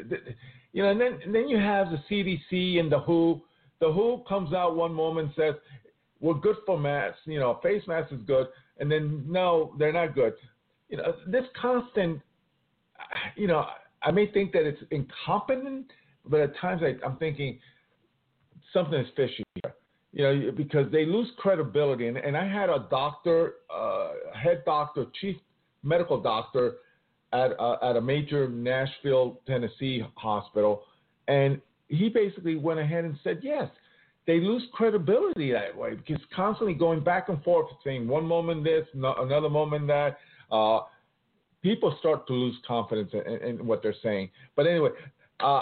you 0.74 0.84
know, 0.84 0.90
and 0.92 1.02
then 1.02 1.20
and 1.24 1.34
then 1.34 1.48
you 1.48 1.58
have 1.58 1.88
the 1.90 1.98
CDC 2.10 2.80
and 2.80 2.92
the 2.92 3.00
WHO. 3.00 3.42
The 3.80 3.92
WHO 3.92 4.24
comes 4.30 4.54
out 4.54 4.76
one 4.76 4.94
moment 4.94 5.28
and 5.28 5.36
says 5.36 5.56
we're 6.20 6.36
good 6.36 6.58
for 6.68 6.78
masks, 6.78 7.22
you 7.26 7.40
know, 7.40 7.60
face 7.64 7.82
mask 7.88 8.12
is 8.14 8.20
good, 8.28 8.48
and 8.80 8.92
then 8.92 9.26
no, 9.28 9.74
they're 9.80 9.94
not 9.94 10.14
good. 10.14 10.34
You 10.90 10.98
know, 10.98 11.16
this 11.26 11.46
constant, 11.60 12.22
you 13.36 13.48
know, 13.48 13.66
I 14.04 14.12
may 14.12 14.28
think 14.32 14.52
that 14.54 14.64
it's 14.64 14.82
incompetent, 14.92 15.92
but 16.26 16.40
at 16.40 16.56
times 16.58 16.82
I, 16.84 16.96
I'm 17.06 17.18
thinking 17.18 17.60
something 18.74 19.00
is 19.00 19.08
fishy 19.16 19.44
here. 19.56 19.74
You 20.14 20.24
know, 20.24 20.52
because 20.52 20.92
they 20.92 21.06
lose 21.06 21.30
credibility. 21.38 22.08
And, 22.08 22.18
and 22.18 22.36
I 22.36 22.46
had 22.46 22.70
a 22.70 22.86
doctor, 22.90 23.56
uh, 23.74 24.10
head 24.36 24.64
doctor, 24.66 25.06
chief 25.22 25.38
medical 25.84 26.20
doctor 26.20 26.76
at 27.32 27.58
uh, 27.60 27.78
at 27.82 27.96
a 27.96 28.02
major 28.02 28.50
Nashville, 28.50 29.40
Tennessee 29.48 30.04
hospital, 30.16 30.84
and 31.30 31.62
he 31.88 32.10
basically 32.10 32.58
went 32.58 32.80
ahead 32.80 33.06
and 33.06 33.18
said, 33.24 33.40
yes, 33.42 33.70
they 34.28 34.42
lose 34.42 34.64
credibility 34.74 35.54
that 35.54 35.76
way 35.76 35.96
because 35.96 36.22
constantly 36.36 36.74
going 36.74 37.02
back 37.02 37.30
and 37.30 37.42
forth, 37.44 37.68
saying 37.84 38.06
one 38.06 38.26
moment 38.26 38.66
this, 38.66 38.86
no, 38.94 39.16
another 39.20 39.50
moment 39.50 39.88
that. 39.88 40.18
Uh, 40.52 40.82
people 41.62 41.96
start 42.00 42.28
to 42.28 42.34
lose 42.34 42.56
confidence 42.68 43.12
in, 43.14 43.48
in 43.48 43.66
what 43.66 43.82
they're 43.84 43.96
saying. 44.02 44.30
But 44.56 44.68
anyway, 44.68 44.90
uh, 45.40 45.62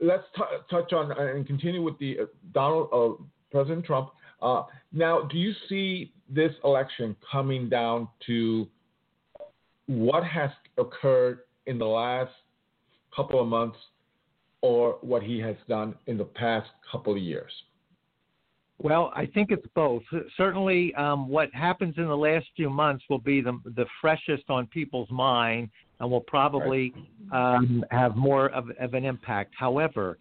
let's 0.00 0.24
t- 0.36 0.42
touch 0.70 0.92
on 0.92 1.12
uh, 1.12 1.34
and 1.34 1.46
continue 1.46 1.82
with 1.82 1.98
the 1.98 2.20
uh, 2.20 2.24
Donald 2.52 2.88
uh, 2.92 3.22
President 3.50 3.84
Trump. 3.84 4.10
Uh, 4.40 4.62
now, 4.92 5.22
do 5.22 5.36
you 5.36 5.52
see 5.68 6.12
this 6.28 6.52
election 6.64 7.16
coming 7.30 7.68
down 7.68 8.08
to 8.26 8.68
what 9.86 10.22
has 10.24 10.50
occurred 10.76 11.40
in 11.66 11.78
the 11.78 11.86
last 11.86 12.32
couple 13.14 13.40
of 13.40 13.48
months, 13.48 13.76
or 14.60 14.98
what 15.00 15.22
he 15.22 15.38
has 15.40 15.56
done 15.68 15.94
in 16.06 16.16
the 16.16 16.24
past 16.24 16.68
couple 16.90 17.14
of 17.14 17.18
years? 17.18 17.50
Well, 18.80 19.12
I 19.14 19.26
think 19.26 19.50
it's 19.50 19.66
both. 19.74 20.02
Certainly, 20.36 20.94
um, 20.94 21.28
what 21.28 21.52
happens 21.52 21.94
in 21.96 22.06
the 22.06 22.16
last 22.16 22.46
few 22.54 22.70
months 22.70 23.04
will 23.10 23.18
be 23.18 23.40
the, 23.40 23.58
the 23.64 23.86
freshest 24.00 24.44
on 24.48 24.66
people's 24.68 25.10
mind 25.10 25.68
and 25.98 26.08
will 26.08 26.20
probably 26.20 26.94
um, 27.32 27.84
have 27.90 28.14
more 28.16 28.50
of, 28.50 28.70
of 28.78 28.94
an 28.94 29.04
impact. 29.04 29.52
However, 29.58 30.18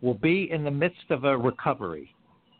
we'll 0.00 0.14
be 0.14 0.50
in 0.50 0.64
the 0.64 0.70
midst 0.70 1.10
of 1.10 1.22
a 1.22 1.36
recovery. 1.36 2.12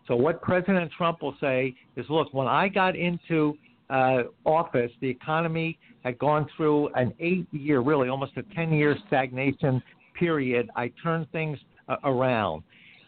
So, 0.06 0.14
what 0.14 0.40
President 0.40 0.90
Trump 0.96 1.20
will 1.20 1.36
say 1.40 1.74
is 1.96 2.06
look, 2.08 2.32
when 2.32 2.46
I 2.46 2.68
got 2.68 2.94
into 2.94 3.58
uh, 3.90 4.22
office, 4.44 4.92
the 5.00 5.08
economy 5.08 5.78
had 6.04 6.16
gone 6.18 6.46
through 6.56 6.88
an 6.94 7.12
eight 7.18 7.46
year, 7.52 7.80
really 7.80 8.08
almost 8.08 8.32
a 8.36 8.42
10 8.54 8.72
year 8.72 8.96
stagnation 9.08 9.82
period. 10.16 10.70
I 10.76 10.92
turned 11.02 11.30
things 11.32 11.58
uh, 11.88 11.96
around 12.04 12.62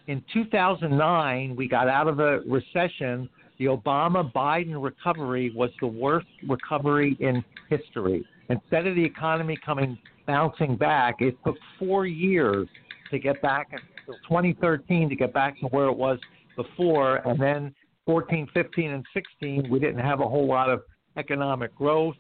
in 0.07 0.23
2009, 0.33 1.57
we 1.57 1.69
got 1.69 1.89
out 1.89 2.09
of 2.09 2.19
a 2.19 2.41
recession. 2.41 3.29
The 3.59 3.67
Obama 3.67 4.33
Biden 4.33 4.83
recovery 4.83 5.53
was 5.55 5.71
the 5.81 5.87
worst 5.87 6.27
recovery 6.49 7.17
in 7.21 7.45
history. 7.69 8.25
Instead 8.49 8.87
of 8.87 8.97
the 8.97 9.05
economy 9.05 9.57
coming 9.65 9.97
bouncing 10.27 10.77
back, 10.77 11.17
it 11.21 11.37
took 11.45 11.57
four 11.79 12.07
years 12.07 12.69
to 13.11 13.19
get 13.19 13.41
back 13.43 13.69
until 13.71 14.21
2013 14.29 15.09
to 15.09 15.17
get 15.17 15.33
back 15.33 15.59
to 15.61 15.67
where 15.67 15.87
it 15.87 15.97
was 15.97 16.19
before. 16.57 17.17
And 17.29 17.41
then 17.41 17.75
14, 18.07 18.49
15, 18.53 18.91
and 18.91 19.05
16, 19.15 19.71
we 19.71 19.79
didn't 19.79 20.01
have 20.01 20.21
a 20.21 20.29
whole 20.29 20.47
lot 20.47 20.71
of 20.71 20.83
economic 21.17 21.75
growth. 21.77 22.17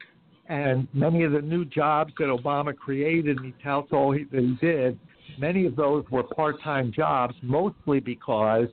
And 0.49 0.87
many 0.93 1.25
of 1.25 1.33
the 1.33 1.41
new 1.41 1.65
jobs 1.65 2.13
that 2.19 2.27
Obama 2.27 2.77
created, 2.77 3.39
and 3.39 3.47
he 3.47 3.55
touts 3.63 3.89
all 3.93 4.13
he, 4.13 4.25
that 4.25 4.41
he 4.41 4.57
did, 4.65 4.99
many 5.39 5.67
of 5.67 5.77
those 5.77 6.05
were 6.11 6.23
part-time 6.23 6.93
jobs, 6.93 7.35
mostly 7.43 8.01
because 8.01 8.69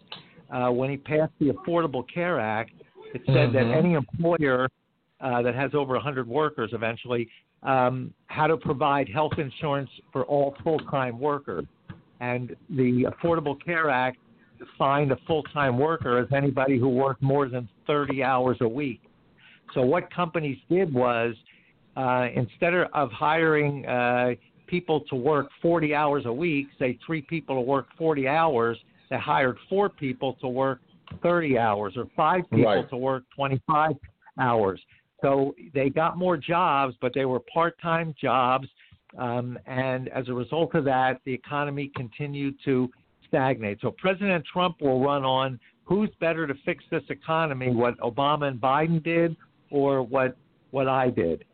uh, 0.51 0.69
when 0.69 0.89
he 0.89 0.97
passed 0.97 1.33
the 1.39 1.49
Affordable 1.49 2.03
Care 2.11 2.39
Act, 2.39 2.71
it 3.13 3.21
said 3.25 3.51
that 3.53 3.65
Mhm. 3.65 3.75
any 3.75 3.93
employer 3.93 4.69
uh, 5.21 5.41
that 5.41 5.55
has 5.55 5.73
over 5.75 5.95
100 5.95 6.27
workers 6.27 6.71
eventually 6.73 7.29
um, 7.63 8.13
had 8.27 8.47
to 8.47 8.57
provide 8.57 9.09
health 9.09 9.37
insurance 9.37 9.89
for 10.13 10.23
all 10.25 10.55
full-time 10.63 11.19
workers. 11.19 11.65
And 12.21 12.55
the 12.69 13.03
Affordable 13.03 13.61
Care 13.63 13.89
Act 13.89 14.17
defined 14.57 15.11
a 15.11 15.17
full-time 15.27 15.77
worker 15.77 16.17
as 16.19 16.27
anybody 16.31 16.77
who 16.77 16.89
worked 16.89 17.21
more 17.21 17.49
than 17.49 17.67
30 17.87 18.23
hours 18.23 18.57
a 18.61 18.67
week. 18.67 19.01
So 19.73 19.81
what 19.81 20.11
companies 20.13 20.57
did 20.69 20.93
was 20.93 21.35
uh, 21.95 22.27
instead 22.33 22.73
of 22.73 23.11
hiring 23.11 23.85
uh, 23.85 24.35
people 24.69 25.01
to 25.01 25.15
work 25.15 25.49
40 25.61 25.95
hours 25.95 26.25
a 26.25 26.33
week, 26.33 26.67
say 26.77 26.97
three 27.05 27.21
people 27.21 27.55
to 27.55 27.61
work 27.61 27.87
40 27.97 28.27
hours, 28.27 28.77
they 29.09 29.17
hired 29.17 29.57
four 29.67 29.89
people 29.89 30.33
to 30.41 30.47
work 30.47 30.79
30 31.23 31.57
hours 31.57 31.93
or 31.97 32.05
five 32.15 32.49
people 32.51 32.65
Right. 32.65 32.89
to 32.89 32.97
work 32.97 33.23
25 33.35 33.93
hours. 34.37 34.79
So 35.21 35.55
they 35.73 35.89
got 35.89 36.17
more 36.17 36.37
jobs, 36.37 36.95
but 37.01 37.13
they 37.13 37.25
were 37.25 37.39
part-time 37.39 38.13
jobs, 38.21 38.67
um, 39.17 39.57
and 39.65 40.07
as 40.09 40.29
a 40.29 40.33
result 40.33 40.75
of 40.75 40.85
that, 40.85 41.19
the 41.25 41.33
economy 41.33 41.91
continued 41.95 42.55
to 42.65 42.89
stagnate. 43.27 43.81
So 43.81 43.91
President 43.91 44.45
Trump 44.45 44.81
will 44.81 45.03
run 45.03 45.25
on 45.25 45.59
who's 45.83 46.09
better 46.19 46.45
to 46.45 46.53
fix 46.65 46.83
this 46.91 47.03
economy, 47.09 47.71
what 47.71 47.97
Obama 47.99 48.47
and 48.47 48.61
Biden 48.61 49.03
did, 49.03 49.35
or 49.71 50.03
what 50.03 50.37
what 50.71 50.87
I 50.87 51.09
did. 51.09 51.45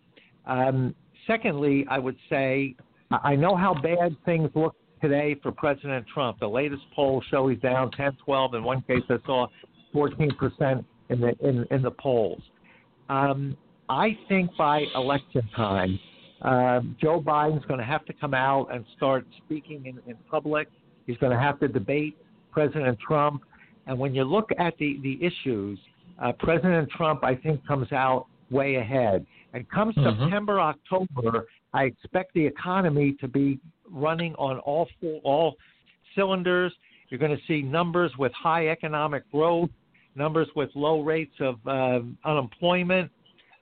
Um, 0.45 0.93
secondly, 1.25 1.85
I 1.89 1.99
would 1.99 2.17
say 2.29 2.75
I 3.11 3.35
know 3.35 3.55
how 3.55 3.73
bad 3.73 4.15
things 4.25 4.49
look 4.55 4.75
today 5.01 5.35
for 5.43 5.51
President 5.51 6.05
Trump. 6.13 6.39
The 6.39 6.47
latest 6.47 6.81
polls 6.95 7.23
show 7.29 7.47
he's 7.47 7.59
down 7.59 7.91
10, 7.91 8.17
12. 8.25 8.55
In 8.55 8.63
one 8.63 8.81
case, 8.81 9.03
I 9.09 9.17
saw 9.25 9.47
14 9.93 10.31
percent 10.35 10.85
in 11.09 11.21
the 11.21 11.33
in, 11.41 11.65
in 11.71 11.81
the 11.81 11.91
polls. 11.91 12.41
Um, 13.09 13.55
I 13.87 14.17
think 14.27 14.49
by 14.57 14.85
election 14.95 15.47
time, 15.55 15.99
um, 16.41 16.95
Joe 16.99 17.21
Biden's 17.21 17.65
going 17.65 17.79
to 17.79 17.85
have 17.85 18.03
to 18.05 18.13
come 18.13 18.33
out 18.33 18.73
and 18.73 18.83
start 18.97 19.27
speaking 19.45 19.85
in, 19.85 19.99
in 20.09 20.17
public. 20.29 20.67
He's 21.05 21.17
going 21.17 21.31
to 21.31 21.39
have 21.39 21.59
to 21.59 21.67
debate 21.67 22.17
President 22.51 22.97
Trump. 22.99 23.43
And 23.85 23.99
when 23.99 24.15
you 24.15 24.23
look 24.23 24.49
at 24.57 24.75
the, 24.79 24.99
the 25.03 25.19
issues, 25.23 25.77
uh, 26.19 26.31
President 26.39 26.89
Trump, 26.89 27.23
I 27.23 27.35
think, 27.35 27.65
comes 27.67 27.91
out 27.91 28.25
way 28.49 28.75
ahead. 28.75 29.25
And 29.53 29.69
come 29.69 29.93
Mhm. 29.93 30.19
September, 30.19 30.59
October, 30.59 31.47
I 31.75 31.83
expect 31.83 32.33
the 32.33 32.45
economy 32.45 33.17
to 33.19 33.27
be 33.27 33.59
running 33.91 34.33
on 34.35 34.59
all 34.59 34.87
four, 35.01 35.19
all 35.25 35.55
cylinders. 36.15 36.71
You're 37.09 37.19
going 37.19 37.35
to 37.35 37.43
see 37.47 37.61
numbers 37.61 38.11
with 38.17 38.31
high 38.31 38.69
economic 38.69 39.29
growth, 39.29 39.69
numbers 40.15 40.47
with 40.55 40.69
low 40.73 41.01
rates 41.01 41.35
of 41.41 41.55
um 41.67 42.17
unemployment, 42.23 43.11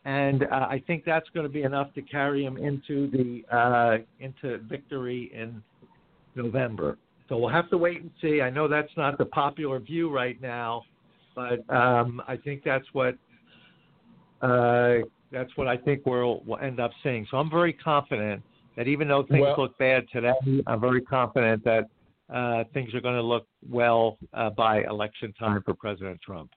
and 0.06 0.44
uh, 0.44 0.68
I 0.70 0.84
think 0.86 1.06
that's 1.06 1.28
going 1.34 1.48
to 1.48 1.52
be 1.52 1.64
enough 1.64 1.92
to 1.96 2.04
carry 2.04 2.46
him 2.46 2.58
into 2.58 3.10
the 3.10 3.44
uh, 3.52 3.98
into 4.20 4.60
victory 4.60 5.32
in 5.34 5.64
November. 6.36 7.00
So 7.30 7.38
we'll 7.38 7.50
have 7.50 7.70
to 7.72 7.78
wait 7.78 8.02
and 8.02 8.12
see. 8.22 8.42
I 8.42 8.52
know 8.52 8.68
that's 8.68 8.96
not 8.96 9.18
the 9.18 9.26
popular 9.26 9.80
view 9.80 10.14
right 10.14 10.40
now, 10.40 10.84
but 11.36 11.68
um, 11.74 12.22
I 12.28 12.38
think 12.38 12.64
that's 12.64 12.86
what 12.94 13.16
uh, 14.42 14.98
that's 15.34 15.50
what 15.58 15.68
I 15.68 15.76
think 15.76 16.06
we'll, 16.06 16.42
we'll 16.46 16.60
end 16.60 16.80
up 16.80 16.92
seeing. 17.02 17.28
So 17.30 17.38
I'm 17.38 17.50
very 17.50 17.74
confident 17.74 18.44
that 18.78 18.88
even 18.88 19.08
though 19.08 19.24
things 19.24 19.42
Well- 19.42 19.56
look 19.58 19.78
bad 19.78 20.06
today, 20.14 20.34
I'm 20.68 20.80
very 20.80 21.02
confident 21.02 21.64
that 21.66 21.90
uh, 22.34 22.64
things 22.74 22.94
are 22.94 23.02
going 23.02 23.16
to 23.16 23.22
look 23.22 23.48
well 23.70 24.18
uh, 24.34 24.50
by 24.52 24.84
election 24.84 25.34
time 25.34 25.62
for 25.64 25.74
President 25.74 26.22
Trump. 26.22 26.52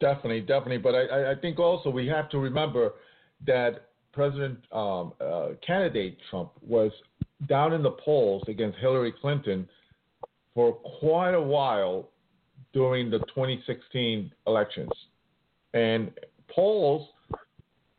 Definitely, 0.00 0.40
definitely. 0.40 0.78
But 0.78 0.94
I, 0.94 1.32
I- 1.32 1.34
think 1.36 1.58
also 1.58 1.90
we 1.90 2.06
have 2.08 2.28
to 2.30 2.38
remember 2.38 2.94
that 3.46 3.90
President 4.12 4.58
um, 4.72 5.12
uh, 5.20 5.50
candidate 5.64 6.18
Trump 6.30 6.50
was 6.66 6.90
down 7.48 7.72
in 7.72 7.82
the 7.82 7.92
polls 7.92 8.42
against 8.48 8.76
Hillary 8.78 9.12
Clinton 9.20 9.68
for 10.54 10.72
quite 10.72 11.34
a 11.34 11.40
while 11.40 12.08
during 12.72 13.10
the 13.10 13.18
2016 13.20 14.32
elections, 14.46 14.90
and 15.74 16.10
polls 16.48 17.08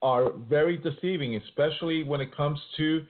are 0.01 0.31
very 0.49 0.77
deceiving, 0.77 1.35
especially 1.35 2.03
when 2.03 2.21
it 2.21 2.35
comes 2.35 2.59
to 2.77 3.05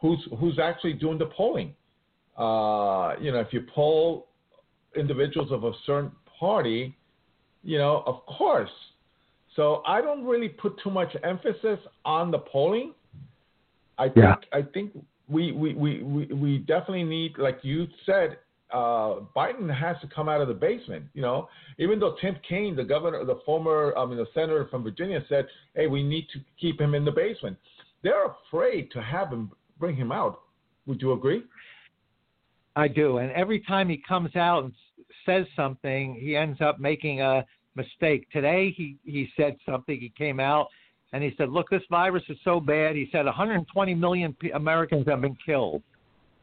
who's 0.00 0.18
who's 0.38 0.58
actually 0.58 0.94
doing 0.94 1.18
the 1.18 1.26
polling. 1.26 1.74
Uh, 2.36 3.14
you 3.20 3.30
know, 3.30 3.40
if 3.40 3.52
you 3.52 3.64
poll 3.74 4.28
individuals 4.96 5.52
of 5.52 5.64
a 5.64 5.72
certain 5.86 6.10
party, 6.38 6.96
you 7.62 7.78
know, 7.78 8.02
of 8.06 8.24
course. 8.26 8.70
So 9.54 9.82
I 9.86 10.00
don't 10.00 10.24
really 10.24 10.48
put 10.48 10.80
too 10.82 10.90
much 10.90 11.14
emphasis 11.22 11.78
on 12.04 12.30
the 12.30 12.38
polling. 12.38 12.94
I 13.98 14.04
think 14.04 14.16
Yeah. 14.16 14.36
I 14.52 14.62
think 14.62 14.92
we, 15.28 15.52
we, 15.52 15.74
we, 15.74 16.02
we, 16.02 16.26
we 16.26 16.58
definitely 16.58 17.04
need, 17.04 17.38
like 17.38 17.58
you 17.62 17.86
said, 18.06 18.38
uh, 18.72 19.20
Biden 19.36 19.72
has 19.72 19.96
to 20.00 20.06
come 20.06 20.28
out 20.28 20.40
of 20.40 20.48
the 20.48 20.54
basement. 20.54 21.04
You 21.14 21.22
know, 21.22 21.48
even 21.78 22.00
though 22.00 22.16
Tim 22.20 22.36
Kaine, 22.48 22.74
the 22.74 22.84
governor, 22.84 23.24
the 23.24 23.40
former, 23.44 23.94
I 23.96 24.06
mean, 24.06 24.16
the 24.16 24.26
senator 24.34 24.66
from 24.70 24.82
Virginia, 24.82 25.24
said, 25.28 25.46
"Hey, 25.74 25.86
we 25.86 26.02
need 26.02 26.26
to 26.32 26.40
keep 26.60 26.80
him 26.80 26.94
in 26.94 27.04
the 27.04 27.10
basement." 27.10 27.56
They're 28.02 28.26
afraid 28.26 28.90
to 28.92 29.02
have 29.02 29.30
him 29.30 29.50
bring 29.78 29.94
him 29.96 30.10
out. 30.10 30.42
Would 30.86 31.00
you 31.00 31.12
agree? 31.12 31.44
I 32.74 32.88
do, 32.88 33.18
and 33.18 33.30
every 33.32 33.60
time 33.60 33.88
he 33.88 34.02
comes 34.08 34.34
out 34.34 34.64
and 34.64 34.72
says 35.26 35.46
something, 35.54 36.14
he 36.14 36.36
ends 36.36 36.60
up 36.60 36.80
making 36.80 37.20
a 37.20 37.44
mistake. 37.76 38.26
Today, 38.32 38.72
he 38.76 38.96
he 39.04 39.28
said 39.36 39.56
something. 39.66 39.98
He 39.98 40.12
came 40.16 40.40
out 40.40 40.68
and 41.12 41.22
he 41.22 41.34
said, 41.36 41.50
"Look, 41.50 41.68
this 41.70 41.82
virus 41.90 42.24
is 42.28 42.38
so 42.44 42.58
bad." 42.60 42.96
He 42.96 43.08
said 43.12 43.26
120 43.26 43.94
million 43.94 44.32
pe- 44.32 44.50
Americans 44.50 45.06
have 45.06 45.20
been 45.20 45.36
killed, 45.44 45.82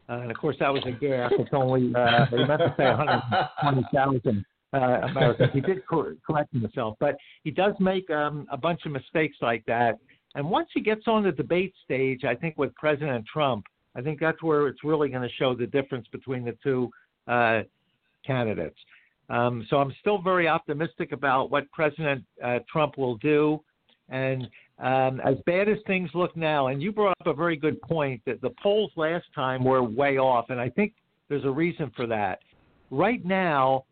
uh, 0.10 0.22
and 0.22 0.32
of 0.32 0.38
course 0.38 0.56
that 0.60 0.74
was 0.74 0.84
a 0.86 0.92
gaffe. 0.92 1.32
It's 1.40 1.50
only 1.54 1.94
uh, 1.96 2.26
he 2.28 2.38
meant 2.38 2.62
to 2.62 2.74
say 2.78 2.86
120,000 2.86 4.46
uh, 4.74 4.78
Americans. 4.78 5.50
He 5.54 5.62
did 5.62 5.86
cor- 5.86 6.16
correct 6.26 6.54
himself, 6.54 6.96
but 7.00 7.16
he 7.44 7.52
does 7.52 7.74
make 7.80 8.10
um, 8.10 8.48
a 8.52 8.58
bunch 8.58 8.82
of 8.86 8.92
mistakes 8.92 9.38
like 9.42 9.66
that. 9.66 10.00
And 10.36 10.50
once 10.50 10.70
he 10.74 10.82
gets 10.82 11.08
on 11.08 11.24
the 11.24 11.32
debate 11.32 11.74
stage, 11.84 12.24
I 12.24 12.36
think 12.36 12.58
with 12.58 12.74
President 12.76 13.26
Trump, 13.32 13.66
I 13.96 14.02
think 14.02 14.20
that's 14.20 14.42
where 14.44 14.68
it's 14.68 14.84
really 14.84 15.10
going 15.10 15.24
to 15.28 15.36
show 15.36 15.56
the 15.56 15.66
difference 15.66 16.08
between 16.12 16.46
the 16.46 16.56
two 16.64 16.90
uh, 17.28 17.62
candidates. 18.26 18.78
Um, 19.30 19.66
so 19.70 19.78
I'm 19.78 19.94
still 20.00 20.22
very 20.22 20.48
optimistic 20.48 21.12
about 21.12 21.52
what 21.52 21.72
President 21.72 22.24
uh, 22.44 22.60
Trump 22.72 22.98
will 22.98 23.18
do. 23.18 23.62
And 24.10 24.48
um, 24.80 25.20
as 25.22 25.36
bad 25.46 25.68
as 25.68 25.78
things 25.88 26.10
look 26.14 26.36
now, 26.38 26.68
and 26.68 26.82
you 26.82 26.92
brought 26.92 27.16
up 27.22 27.28
a 27.28 27.34
very 27.34 27.58
good 27.58 27.82
point 27.82 28.22
that 28.26 28.42
the 28.42 28.52
polls 28.62 28.92
last 28.96 29.26
time 29.36 29.64
were 29.64 29.84
way 29.84 30.18
off, 30.18 30.50
and 30.50 30.60
I 30.60 30.70
think 30.70 30.94
there's 31.28 31.46
a 31.46 31.52
reason 31.52 31.92
for 31.96 32.08
that. 32.08 32.40
Right 32.90 33.24
now, 33.26 33.86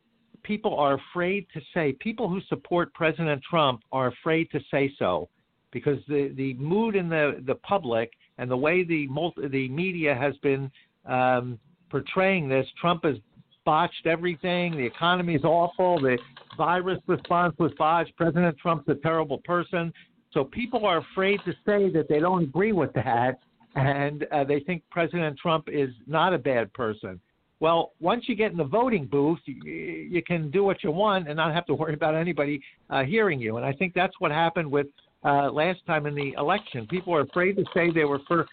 people 0.44 0.78
are 0.78 0.98
afraid 1.12 1.46
to 1.54 1.62
say, 1.74 1.94
people 2.00 2.30
who 2.30 2.40
support 2.48 2.94
President 2.94 3.42
Trump 3.48 3.82
are 3.92 4.08
afraid 4.08 4.50
to 4.52 4.60
say 4.72 4.94
so 4.98 5.30
because 5.72 6.00
the, 6.08 6.34
the 6.36 6.54
mood 6.54 6.96
in 6.96 7.10
the, 7.10 7.44
the 7.46 7.56
public 7.56 8.12
and 8.38 8.50
the 8.50 8.58
way 8.58 8.84
the 8.84 9.08
multi, 9.08 9.48
the 9.48 9.68
media 9.68 10.16
has 10.16 10.36
been 10.38 10.72
um, 11.06 11.60
portraying 11.90 12.48
this, 12.48 12.66
Trump 12.80 13.04
has 13.04 13.18
botched 13.66 14.06
everything. 14.06 14.78
The 14.78 14.86
economy 14.86 15.36
is 15.36 15.44
awful. 15.44 16.00
The 16.00 16.18
virus 16.58 17.00
response 17.08 17.54
was 17.60 17.72
botched. 17.78 18.16
President 18.16 18.58
Trump's 18.58 18.88
a 18.88 18.96
terrible 18.96 19.40
person. 19.40 19.92
So 20.38 20.44
people 20.44 20.86
are 20.86 21.00
afraid 21.00 21.40
to 21.46 21.54
say 21.66 21.90
that 21.90 22.06
they 22.08 22.20
don't 22.20 22.44
agree 22.44 22.72
with 22.72 22.94
that, 22.94 23.40
and 23.74 24.28
uh, 24.32 24.44
they 24.44 24.60
think 24.60 24.84
President 24.92 25.36
Trump 25.40 25.68
is 25.68 25.90
not 26.06 26.32
a 26.32 26.38
bad 26.38 26.72
person. 26.74 27.20
Well, 27.60 27.94
once 28.00 28.26
you 28.28 28.36
get 28.36 28.52
in 28.52 28.58
the 28.58 28.64
voting 28.64 29.08
booth, 29.08 29.40
you, 29.46 29.56
you 29.64 30.22
can 30.22 30.52
do 30.52 30.64
what 30.64 30.84
you 30.84 30.92
want 30.92 31.28
and 31.28 31.38
not 31.38 31.56
have 31.56 31.66
to 31.66 31.74
worry 31.74 31.96
about 31.96 32.14
anybody 32.14 32.62
uh, 32.92 33.02
hearing 33.02 33.40
you. 33.40 33.58
And 33.58 33.66
I 33.66 33.74
think 33.74 33.96
that's 33.96 34.14
what 34.20 34.30
happened 34.30 34.70
with 34.70 34.86
uh, 35.26 35.50
last 35.50 35.80
time 35.88 36.06
in 36.06 36.14
the 36.14 36.34
election. 36.38 36.86
People 36.86 37.16
are 37.16 37.22
afraid 37.22 37.56
to 37.56 37.64
say 37.74 37.90
they 37.90 38.06
were 38.06 38.20
for 38.28 38.46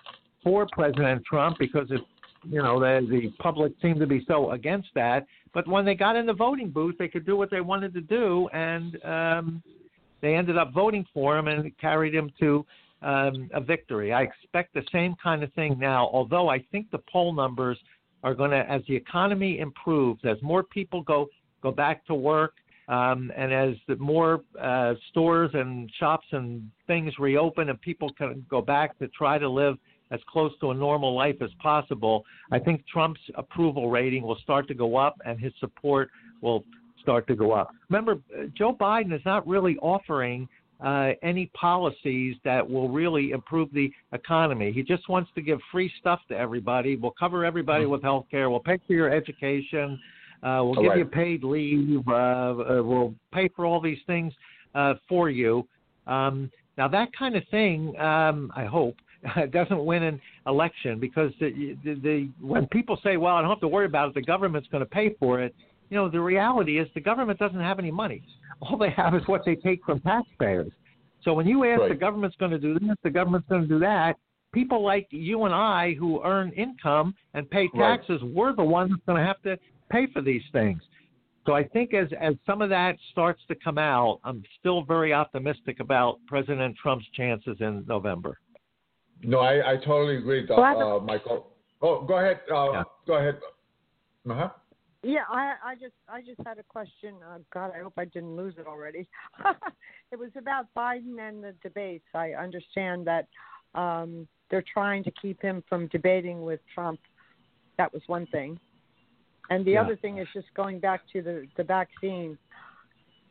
for 0.42 0.66
President 0.72 1.22
Trump 1.26 1.58
because 1.58 1.90
it, 1.90 2.00
you 2.44 2.62
know, 2.62 2.80
the 2.80 3.06
the 3.10 3.28
public 3.40 3.74
seemed 3.82 4.00
to 4.00 4.06
be 4.06 4.24
so 4.26 4.52
against 4.52 4.88
that. 4.94 5.26
But 5.52 5.68
when 5.68 5.84
they 5.84 5.96
got 5.96 6.16
in 6.16 6.24
the 6.24 6.32
voting 6.32 6.70
booth, 6.70 6.94
they 6.98 7.08
could 7.08 7.26
do 7.26 7.36
what 7.36 7.50
they 7.50 7.60
wanted 7.60 7.92
to 7.92 8.00
do, 8.00 8.48
and 8.54 9.04
um, 9.04 9.62
they 10.24 10.34
ended 10.34 10.56
up 10.56 10.72
voting 10.72 11.04
for 11.12 11.36
him, 11.36 11.48
and 11.48 11.76
carried 11.78 12.14
him 12.14 12.32
to 12.40 12.64
um, 13.02 13.50
a 13.52 13.60
victory. 13.60 14.12
I 14.12 14.22
expect 14.22 14.72
the 14.72 14.82
same 14.90 15.14
kind 15.22 15.42
of 15.42 15.52
thing 15.52 15.78
now. 15.78 16.08
Although 16.12 16.48
I 16.48 16.60
think 16.72 16.90
the 16.90 17.00
poll 17.12 17.34
numbers 17.34 17.78
are 18.22 18.34
going 18.34 18.50
to, 18.50 18.70
as 18.70 18.80
the 18.88 18.96
economy 18.96 19.58
improves, 19.58 20.20
as 20.24 20.38
more 20.42 20.62
people 20.62 21.02
go 21.02 21.26
go 21.62 21.70
back 21.70 22.04
to 22.06 22.14
work, 22.14 22.54
um, 22.88 23.30
and 23.36 23.52
as 23.52 23.74
the 23.88 23.96
more 23.96 24.42
uh, 24.60 24.94
stores 25.10 25.50
and 25.54 25.90
shops 25.98 26.26
and 26.32 26.70
things 26.86 27.12
reopen 27.18 27.68
and 27.70 27.80
people 27.80 28.10
can 28.12 28.44
go 28.48 28.60
back 28.60 28.98
to 28.98 29.08
try 29.08 29.38
to 29.38 29.48
live 29.48 29.76
as 30.10 30.20
close 30.28 30.52
to 30.60 30.70
a 30.70 30.74
normal 30.74 31.14
life 31.14 31.36
as 31.40 31.50
possible, 31.62 32.24
I 32.52 32.58
think 32.58 32.84
Trump's 32.86 33.20
approval 33.36 33.90
rating 33.90 34.22
will 34.22 34.38
start 34.42 34.68
to 34.68 34.74
go 34.74 34.96
up 34.96 35.16
and 35.24 35.40
his 35.40 35.52
support 35.60 36.10
will 36.42 36.64
start 37.04 37.28
to 37.28 37.36
go 37.36 37.52
up. 37.52 37.70
Remember, 37.88 38.18
Joe 38.58 38.74
Biden 38.74 39.14
is 39.14 39.22
not 39.24 39.46
really 39.46 39.76
offering 39.78 40.48
uh, 40.84 41.10
any 41.22 41.46
policies 41.54 42.34
that 42.44 42.68
will 42.68 42.88
really 42.88 43.30
improve 43.30 43.72
the 43.72 43.90
economy. 44.12 44.72
He 44.72 44.82
just 44.82 45.08
wants 45.08 45.30
to 45.36 45.42
give 45.42 45.60
free 45.70 45.90
stuff 46.00 46.20
to 46.28 46.36
everybody. 46.36 46.96
We'll 46.96 47.14
cover 47.18 47.44
everybody 47.44 47.86
with 47.86 48.02
health 48.02 48.26
care. 48.30 48.50
We'll 48.50 48.60
pay 48.60 48.78
for 48.86 48.92
your 48.92 49.10
education. 49.12 50.00
Uh, 50.42 50.60
we'll 50.64 50.74
give 50.74 50.90
Right. 50.90 50.98
you 50.98 51.04
paid 51.06 51.44
leave. 51.44 52.06
Uh, 52.06 52.12
uh, 52.12 52.82
we'll 52.82 53.14
pay 53.32 53.48
for 53.54 53.64
all 53.64 53.80
these 53.80 54.02
things 54.06 54.32
uh, 54.74 54.94
for 55.08 55.30
you. 55.30 55.66
Um, 56.06 56.50
now, 56.76 56.88
that 56.88 57.08
kind 57.16 57.36
of 57.36 57.44
thing, 57.50 57.98
um, 58.00 58.52
I 58.56 58.64
hope, 58.64 58.96
doesn't 59.52 59.82
win 59.82 60.02
an 60.02 60.20
election 60.46 60.98
because 61.00 61.32
the, 61.40 61.76
the, 61.82 61.94
the 61.94 62.28
when 62.42 62.66
people 62.66 62.98
say, 63.02 63.16
"Well, 63.16 63.36
I 63.36 63.40
don't 63.40 63.48
have 63.48 63.60
to 63.60 63.68
worry 63.68 63.86
about 63.86 64.08
it. 64.08 64.14
The 64.14 64.22
government's 64.22 64.68
going 64.68 64.82
to 64.82 64.90
pay 64.90 65.14
for 65.18 65.40
it," 65.40 65.54
you 65.94 66.00
know, 66.00 66.08
the 66.08 66.20
reality 66.20 66.80
is 66.80 66.88
the 66.94 67.00
government 67.00 67.38
doesn't 67.38 67.60
have 67.60 67.78
any 67.78 67.92
money. 67.92 68.20
All 68.60 68.76
they 68.76 68.90
have 68.90 69.14
is 69.14 69.22
what 69.26 69.44
they 69.44 69.54
take 69.54 69.84
from 69.84 70.00
taxpayers. 70.00 70.72
So 71.22 71.32
when 71.34 71.46
you 71.46 71.64
ask 71.64 71.82
Right. 71.82 71.88
the 71.90 71.94
government's 71.94 72.36
going 72.36 72.50
to 72.50 72.58
do 72.58 72.76
this, 72.80 72.96
the 73.04 73.10
government's 73.10 73.46
going 73.48 73.62
to 73.62 73.68
do 73.68 73.78
that, 73.78 74.16
people 74.52 74.82
like 74.82 75.06
you 75.10 75.44
and 75.44 75.54
I 75.54 75.94
who 75.94 76.20
earn 76.24 76.50
income 76.50 77.14
and 77.34 77.48
pay 77.48 77.68
Right. 77.74 78.00
taxes, 78.00 78.20
we're 78.24 78.52
the 78.56 78.64
ones 78.64 78.90
that's 78.90 79.04
going 79.06 79.20
to 79.20 79.24
have 79.24 79.40
to 79.42 79.56
pay 79.88 80.06
for 80.08 80.20
these 80.20 80.42
things. 80.50 80.82
So 81.46 81.54
I 81.54 81.62
think 81.62 81.94
as 81.94 82.08
as 82.18 82.34
some 82.44 82.60
of 82.60 82.70
that 82.70 82.96
starts 83.12 83.40
to 83.46 83.54
come 83.54 83.78
out, 83.78 84.18
I'm 84.24 84.42
still 84.58 84.82
very 84.82 85.12
optimistic 85.12 85.78
about 85.78 86.18
President 86.26 86.76
Trump's 86.76 87.06
chances 87.12 87.56
in 87.60 87.84
November. 87.86 88.40
No, 89.22 89.38
I, 89.38 89.72
I 89.72 89.76
totally 89.76 90.16
agree, 90.16 90.44
Well, 90.48 90.60
I 90.60 90.68
have 90.70 90.78
a- 90.78 90.96
uh, 90.96 91.00
Michael. 91.00 91.52
Oh, 91.82 92.02
go 92.02 92.14
ahead. 92.18 92.40
Uh, 92.50 92.72
Yeah. 92.72 92.82
Go 93.06 93.14
ahead. 93.14 93.36
Uh-huh. 94.28 94.48
Yeah, 95.04 95.24
I 95.28 95.54
I 95.62 95.74
just 95.74 95.94
I 96.08 96.20
just 96.22 96.40
had 96.46 96.58
a 96.58 96.62
question. 96.62 97.14
Uh, 97.28 97.38
God, 97.52 97.72
I 97.76 97.82
hope 97.82 97.92
I 97.98 98.06
didn't 98.06 98.36
lose 98.36 98.54
it 98.58 98.66
already. 98.66 99.06
it 100.12 100.18
was 100.18 100.30
about 100.36 100.66
Biden 100.76 101.20
and 101.20 101.44
the 101.44 101.54
debates. 101.62 102.06
I 102.14 102.32
understand 102.32 103.06
that 103.06 103.28
um, 103.74 104.26
they're 104.50 104.64
trying 104.72 105.04
to 105.04 105.10
keep 105.20 105.42
him 105.42 105.62
from 105.68 105.88
debating 105.88 106.42
with 106.42 106.60
Trump. 106.74 107.00
That 107.76 107.92
was 107.92 108.02
one 108.06 108.26
thing, 108.28 108.58
and 109.50 109.64
the 109.64 109.72
Yeah. 109.72 109.82
other 109.82 109.96
thing 109.96 110.18
is 110.18 110.28
just 110.32 110.52
going 110.54 110.80
back 110.80 111.02
to 111.12 111.20
the 111.20 111.46
the 111.56 111.64
vaccine. 111.64 112.38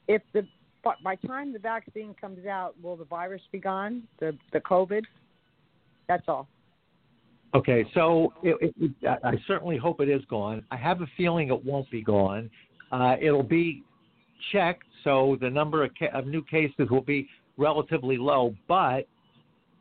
If 0.07 0.21
the 0.33 0.45
by 1.03 1.15
time 1.15 1.53
the 1.53 1.59
vaccine 1.59 2.13
comes 2.13 2.45
out, 2.45 2.75
will 2.81 2.97
the 2.97 3.05
virus 3.05 3.41
be 3.51 3.59
gone? 3.59 4.03
The 4.19 4.37
the 4.51 4.59
COVID. 4.61 5.03
That's 6.07 6.27
all. 6.27 6.47
Okay, 7.55 7.85
so 7.93 8.33
it, 8.41 8.73
it, 8.79 8.91
I 9.23 9.35
certainly 9.45 9.77
hope 9.77 10.01
it 10.01 10.09
is 10.09 10.23
gone. 10.27 10.63
I 10.71 10.77
have 10.77 11.01
a 11.01 11.07
feeling 11.15 11.49
it 11.49 11.65
won't 11.65 11.89
be 11.91 12.01
gone. 12.01 12.49
Uh, 12.91 13.15
it'll 13.21 13.43
be 13.43 13.83
checked, 14.51 14.85
so 15.03 15.37
the 15.39 15.49
number 15.49 15.83
of, 15.83 15.91
ca- 15.97 16.09
of 16.13 16.25
new 16.25 16.43
cases 16.43 16.89
will 16.89 17.01
be 17.01 17.29
relatively 17.57 18.17
low. 18.17 18.55
But 18.67 19.07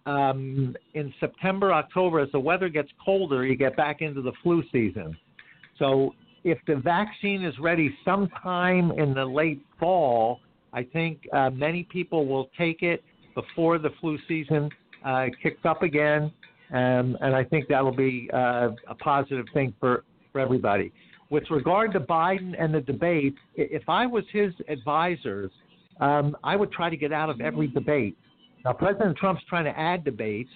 um, 0.05 0.77
in 0.93 1.15
September, 1.19 1.73
October, 1.73 2.21
as 2.21 2.31
the 2.33 2.41
weather 2.41 2.69
gets 2.69 2.91
colder, 3.03 3.47
you 3.47 3.57
get 3.57 3.75
back 3.75 4.03
into 4.03 4.21
the 4.21 4.33
flu 4.43 4.63
season. 4.71 5.17
So 5.79 6.15
if 6.45 6.59
the 6.67 6.77
vaccine 6.77 7.43
is 7.43 7.59
ready 7.59 7.97
sometime 8.05 8.93
in 8.93 9.15
the 9.15 9.25
late 9.25 9.65
fall, 9.81 10.41
I 10.75 10.83
think 10.83 11.27
uh, 11.33 11.49
many 11.51 11.85
people 11.85 12.27
will 12.27 12.51
take 12.59 12.83
it 12.83 13.03
before 13.35 13.79
the 13.79 13.91
flu 14.01 14.19
season 14.29 14.69
uh, 15.05 15.27
kicks 15.43 15.65
up 15.65 15.83
again 15.83 16.33
um, 16.73 17.17
and 17.21 17.35
I 17.35 17.45
think 17.45 17.69
that 17.69 17.85
will 17.85 17.95
be 17.95 18.31
uh, 18.33 18.71
a 18.89 18.95
positive 18.95 19.47
thing 19.53 19.75
for, 19.79 20.05
for 20.33 20.41
everybody. 20.41 20.93
With 21.31 21.45
regard 21.51 21.93
to 21.93 22.01
Biden 22.01 22.55
and 22.59 22.75
the 22.75 22.81
debate, 22.81 23.35
if 23.55 23.89
I 23.89 24.07
was 24.07 24.25
his 24.33 24.53
advisors, 24.69 25.51
um, 26.01 26.37
I 26.43 26.57
would 26.57 26.73
try 26.73 26.91
to 26.91 26.97
get 26.97 27.13
out 27.13 27.31
of 27.31 27.41
every 27.41 27.69
debate. 27.69 28.17
Now, 28.65 28.73
President 28.73 29.17
Trump's 29.17 29.43
trying 29.49 29.65
to 29.65 29.79
add 29.79 30.05
debates 30.05 30.51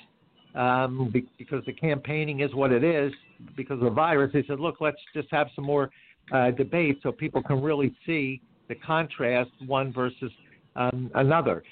um, 0.55 1.12
because 1.39 1.62
the 1.67 1.73
campaigning 1.73 2.41
is 2.41 2.55
what 2.55 2.73
it 2.73 2.83
is 2.83 3.12
because 3.57 3.75
of 3.75 3.85
the 3.85 3.91
virus. 3.91 4.31
He 4.33 4.43
said, 4.49 4.61
look, 4.61 4.77
let's 4.81 5.01
just 5.14 5.29
have 5.31 5.49
some 5.55 5.64
more 5.64 5.91
uh, 6.33 6.51
debates 6.53 7.01
so 7.03 7.12
people 7.12 7.43
can 7.43 7.61
really 7.61 7.95
see 8.07 8.41
the 8.69 8.75
contrast 8.75 9.51
one 9.67 9.93
versus 9.93 10.33
um, 10.77 11.11
another. 11.14 11.62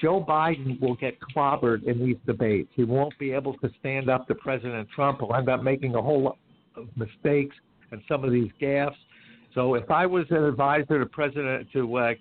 Joe 0.00 0.24
Biden 0.26 0.80
will 0.80 0.96
get 0.96 1.18
clobbered 1.20 1.84
in 1.84 2.04
these 2.04 2.16
debates. 2.26 2.70
He 2.74 2.84
won't 2.84 3.16
be 3.18 3.32
able 3.32 3.54
to 3.58 3.70
stand 3.80 4.08
up 4.08 4.26
to 4.28 4.34
President 4.34 4.88
Trump. 4.94 5.20
He'll 5.20 5.34
end 5.34 5.48
up 5.48 5.62
making 5.62 5.94
a 5.94 6.02
whole 6.02 6.22
lot 6.22 6.38
of 6.76 6.88
mistakes 6.96 7.54
and 7.90 8.00
some 8.08 8.24
of 8.24 8.30
these 8.30 8.50
gaffes. 8.60 8.94
So 9.54 9.74
if 9.74 9.90
I 9.90 10.06
was 10.06 10.24
an 10.30 10.44
advisor 10.44 10.98
to 10.98 11.06
President 11.06 11.68
to 11.72 11.96
uh, 11.96 12.12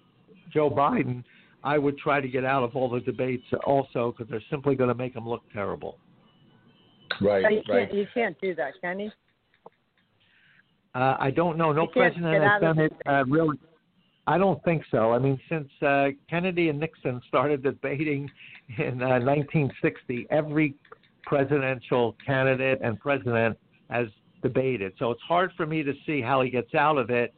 Joe 0.51 0.69
Biden, 0.69 1.23
I 1.63 1.77
would 1.77 1.97
try 1.97 2.21
to 2.21 2.27
get 2.27 2.43
out 2.43 2.63
of 2.63 2.75
all 2.75 2.89
the 2.89 3.01
debates 3.01 3.43
also 3.65 4.11
because 4.11 4.29
they're 4.29 4.43
simply 4.49 4.75
going 4.75 4.89
to 4.89 4.95
make 4.95 5.15
him 5.15 5.27
look 5.27 5.43
terrible. 5.53 5.97
Right, 7.21 7.41
you 7.51 7.61
right. 7.69 7.89
can't 7.89 7.93
you 7.93 8.07
can't 8.13 8.41
do 8.41 8.55
that, 8.55 8.73
can 8.81 8.99
you? 8.99 9.11
Uh, 10.95 11.17
I 11.19 11.31
don't 11.31 11.57
know. 11.57 11.71
No 11.71 11.83
You 11.83 11.89
president 11.89 12.43
has 12.43 12.61
done 12.61 12.79
it 12.79 12.93
uh, 13.05 13.25
really. 13.25 13.57
I 14.29 14.37
don't 14.37 14.63
think 14.63 14.83
so. 14.91 15.11
I 15.11 15.17
mean, 15.17 15.39
since 15.49 15.67
uh, 15.81 16.09
Kennedy 16.29 16.69
and 16.69 16.79
Nixon 16.79 17.19
started 17.27 17.63
debating 17.63 18.29
in 18.77 19.01
uh, 19.01 19.17
1960, 19.17 20.27
every 20.29 20.75
presidential 21.23 22.15
candidate 22.23 22.79
and 22.83 22.99
president 22.99 23.57
has 23.89 24.05
debated. 24.43 24.93
So 24.99 25.09
it's 25.09 25.21
hard 25.27 25.51
for 25.57 25.65
me 25.65 25.81
to 25.81 25.93
see 26.05 26.21
how 26.21 26.43
he 26.43 26.51
gets 26.51 26.75
out 26.75 26.99
of 26.99 27.09
it. 27.09 27.33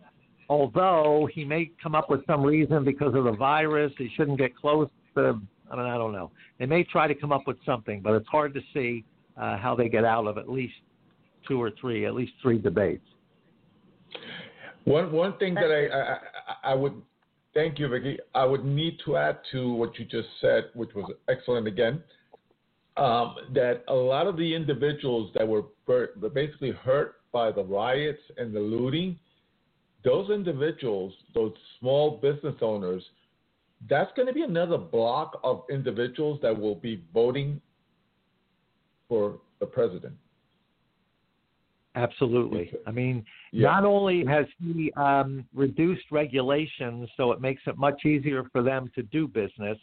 Although 0.50 1.30
he 1.34 1.46
may 1.46 1.72
come 1.82 1.96
up 1.96 2.10
with 2.10 2.26
some 2.28 2.44
reason 2.44 2.84
because 2.84 3.16
of 3.16 3.24
the 3.24 3.32
virus, 3.32 3.94
he 3.98 4.10
shouldn't 4.18 4.38
get 4.38 4.54
close 4.54 4.90
to. 5.16 5.40
I 5.72 5.76
mean, 5.78 5.86
I 5.86 5.98
don't 5.98 6.12
know. 6.12 6.30
They 6.60 6.66
may 6.66 6.84
try 6.84 7.08
to 7.08 7.16
come 7.16 7.32
up 7.32 7.48
with 7.48 7.56
something, 7.66 8.02
but 8.02 8.16
it's 8.16 8.28
hard 8.28 8.54
to 8.54 8.62
see 8.74 9.06
uh, 9.38 9.58
how 9.58 9.76
they 9.76 9.88
get 9.88 10.04
out 10.04 10.28
of 10.28 10.38
at 10.38 10.50
least 10.50 10.74
two 11.48 11.62
or 11.62 11.72
three, 11.80 12.06
at 12.06 12.14
least 12.14 12.34
three 12.42 12.58
debates. 12.58 13.06
One 14.86 15.12
one 15.12 15.38
thing 15.38 15.54
that 15.56 15.72
I, 15.72 16.70
I 16.70 16.72
I 16.72 16.76
would 16.76 16.94
thank 17.54 17.80
you, 17.80 17.88
Vicky. 17.88 18.18
I 18.34 18.46
would 18.46 18.66
need 18.66 18.98
to 19.06 19.18
add 19.18 19.40
to 19.52 19.74
what 19.74 19.98
you 20.00 20.06
just 20.06 20.28
said, 20.40 20.66
which 20.74 20.94
was 20.96 21.12
excellent 21.30 21.68
again. 21.68 22.04
Um, 22.98 23.36
that 23.54 23.84
a 23.88 23.94
lot 23.94 24.28
of 24.28 24.38
the 24.38 24.54
individuals 24.54 25.32
that 25.36 25.48
were 25.48 25.64
basically 26.34 26.72
hurt 26.72 27.16
by 27.32 27.52
the 27.52 27.64
riots 27.64 28.22
and 28.38 28.54
the 28.54 28.60
looting, 28.60 29.18
those 30.04 30.30
individuals, 30.30 31.14
those 31.34 31.54
small 31.80 32.18
business 32.18 32.56
owners, 32.62 33.04
that's 33.90 34.12
going 34.16 34.28
to 34.28 34.34
be 34.34 34.42
another 34.42 34.78
block 34.78 35.40
of 35.44 35.64
individuals 35.70 36.40
that 36.42 36.58
will 36.58 36.76
be 36.76 37.02
voting 37.14 37.62
for 39.08 39.40
the 39.60 39.66
president. 39.66 40.16
Absolutely. 41.96 42.74
I 42.88 42.92
mean, 42.92 43.26
Yeah. 43.52 43.72
not 43.72 43.86
only 43.86 44.26
has 44.26 44.46
he 44.60 44.92
um, 44.94 45.46
reduced 45.54 46.10
regulations 46.12 47.10
so 47.18 47.32
it 47.32 47.42
makes 47.42 47.62
it 47.68 47.78
much 47.78 48.06
easier 48.06 48.46
for 48.52 48.64
them 48.64 48.90
to 48.96 49.04
do 49.04 49.28
business, 49.28 49.78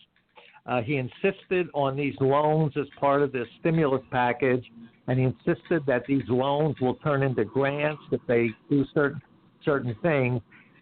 uh, 0.66 0.82
he 0.82 0.96
insisted 0.96 1.68
on 1.74 1.96
these 1.96 2.14
loans 2.20 2.76
as 2.76 2.86
part 2.98 3.22
of 3.22 3.32
the 3.32 3.46
stimulus 3.60 4.02
package, 4.10 4.70
and 5.06 5.18
he 5.18 5.24
insisted 5.24 5.84
that 5.86 6.04
these 6.06 6.26
loans 6.28 6.78
will 6.80 6.94
turn 6.96 7.22
into 7.22 7.44
grants 7.44 8.02
if 8.10 8.20
they 8.26 8.50
do 8.68 8.84
certain 8.94 9.20
certain 9.64 9.94
things. 10.02 10.40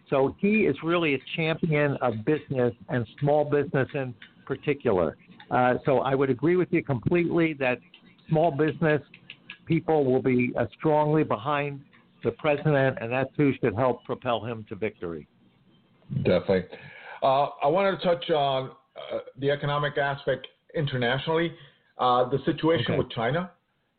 So 0.09 0.35
he 0.39 0.65
is 0.65 0.75
really 0.83 1.15
a 1.15 1.19
champion 1.35 1.97
of 2.01 2.23
business 2.25 2.73
and 2.89 3.05
small 3.19 3.43
business 3.43 3.87
in 3.93 4.13
particular. 4.45 5.17
Uh, 5.51 5.75
so 5.85 5.99
I 5.99 6.15
would 6.15 6.29
agree 6.29 6.55
with 6.55 6.71
you 6.71 6.83
completely 6.83 7.53
that 7.53 7.79
small 8.29 8.51
business 8.51 9.01
people 9.67 10.05
will 10.05 10.21
be 10.21 10.51
uh, 10.57 10.65
strongly 10.77 11.23
behind 11.23 11.81
the 12.23 12.31
president, 12.31 12.97
and 12.99 13.11
that 13.11 13.35
too 13.35 13.53
should 13.61 13.75
help 13.75 14.03
propel 14.05 14.43
him 14.43 14.65
to 14.69 14.75
victory. 14.75 15.27
Definitely. 16.23 16.65
Uh, 17.21 17.47
I 17.63 17.67
wanted 17.67 17.99
to 17.99 18.03
touch 18.05 18.29
on 18.31 18.71
uh, 18.95 19.19
the 19.37 19.51
economic 19.51 19.97
aspect 19.97 20.47
internationally. 20.73 21.53
Uh, 21.99 22.29
the 22.29 22.39
situation 22.45 22.91
Okay. 22.93 22.97
with 22.99 23.09
China, 23.11 23.51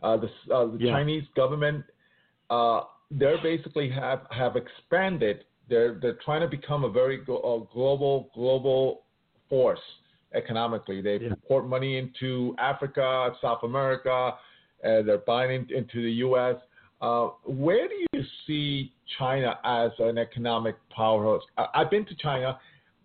uh, 0.03 0.17
the, 0.17 0.31
uh, 0.55 0.67
the 0.67 0.79
Yeah. 0.81 0.93
Chinese 0.93 1.25
government, 1.35 1.85
uh, 2.51 2.83
they're 3.11 3.43
basically 3.43 3.89
have 3.91 4.23
have 4.31 4.55
expanded. 4.57 5.45
They're 5.69 5.95
they're 6.01 6.19
trying 6.25 6.43
to 6.43 6.49
become 6.49 6.85
a 6.85 6.89
very 6.89 7.17
glo- 7.19 7.45
a 7.71 7.75
global 7.75 8.31
global 8.35 9.03
force 9.49 9.81
economically. 10.35 11.01
They 11.01 11.17
Yeah. 11.19 11.33
pour 11.49 11.63
money 11.63 11.97
into 11.97 12.55
Africa, 12.59 13.35
South 13.41 13.63
America. 13.65 14.35
Uh, 14.85 15.03
they're 15.03 15.19
buying 15.19 15.67
in, 15.69 15.77
into 15.77 16.03
the 16.03 16.13
U.S. 16.27 16.57
Uh, 17.01 17.29
where 17.45 17.89
do 17.89 17.95
you 18.13 18.25
see 18.47 18.93
China 19.19 19.59
as 19.65 19.91
an 19.99 20.19
economic 20.19 20.77
powerhouse? 20.91 21.43
I, 21.57 21.67
I've 21.75 21.91
been 21.91 22.05
to 22.07 22.15
China, 22.17 22.59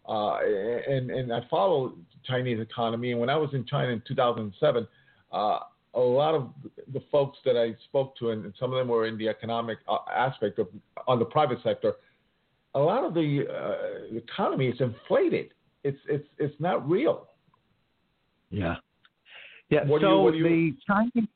uh, 0.08 0.38
and 0.38 1.10
and 1.12 1.34
I 1.34 1.42
follow 1.50 1.94
Chinese 2.26 2.60
economy. 2.60 3.12
And 3.12 3.20
when 3.20 3.30
I 3.30 3.36
was 3.36 3.50
in 3.54 3.66
China 3.66 3.90
in 3.90 4.02
2007, 4.08 4.88
uh, 5.32 5.60
a 5.96 6.00
lot 6.00 6.34
of 6.34 6.50
the 6.92 7.02
folks 7.12 7.38
that 7.46 7.56
I 7.56 7.76
spoke 7.86 8.18
to, 8.18 8.32
and 8.32 8.52
some 8.60 8.72
of 8.74 8.78
them 8.80 8.88
were 8.88 9.06
in 9.06 9.18
the 9.18 9.28
economic 9.28 9.78
uh, 9.88 9.98
aspect 10.14 10.60
of 10.60 10.68
on 11.08 11.20
the 11.20 11.26
private 11.26 11.60
sector. 11.64 11.94
A 12.76 12.80
lot 12.80 13.04
of 13.04 13.14
the 13.14 13.46
uh, 13.48 14.16
economy 14.16 14.68
is 14.68 14.80
inflated. 14.82 15.54
It's 15.84 16.00
it's 16.08 16.28
it's 16.40 16.56
not 16.60 16.88
real. 16.90 17.28
Yeah. 18.50 18.76
Yeah. 19.70 19.86
What 19.86 20.02
you- 20.02 20.08
so 20.08 20.22
what 20.22 20.36
you- 20.36 20.44
the 20.44 20.76
Chinese, 20.88 21.30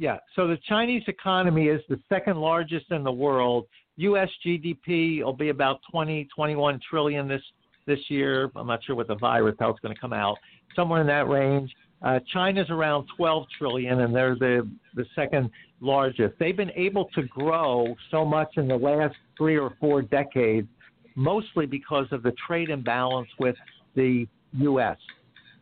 yeah. 0.00 0.16
So 0.34 0.48
the 0.48 0.56
Chinese 0.66 1.02
economy 1.06 1.66
is 1.66 1.82
the 1.90 2.00
second 2.08 2.38
largest 2.38 2.86
in 2.90 3.04
the 3.04 3.12
world. 3.12 3.66
U.S. 3.96 4.30
GDP 4.44 5.22
will 5.22 5.34
be 5.34 5.50
about 5.50 5.80
20, 5.92 6.26
21 6.34 6.80
trillion 6.88 7.28
this 7.28 7.42
this 7.86 7.98
year. 8.08 8.50
I'm 8.56 8.66
not 8.66 8.82
sure 8.84 8.96
what 8.96 9.08
the 9.08 9.16
virus 9.16 9.56
how 9.60 9.68
it's 9.68 9.80
going 9.80 9.94
to 9.94 10.00
come 10.00 10.14
out. 10.14 10.38
Somewhere 10.74 11.02
in 11.02 11.06
that 11.08 11.28
range. 11.28 11.70
Uh, 12.02 12.18
China's 12.32 12.70
around 12.70 13.06
12 13.14 13.44
trillion, 13.58 14.00
and 14.00 14.14
they're 14.14 14.36
the 14.36 14.66
the 14.94 15.04
second 15.14 15.50
largest. 15.82 16.34
They've 16.38 16.56
been 16.56 16.72
able 16.76 17.04
to 17.14 17.24
grow 17.24 17.94
so 18.10 18.24
much 18.24 18.56
in 18.56 18.68
the 18.68 18.76
last 18.76 19.16
three 19.36 19.58
or 19.58 19.74
four 19.78 20.00
decades 20.00 20.66
mostly 21.14 21.66
because 21.66 22.06
of 22.10 22.22
the 22.22 22.32
trade 22.46 22.70
imbalance 22.70 23.28
with 23.38 23.56
the 23.94 24.26
U.S. 24.54 24.96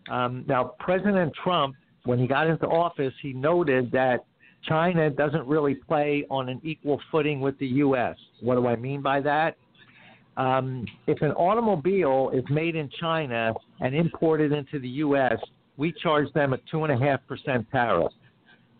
Um, 0.08 0.44
now, 0.46 0.74
President 0.78 1.32
Trump, 1.42 1.74
when 2.04 2.18
he 2.18 2.28
got 2.28 2.46
into 2.46 2.66
office, 2.66 3.12
he 3.20 3.32
noted 3.32 3.90
that 3.92 4.24
China 4.64 5.10
doesn't 5.10 5.46
really 5.46 5.74
play 5.74 6.26
on 6.30 6.48
an 6.48 6.60
equal 6.62 7.00
footing 7.10 7.40
with 7.40 7.58
the 7.58 7.66
U.S. 7.66 8.16
What 8.40 8.56
do 8.56 8.66
I 8.66 8.76
mean 8.76 9.02
by 9.02 9.20
that? 9.20 9.56
Um, 10.36 10.86
if 11.06 11.20
an 11.22 11.32
automobile 11.32 12.30
is 12.32 12.44
made 12.48 12.76
in 12.76 12.88
China 13.00 13.54
and 13.80 13.94
imported 13.94 14.52
into 14.52 14.78
the 14.78 14.88
U.S., 14.88 15.38
we 15.76 15.92
charge 15.92 16.32
them 16.32 16.52
a 16.52 16.58
two 16.70 16.84
and 16.84 16.92
a 16.92 16.98
half 17.04 17.20
percent 17.26 17.66
tariff. 17.70 18.12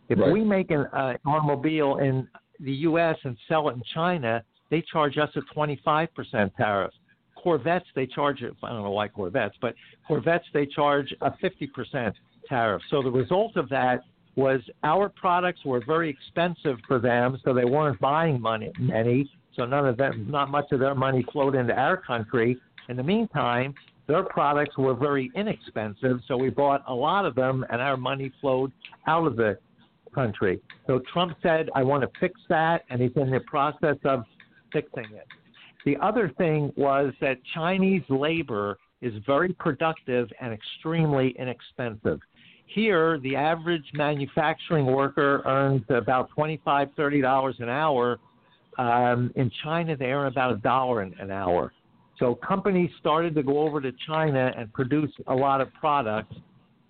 If 0.09 0.19
Right. 0.19 0.33
we 0.33 0.45
make 0.45 0.71
an 0.71 0.87
uh, 0.93 1.15
automobile 1.27 1.99
in 1.99 2.29
the 2.61 2.73
U.S. 2.73 3.17
and 3.25 3.37
sell 3.49 3.69
it 3.69 3.75
in 3.75 3.83
China, 3.95 4.43
they 4.71 4.83
charge 4.83 5.19
us 5.19 5.31
a 5.37 5.41
25% 5.57 6.55
tariff. 6.57 6.93
Corvettes, 7.37 7.87
they 7.95 8.07
charge 8.07 8.43
it. 8.43 8.53
I 8.63 8.71
don't 8.71 8.83
know 8.83 8.91
why 8.91 9.09
Corvettes, 9.09 9.57
but 9.61 9.75
Corvettes 10.07 10.47
they 10.53 10.67
charge 10.67 11.15
a 11.21 11.31
50% 11.31 12.13
tariff. 12.49 12.83
So 12.91 13.03
the 13.03 13.11
result 13.11 13.57
of 13.57 13.69
that 13.69 14.03
was 14.39 14.61
our 14.85 15.09
products 15.09 15.65
were 15.65 15.83
very 15.85 16.09
expensive 16.09 16.79
for 16.87 17.01
them, 17.01 17.39
so 17.45 17.53
they 17.53 17.65
weren't 17.65 17.99
buying 17.99 18.41
money 18.41 18.71
many. 18.79 19.29
So 19.57 19.67
none 19.67 19.85
of 19.85 19.97
them, 19.97 20.31
not 20.31 20.49
much 20.49 20.71
of 20.71 20.79
their 20.79 20.95
money 20.95 21.27
flowed 21.33 21.57
into 21.57 21.75
our 21.75 21.97
country. 21.97 22.57
In 22.89 22.97
the 22.97 23.03
meantime, 23.03 23.75
their 24.07 24.23
products 24.23 24.79
were 24.79 24.95
very 24.95 25.33
inexpensive, 25.35 26.21
so 26.29 26.37
we 26.37 26.51
bought 26.51 26.85
a 26.87 26.95
lot 26.95 27.27
of 27.27 27.35
them, 27.35 27.67
and 27.69 27.83
our 27.83 27.97
money 27.97 28.33
flowed 28.41 28.71
out 29.09 29.27
of 29.27 29.35
the 29.35 29.59
country. 30.15 30.61
So 30.87 31.01
Trump 31.13 31.37
said, 31.43 31.69
I 31.75 31.83
want 31.83 32.05
to 32.05 32.21
fix 32.21 32.41
that, 32.49 32.85
and 32.91 33.03
he's 33.03 33.11
in 33.17 33.31
the 33.33 33.41
process 33.41 33.97
of 34.05 34.25
fixing 34.73 35.07
it. 35.17 35.27
The 35.85 35.97
other 36.01 36.33
thing 36.39 36.73
was 36.77 37.13
that 37.21 37.39
Chinese 37.55 38.03
labor 38.09 38.79
is 39.03 39.13
very 39.27 39.53
productive 39.55 40.29
and 40.41 40.53
extremely 40.53 41.35
inexpensive. 41.39 42.21
Here, 42.69 43.19
the 43.21 43.35
average 43.35 43.87
manufacturing 43.95 44.87
worker 44.87 45.43
earns 45.47 45.83
about 45.89 46.29
$25, 46.37 46.61
$30 46.95 47.61
an 47.61 47.69
hour. 47.69 48.19
Um, 48.77 49.33
in 49.37 49.51
China, 49.65 49.97
they 49.97 50.07
earn 50.07 50.27
about 50.27 50.53
a 50.53 50.57
dollar 50.59 51.01
an 51.01 51.15
an 51.19 51.31
hour. 51.31 51.73
So 52.19 52.35
companies 52.35 52.91
started 53.01 53.35
to 53.37 53.43
go 53.43 53.61
over 53.61 53.81
to 53.81 53.93
China 54.07 54.53
and 54.57 54.73
produce 54.73 55.11
a 55.29 55.35
lot 55.35 55.61
of 55.61 55.73
products, 55.75 56.35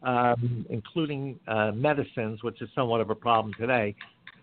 um, 0.03 0.67
including 0.69 1.39
uh, 1.47 1.71
medicines, 1.73 2.43
which 2.43 2.61
is 2.61 2.69
somewhat 2.75 3.01
of 3.01 3.11
a 3.11 3.15
problem 3.15 3.55
today. 3.59 3.95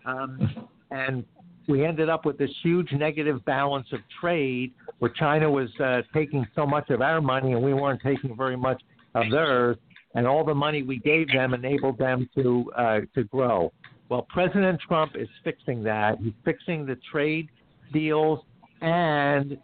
Um, 0.06 0.68
and 0.90 1.24
we 1.68 1.84
ended 1.84 2.08
up 2.08 2.24
with 2.24 2.38
this 2.38 2.50
huge 2.62 2.92
negative 2.92 3.44
balance 3.44 3.88
of 3.92 4.00
trade 4.20 4.72
where 5.00 5.10
China 5.10 5.50
was 5.50 5.68
uh, 5.80 6.02
taking 6.14 6.46
so 6.54 6.64
much 6.64 6.90
of 6.90 7.02
our 7.02 7.20
money 7.20 7.52
and 7.52 7.62
we 7.62 7.74
weren't 7.74 8.00
taking 8.02 8.36
very 8.36 8.56
much 8.56 8.80
of 9.14 9.30
theirs. 9.30 9.76
And 10.16 10.26
all 10.26 10.44
the 10.44 10.54
money 10.54 10.82
we 10.82 10.98
gave 10.98 11.28
them 11.28 11.54
enabled 11.54 11.98
them 11.98 12.28
to 12.34 12.72
uh, 12.76 13.00
to 13.14 13.24
grow. 13.24 13.72
Well, 14.08 14.26
President 14.28 14.80
Trump 14.80 15.12
is 15.14 15.28
fixing 15.44 15.82
that. 15.84 16.18
He's 16.20 16.32
fixing 16.44 16.86
the 16.86 16.96
trade 17.12 17.48
deals, 17.92 18.40
and 18.80 19.58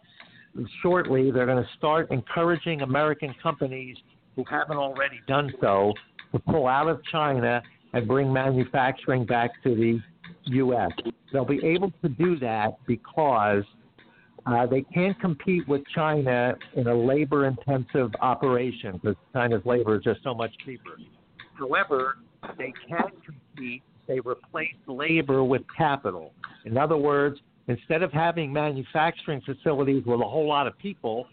shortly 0.81 1.31
they're 1.31 1.45
going 1.45 1.63
to 1.63 1.69
start 1.77 2.11
encouraging 2.11 2.81
American 2.81 3.33
companies 3.41 3.97
who 4.35 4.43
haven't 4.49 4.77
already 4.77 5.19
done 5.27 5.51
so 5.61 5.93
to 6.31 6.39
pull 6.39 6.67
out 6.67 6.87
of 6.87 7.01
China 7.11 7.61
and 7.93 8.07
bring 8.07 8.31
manufacturing 8.31 9.25
back 9.25 9.51
to 9.63 9.75
the 9.75 9.99
U.S. 10.45 10.91
They'll 11.31 11.45
be 11.45 11.63
able 11.65 11.91
to 12.01 12.09
do 12.09 12.37
that 12.39 12.77
because 12.85 13.63
uh, 14.45 14.65
they 14.65 14.81
can't 14.81 15.19
compete 15.21 15.67
with 15.67 15.81
China 15.95 16.53
in 16.75 16.87
a 16.87 16.95
labor 16.95 17.47
intensive 17.47 18.11
operation 18.21 18.99
because 19.01 19.15
China's 19.33 19.61
labor 19.65 19.95
is 19.95 20.03
just 20.03 20.21
so 20.23 20.33
much 20.33 20.51
cheaper. 20.65 20.97
However, 21.57 22.17
they 22.57 22.73
can 22.87 23.09
compete. 23.25 23.83
They 24.07 24.19
replace 24.19 24.75
labor 24.87 25.43
with 25.43 25.61
capital. 25.77 26.33
In 26.65 26.77
other 26.77 26.97
words, 26.97 27.39
instead 27.67 28.03
of 28.03 28.11
having 28.11 28.51
manufacturing 28.51 29.41
facilities 29.41 30.03
with 30.05 30.19
a 30.19 30.25
whole 30.25 30.47
lot 30.47 30.67
of 30.67 30.77
people, 30.77 31.27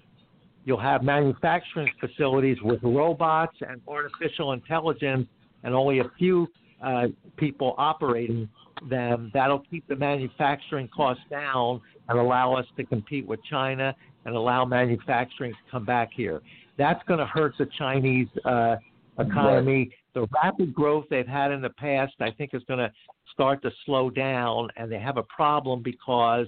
you'll 0.64 0.80
have 0.80 1.02
manufacturing 1.02 1.90
facilities 1.98 2.58
with 2.62 2.78
robots 2.82 3.56
and 3.68 3.80
artificial 3.88 4.52
intelligence 4.52 5.26
and 5.64 5.74
only 5.74 5.98
a 5.98 6.10
few 6.16 6.46
uh, 6.82 7.06
people 7.36 7.74
operating 7.76 8.48
them. 8.88 9.30
That'll 9.34 9.62
keep 9.70 9.86
the 9.88 9.96
manufacturing 9.96 10.88
costs 10.88 11.24
down 11.30 11.80
and 12.08 12.18
allow 12.18 12.54
us 12.54 12.66
to 12.76 12.84
compete 12.84 13.26
with 13.26 13.40
China 13.44 13.94
and 14.24 14.34
allow 14.34 14.64
manufacturing 14.64 15.52
to 15.52 15.70
come 15.70 15.84
back 15.84 16.10
here. 16.14 16.40
That's 16.76 17.02
going 17.06 17.20
to 17.20 17.26
hurt 17.26 17.54
the 17.58 17.68
Chinese 17.78 18.28
uh, 18.44 18.76
economy. 19.18 19.90
The 20.14 20.26
rapid 20.42 20.74
growth 20.74 21.04
they've 21.10 21.26
had 21.26 21.52
in 21.52 21.60
the 21.60 21.70
past, 21.70 22.14
I 22.20 22.30
think, 22.30 22.50
is 22.52 22.62
going 22.66 22.80
to 22.80 22.90
start 23.32 23.62
to 23.62 23.70
slow 23.86 24.10
down, 24.10 24.68
and 24.76 24.90
they 24.90 24.98
have 24.98 25.16
a 25.16 25.22
problem 25.24 25.82
because 25.82 26.46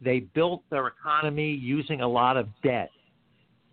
they 0.00 0.20
built 0.20 0.62
their 0.70 0.88
economy 0.88 1.50
using 1.50 2.00
a 2.00 2.08
lot 2.08 2.36
of 2.36 2.48
debt. 2.62 2.90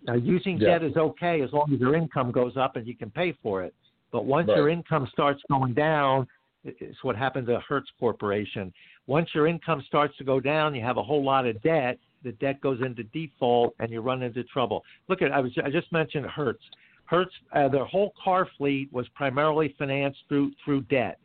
Now, 0.03 0.13
using 0.13 0.57
Yeah. 0.57 0.79
debt 0.79 0.83
is 0.83 0.97
okay 0.97 1.41
as 1.41 1.51
long 1.51 1.73
as 1.73 1.79
your 1.79 1.95
income 1.95 2.31
goes 2.31 2.55
up 2.55 2.75
and 2.75 2.87
you 2.87 2.95
can 2.95 3.11
pay 3.11 3.33
for 3.43 3.63
it. 3.63 3.73
But 4.11 4.25
once 4.25 4.47
Right. 4.47 4.57
your 4.57 4.69
income 4.69 5.07
starts 5.07 5.43
going 5.49 5.73
down, 5.73 6.27
it's 6.63 7.03
what 7.03 7.15
happened 7.15 7.47
to 7.47 7.59
Hertz 7.67 7.89
Corporation. 7.99 8.73
Once 9.07 9.29
your 9.33 9.47
income 9.47 9.83
starts 9.87 10.15
to 10.17 10.23
go 10.23 10.39
down, 10.39 10.75
you 10.75 10.81
have 10.83 10.97
a 10.97 11.03
whole 11.03 11.23
lot 11.23 11.45
of 11.45 11.61
debt. 11.61 11.97
The 12.23 12.33
debt 12.33 12.59
goes 12.61 12.81
into 12.81 13.03
default, 13.03 13.73
and 13.79 13.89
you 13.91 14.01
run 14.01 14.23
into 14.23 14.43
trouble. 14.43 14.83
Look 15.07 15.21
at 15.21 15.31
I 15.31 15.39
was 15.39 15.51
I 15.63 15.69
just 15.69 15.91
mentioned 15.91 16.25
Hertz. 16.25 16.63
Hertz, 17.05 17.31
uh, 17.53 17.69
their 17.69 17.85
whole 17.85 18.13
car 18.23 18.47
fleet 18.57 18.91
was 18.91 19.07
primarily 19.15 19.73
financed 19.77 20.19
through 20.27 20.51
through 20.63 20.81
debt. 20.83 21.17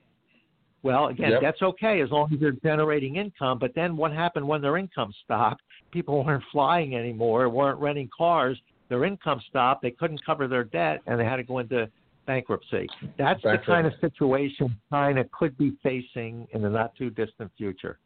Well, 0.83 1.07
again, 1.07 1.33
Yep. 1.33 1.41
that's 1.41 1.63
okay 1.63 2.03
as 2.03 2.11
long 2.11 2.33
as 2.33 2.41
they're 2.41 2.53
generating 2.53 3.17
income. 3.17 3.59
But 3.59 3.75
then 3.75 3.97
what 3.97 4.13
happened 4.13 4.47
when 4.47 4.61
their 4.61 4.77
income 4.77 5.13
stopped? 5.25 5.63
People 5.91 6.23
weren't 6.25 6.45
flying 6.53 6.95
anymore, 6.95 7.49
weren't 7.49 7.81
renting 7.81 8.11
cars. 8.17 8.61
Their 8.89 9.05
income 9.05 9.41
stopped. 9.49 9.81
They 9.83 9.91
couldn't 9.91 10.25
cover 10.25 10.47
their 10.47 10.65
debt, 10.65 11.01
and 11.07 11.19
they 11.19 11.25
had 11.25 11.37
to 11.37 11.43
go 11.43 11.59
into 11.59 11.89
bankruptcy. 12.27 12.87
That's 13.19 13.43
the 13.43 13.57
kind 13.67 13.87
of 13.87 13.93
situation 14.01 14.75
China 14.91 15.25
could 15.33 15.57
be 15.59 15.77
facing 15.83 16.47
in 16.53 16.63
the 16.63 16.71
not 16.71 16.95
too 16.97 17.11
distant 17.11 17.51
future. 17.57 17.99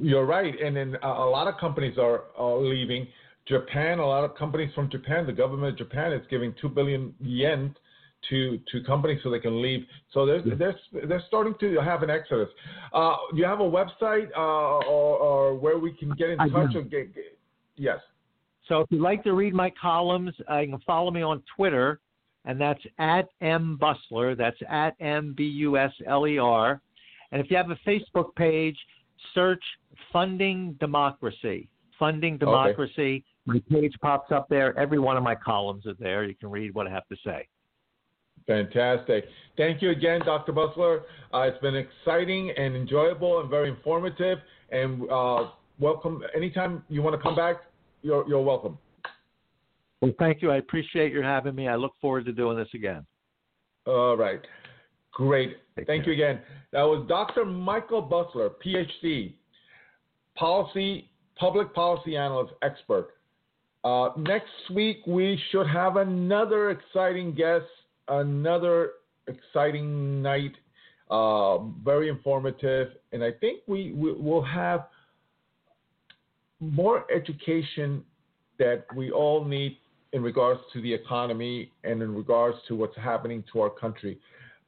You're 0.00 0.26
right, 0.26 0.54
and 0.60 0.76
then 0.76 0.96
a, 1.02 1.08
a 1.08 1.30
lot 1.30 1.46
of 1.46 1.58
companies 1.58 1.98
are, 1.98 2.24
are 2.36 2.58
leaving. 2.58 3.06
Japan, 3.46 3.98
a 3.98 4.06
lot 4.06 4.24
of 4.24 4.36
companies 4.36 4.70
from 4.74 4.90
Japan, 4.90 5.26
the 5.26 5.32
government 5.32 5.72
of 5.72 5.78
Japan 5.78 6.12
is 6.12 6.22
giving 6.30 6.54
two 6.60 6.68
billion 6.68 7.14
yen 7.20 7.74
to 8.28 8.58
to 8.70 8.82
companies 8.84 9.18
so 9.22 9.30
they 9.30 9.38
can 9.38 9.62
leave. 9.62 9.86
So 10.12 10.26
they're 10.26 10.42
they're, 10.42 10.76
they're 11.08 11.22
starting 11.26 11.54
to 11.60 11.80
have 11.80 12.02
an 12.02 12.10
exodus. 12.10 12.48
Uh, 12.92 13.16
do 13.32 13.38
you 13.38 13.46
have 13.46 13.60
a 13.60 13.64
website 13.64 14.28
uh, 14.36 14.86
or, 14.86 15.16
or 15.16 15.54
where 15.54 15.78
we 15.78 15.92
can 15.92 16.10
get 16.10 16.30
in 16.30 16.40
I 16.40 16.48
touch? 16.48 16.74
Or 16.74 16.82
get, 16.82 17.14
get, 17.14 17.38
yes. 17.76 17.98
So 18.68 18.80
if 18.82 18.86
you'd 18.90 19.00
like 19.00 19.24
to 19.24 19.32
read 19.32 19.52
my 19.52 19.72
columns, 19.80 20.34
uh, 20.48 20.58
you 20.58 20.70
can 20.70 20.80
follow 20.86 21.10
me 21.10 21.22
on 21.22 21.42
Twitter, 21.56 21.98
and 22.44 22.60
that's 22.60 22.82
at 22.98 23.28
M 23.40 23.78
Busler. 23.80 24.36
That's 24.36 24.56
at 24.68 24.94
M 25.00 25.34
B 25.36 25.44
U 25.44 25.76
S 25.76 25.92
L 26.06 26.26
E 26.26 26.38
R. 26.38 26.80
And 27.32 27.40
if 27.40 27.50
you 27.50 27.56
have 27.56 27.70
a 27.70 27.78
Facebook 27.86 28.34
page, 28.36 28.76
search 29.34 29.62
Funding 30.12 30.76
Democracy. 30.80 31.68
Funding 31.98 32.38
Democracy. 32.38 33.24
My 33.46 33.60
page 33.70 33.94
pops 34.00 34.32
up 34.32 34.48
there. 34.48 34.78
Every 34.78 34.98
one 34.98 35.16
of 35.16 35.22
my 35.22 35.34
columns 35.34 35.86
are 35.86 35.94
there. 35.94 36.24
You 36.24 36.34
can 36.34 36.50
read 36.50 36.74
what 36.74 36.86
I 36.86 36.90
have 36.90 37.06
to 37.08 37.16
say. 37.24 37.46
Fantastic. 38.46 39.26
Thank 39.56 39.82
you 39.82 39.90
again, 39.90 40.20
Dr. 40.24 40.52
Busler. 40.52 41.02
Uh, 41.32 41.40
it's 41.42 41.58
been 41.60 41.76
exciting 41.76 42.50
and 42.56 42.74
enjoyable 42.74 43.40
and 43.40 43.50
very 43.50 43.68
informative. 43.68 44.38
And 44.70 45.08
uh, 45.10 45.50
welcome. 45.78 46.22
Anytime 46.34 46.82
you 46.88 47.02
want 47.02 47.14
to 47.16 47.22
come 47.22 47.36
back, 47.36 47.56
you're, 48.02 48.26
you're 48.28 48.42
welcome. 48.42 48.78
Well, 50.00 50.12
thank 50.18 50.40
you. 50.40 50.50
I 50.50 50.56
appreciate 50.56 51.12
your 51.12 51.22
having 51.22 51.54
me. 51.54 51.68
I 51.68 51.76
look 51.76 51.92
forward 52.00 52.24
to 52.26 52.32
doing 52.32 52.56
this 52.56 52.68
again. 52.74 53.06
All 53.86 54.16
right. 54.16 54.40
Great. 55.12 55.56
Take 55.76 55.86
Thank 55.86 56.04
care. 56.04 56.14
you 56.14 56.24
again. 56.24 56.42
That 56.72 56.82
was 56.82 57.06
Dr. 57.08 57.44
Michael 57.44 58.02
Busler, 58.02 58.52
PhD, 58.64 59.34
policy, 60.36 61.10
public 61.36 61.74
policy 61.74 62.16
analyst 62.16 62.54
expert. 62.62 63.10
Uh, 63.82 64.10
next 64.16 64.70
week, 64.74 64.98
we 65.06 65.40
should 65.50 65.66
have 65.66 65.96
another 65.96 66.70
exciting 66.70 67.34
guest, 67.34 67.64
another 68.08 68.92
exciting 69.26 70.22
night, 70.22 70.52
uh, 71.10 71.58
very 71.84 72.08
informative. 72.08 72.92
And 73.12 73.24
I 73.24 73.32
think 73.32 73.60
we, 73.66 73.92
we 73.92 74.12
will 74.12 74.42
have 74.42 74.86
more 76.60 77.10
education 77.10 78.04
that 78.58 78.84
we 78.94 79.10
all 79.10 79.44
need 79.44 79.78
in 80.12 80.22
regards 80.22 80.60
to 80.72 80.80
the 80.82 80.92
economy 80.92 81.70
and 81.84 82.02
in 82.02 82.14
regards 82.14 82.56
to 82.68 82.74
what's 82.74 82.96
happening 82.96 83.44
to 83.52 83.60
our 83.60 83.70
country. 83.70 84.18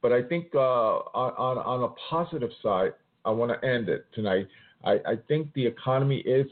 But 0.01 0.11
I 0.11 0.21
think 0.21 0.47
uh, 0.53 0.59
on, 0.59 1.57
on, 1.57 1.83
a 1.83 1.93
positive 2.09 2.51
side, 2.61 2.93
I 3.25 3.31
want 3.31 3.51
to 3.51 3.67
end 3.67 3.89
it 3.89 4.05
tonight. 4.13 4.47
I, 4.83 4.93
I 4.93 5.15
think 5.27 5.53
the 5.53 5.65
economy 5.65 6.17
is 6.19 6.47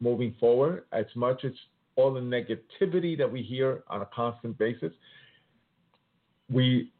moving 0.00 0.34
forward 0.38 0.84
as 0.92 1.06
much 1.14 1.44
as 1.44 1.52
all 1.96 2.12
the 2.12 2.20
negativity 2.20 3.16
that 3.16 3.30
we 3.30 3.42
hear 3.42 3.82
on 3.88 4.02
a 4.02 4.06
constant 4.06 4.58
basis, 4.58 4.92
we 6.50 6.92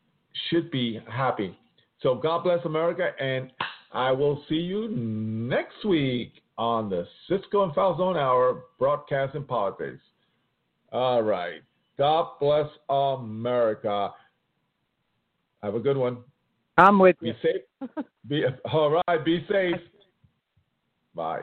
should 0.48 0.70
be 0.70 1.00
happy. 1.10 1.56
So 2.02 2.14
God 2.14 2.44
bless 2.44 2.64
America, 2.64 3.10
and 3.20 3.52
I 3.92 4.10
will 4.12 4.42
see 4.48 4.56
you 4.56 4.88
next 4.88 5.84
week 5.84 6.32
on 6.58 6.88
the 6.88 7.06
Cisco 7.28 7.64
and 7.64 7.72
Falzon 7.72 8.16
Hour 8.16 8.62
broadcasting 8.78 9.44
politics. 9.44 10.00
All 10.92 11.22
right. 11.22 11.60
God 11.98 12.28
bless 12.40 12.68
America. 12.88 14.10
Have 15.62 15.74
a 15.74 15.80
good 15.80 15.96
one. 15.96 16.18
I'm 16.76 16.98
with 16.98 17.18
Be 17.20 17.28
you. 17.28 17.34
safe. 17.42 17.90
Be 18.28 18.44
all 18.72 19.02
right. 19.08 19.24
Be 19.24 19.44
safe. 19.50 19.80
Bye. 21.14 21.42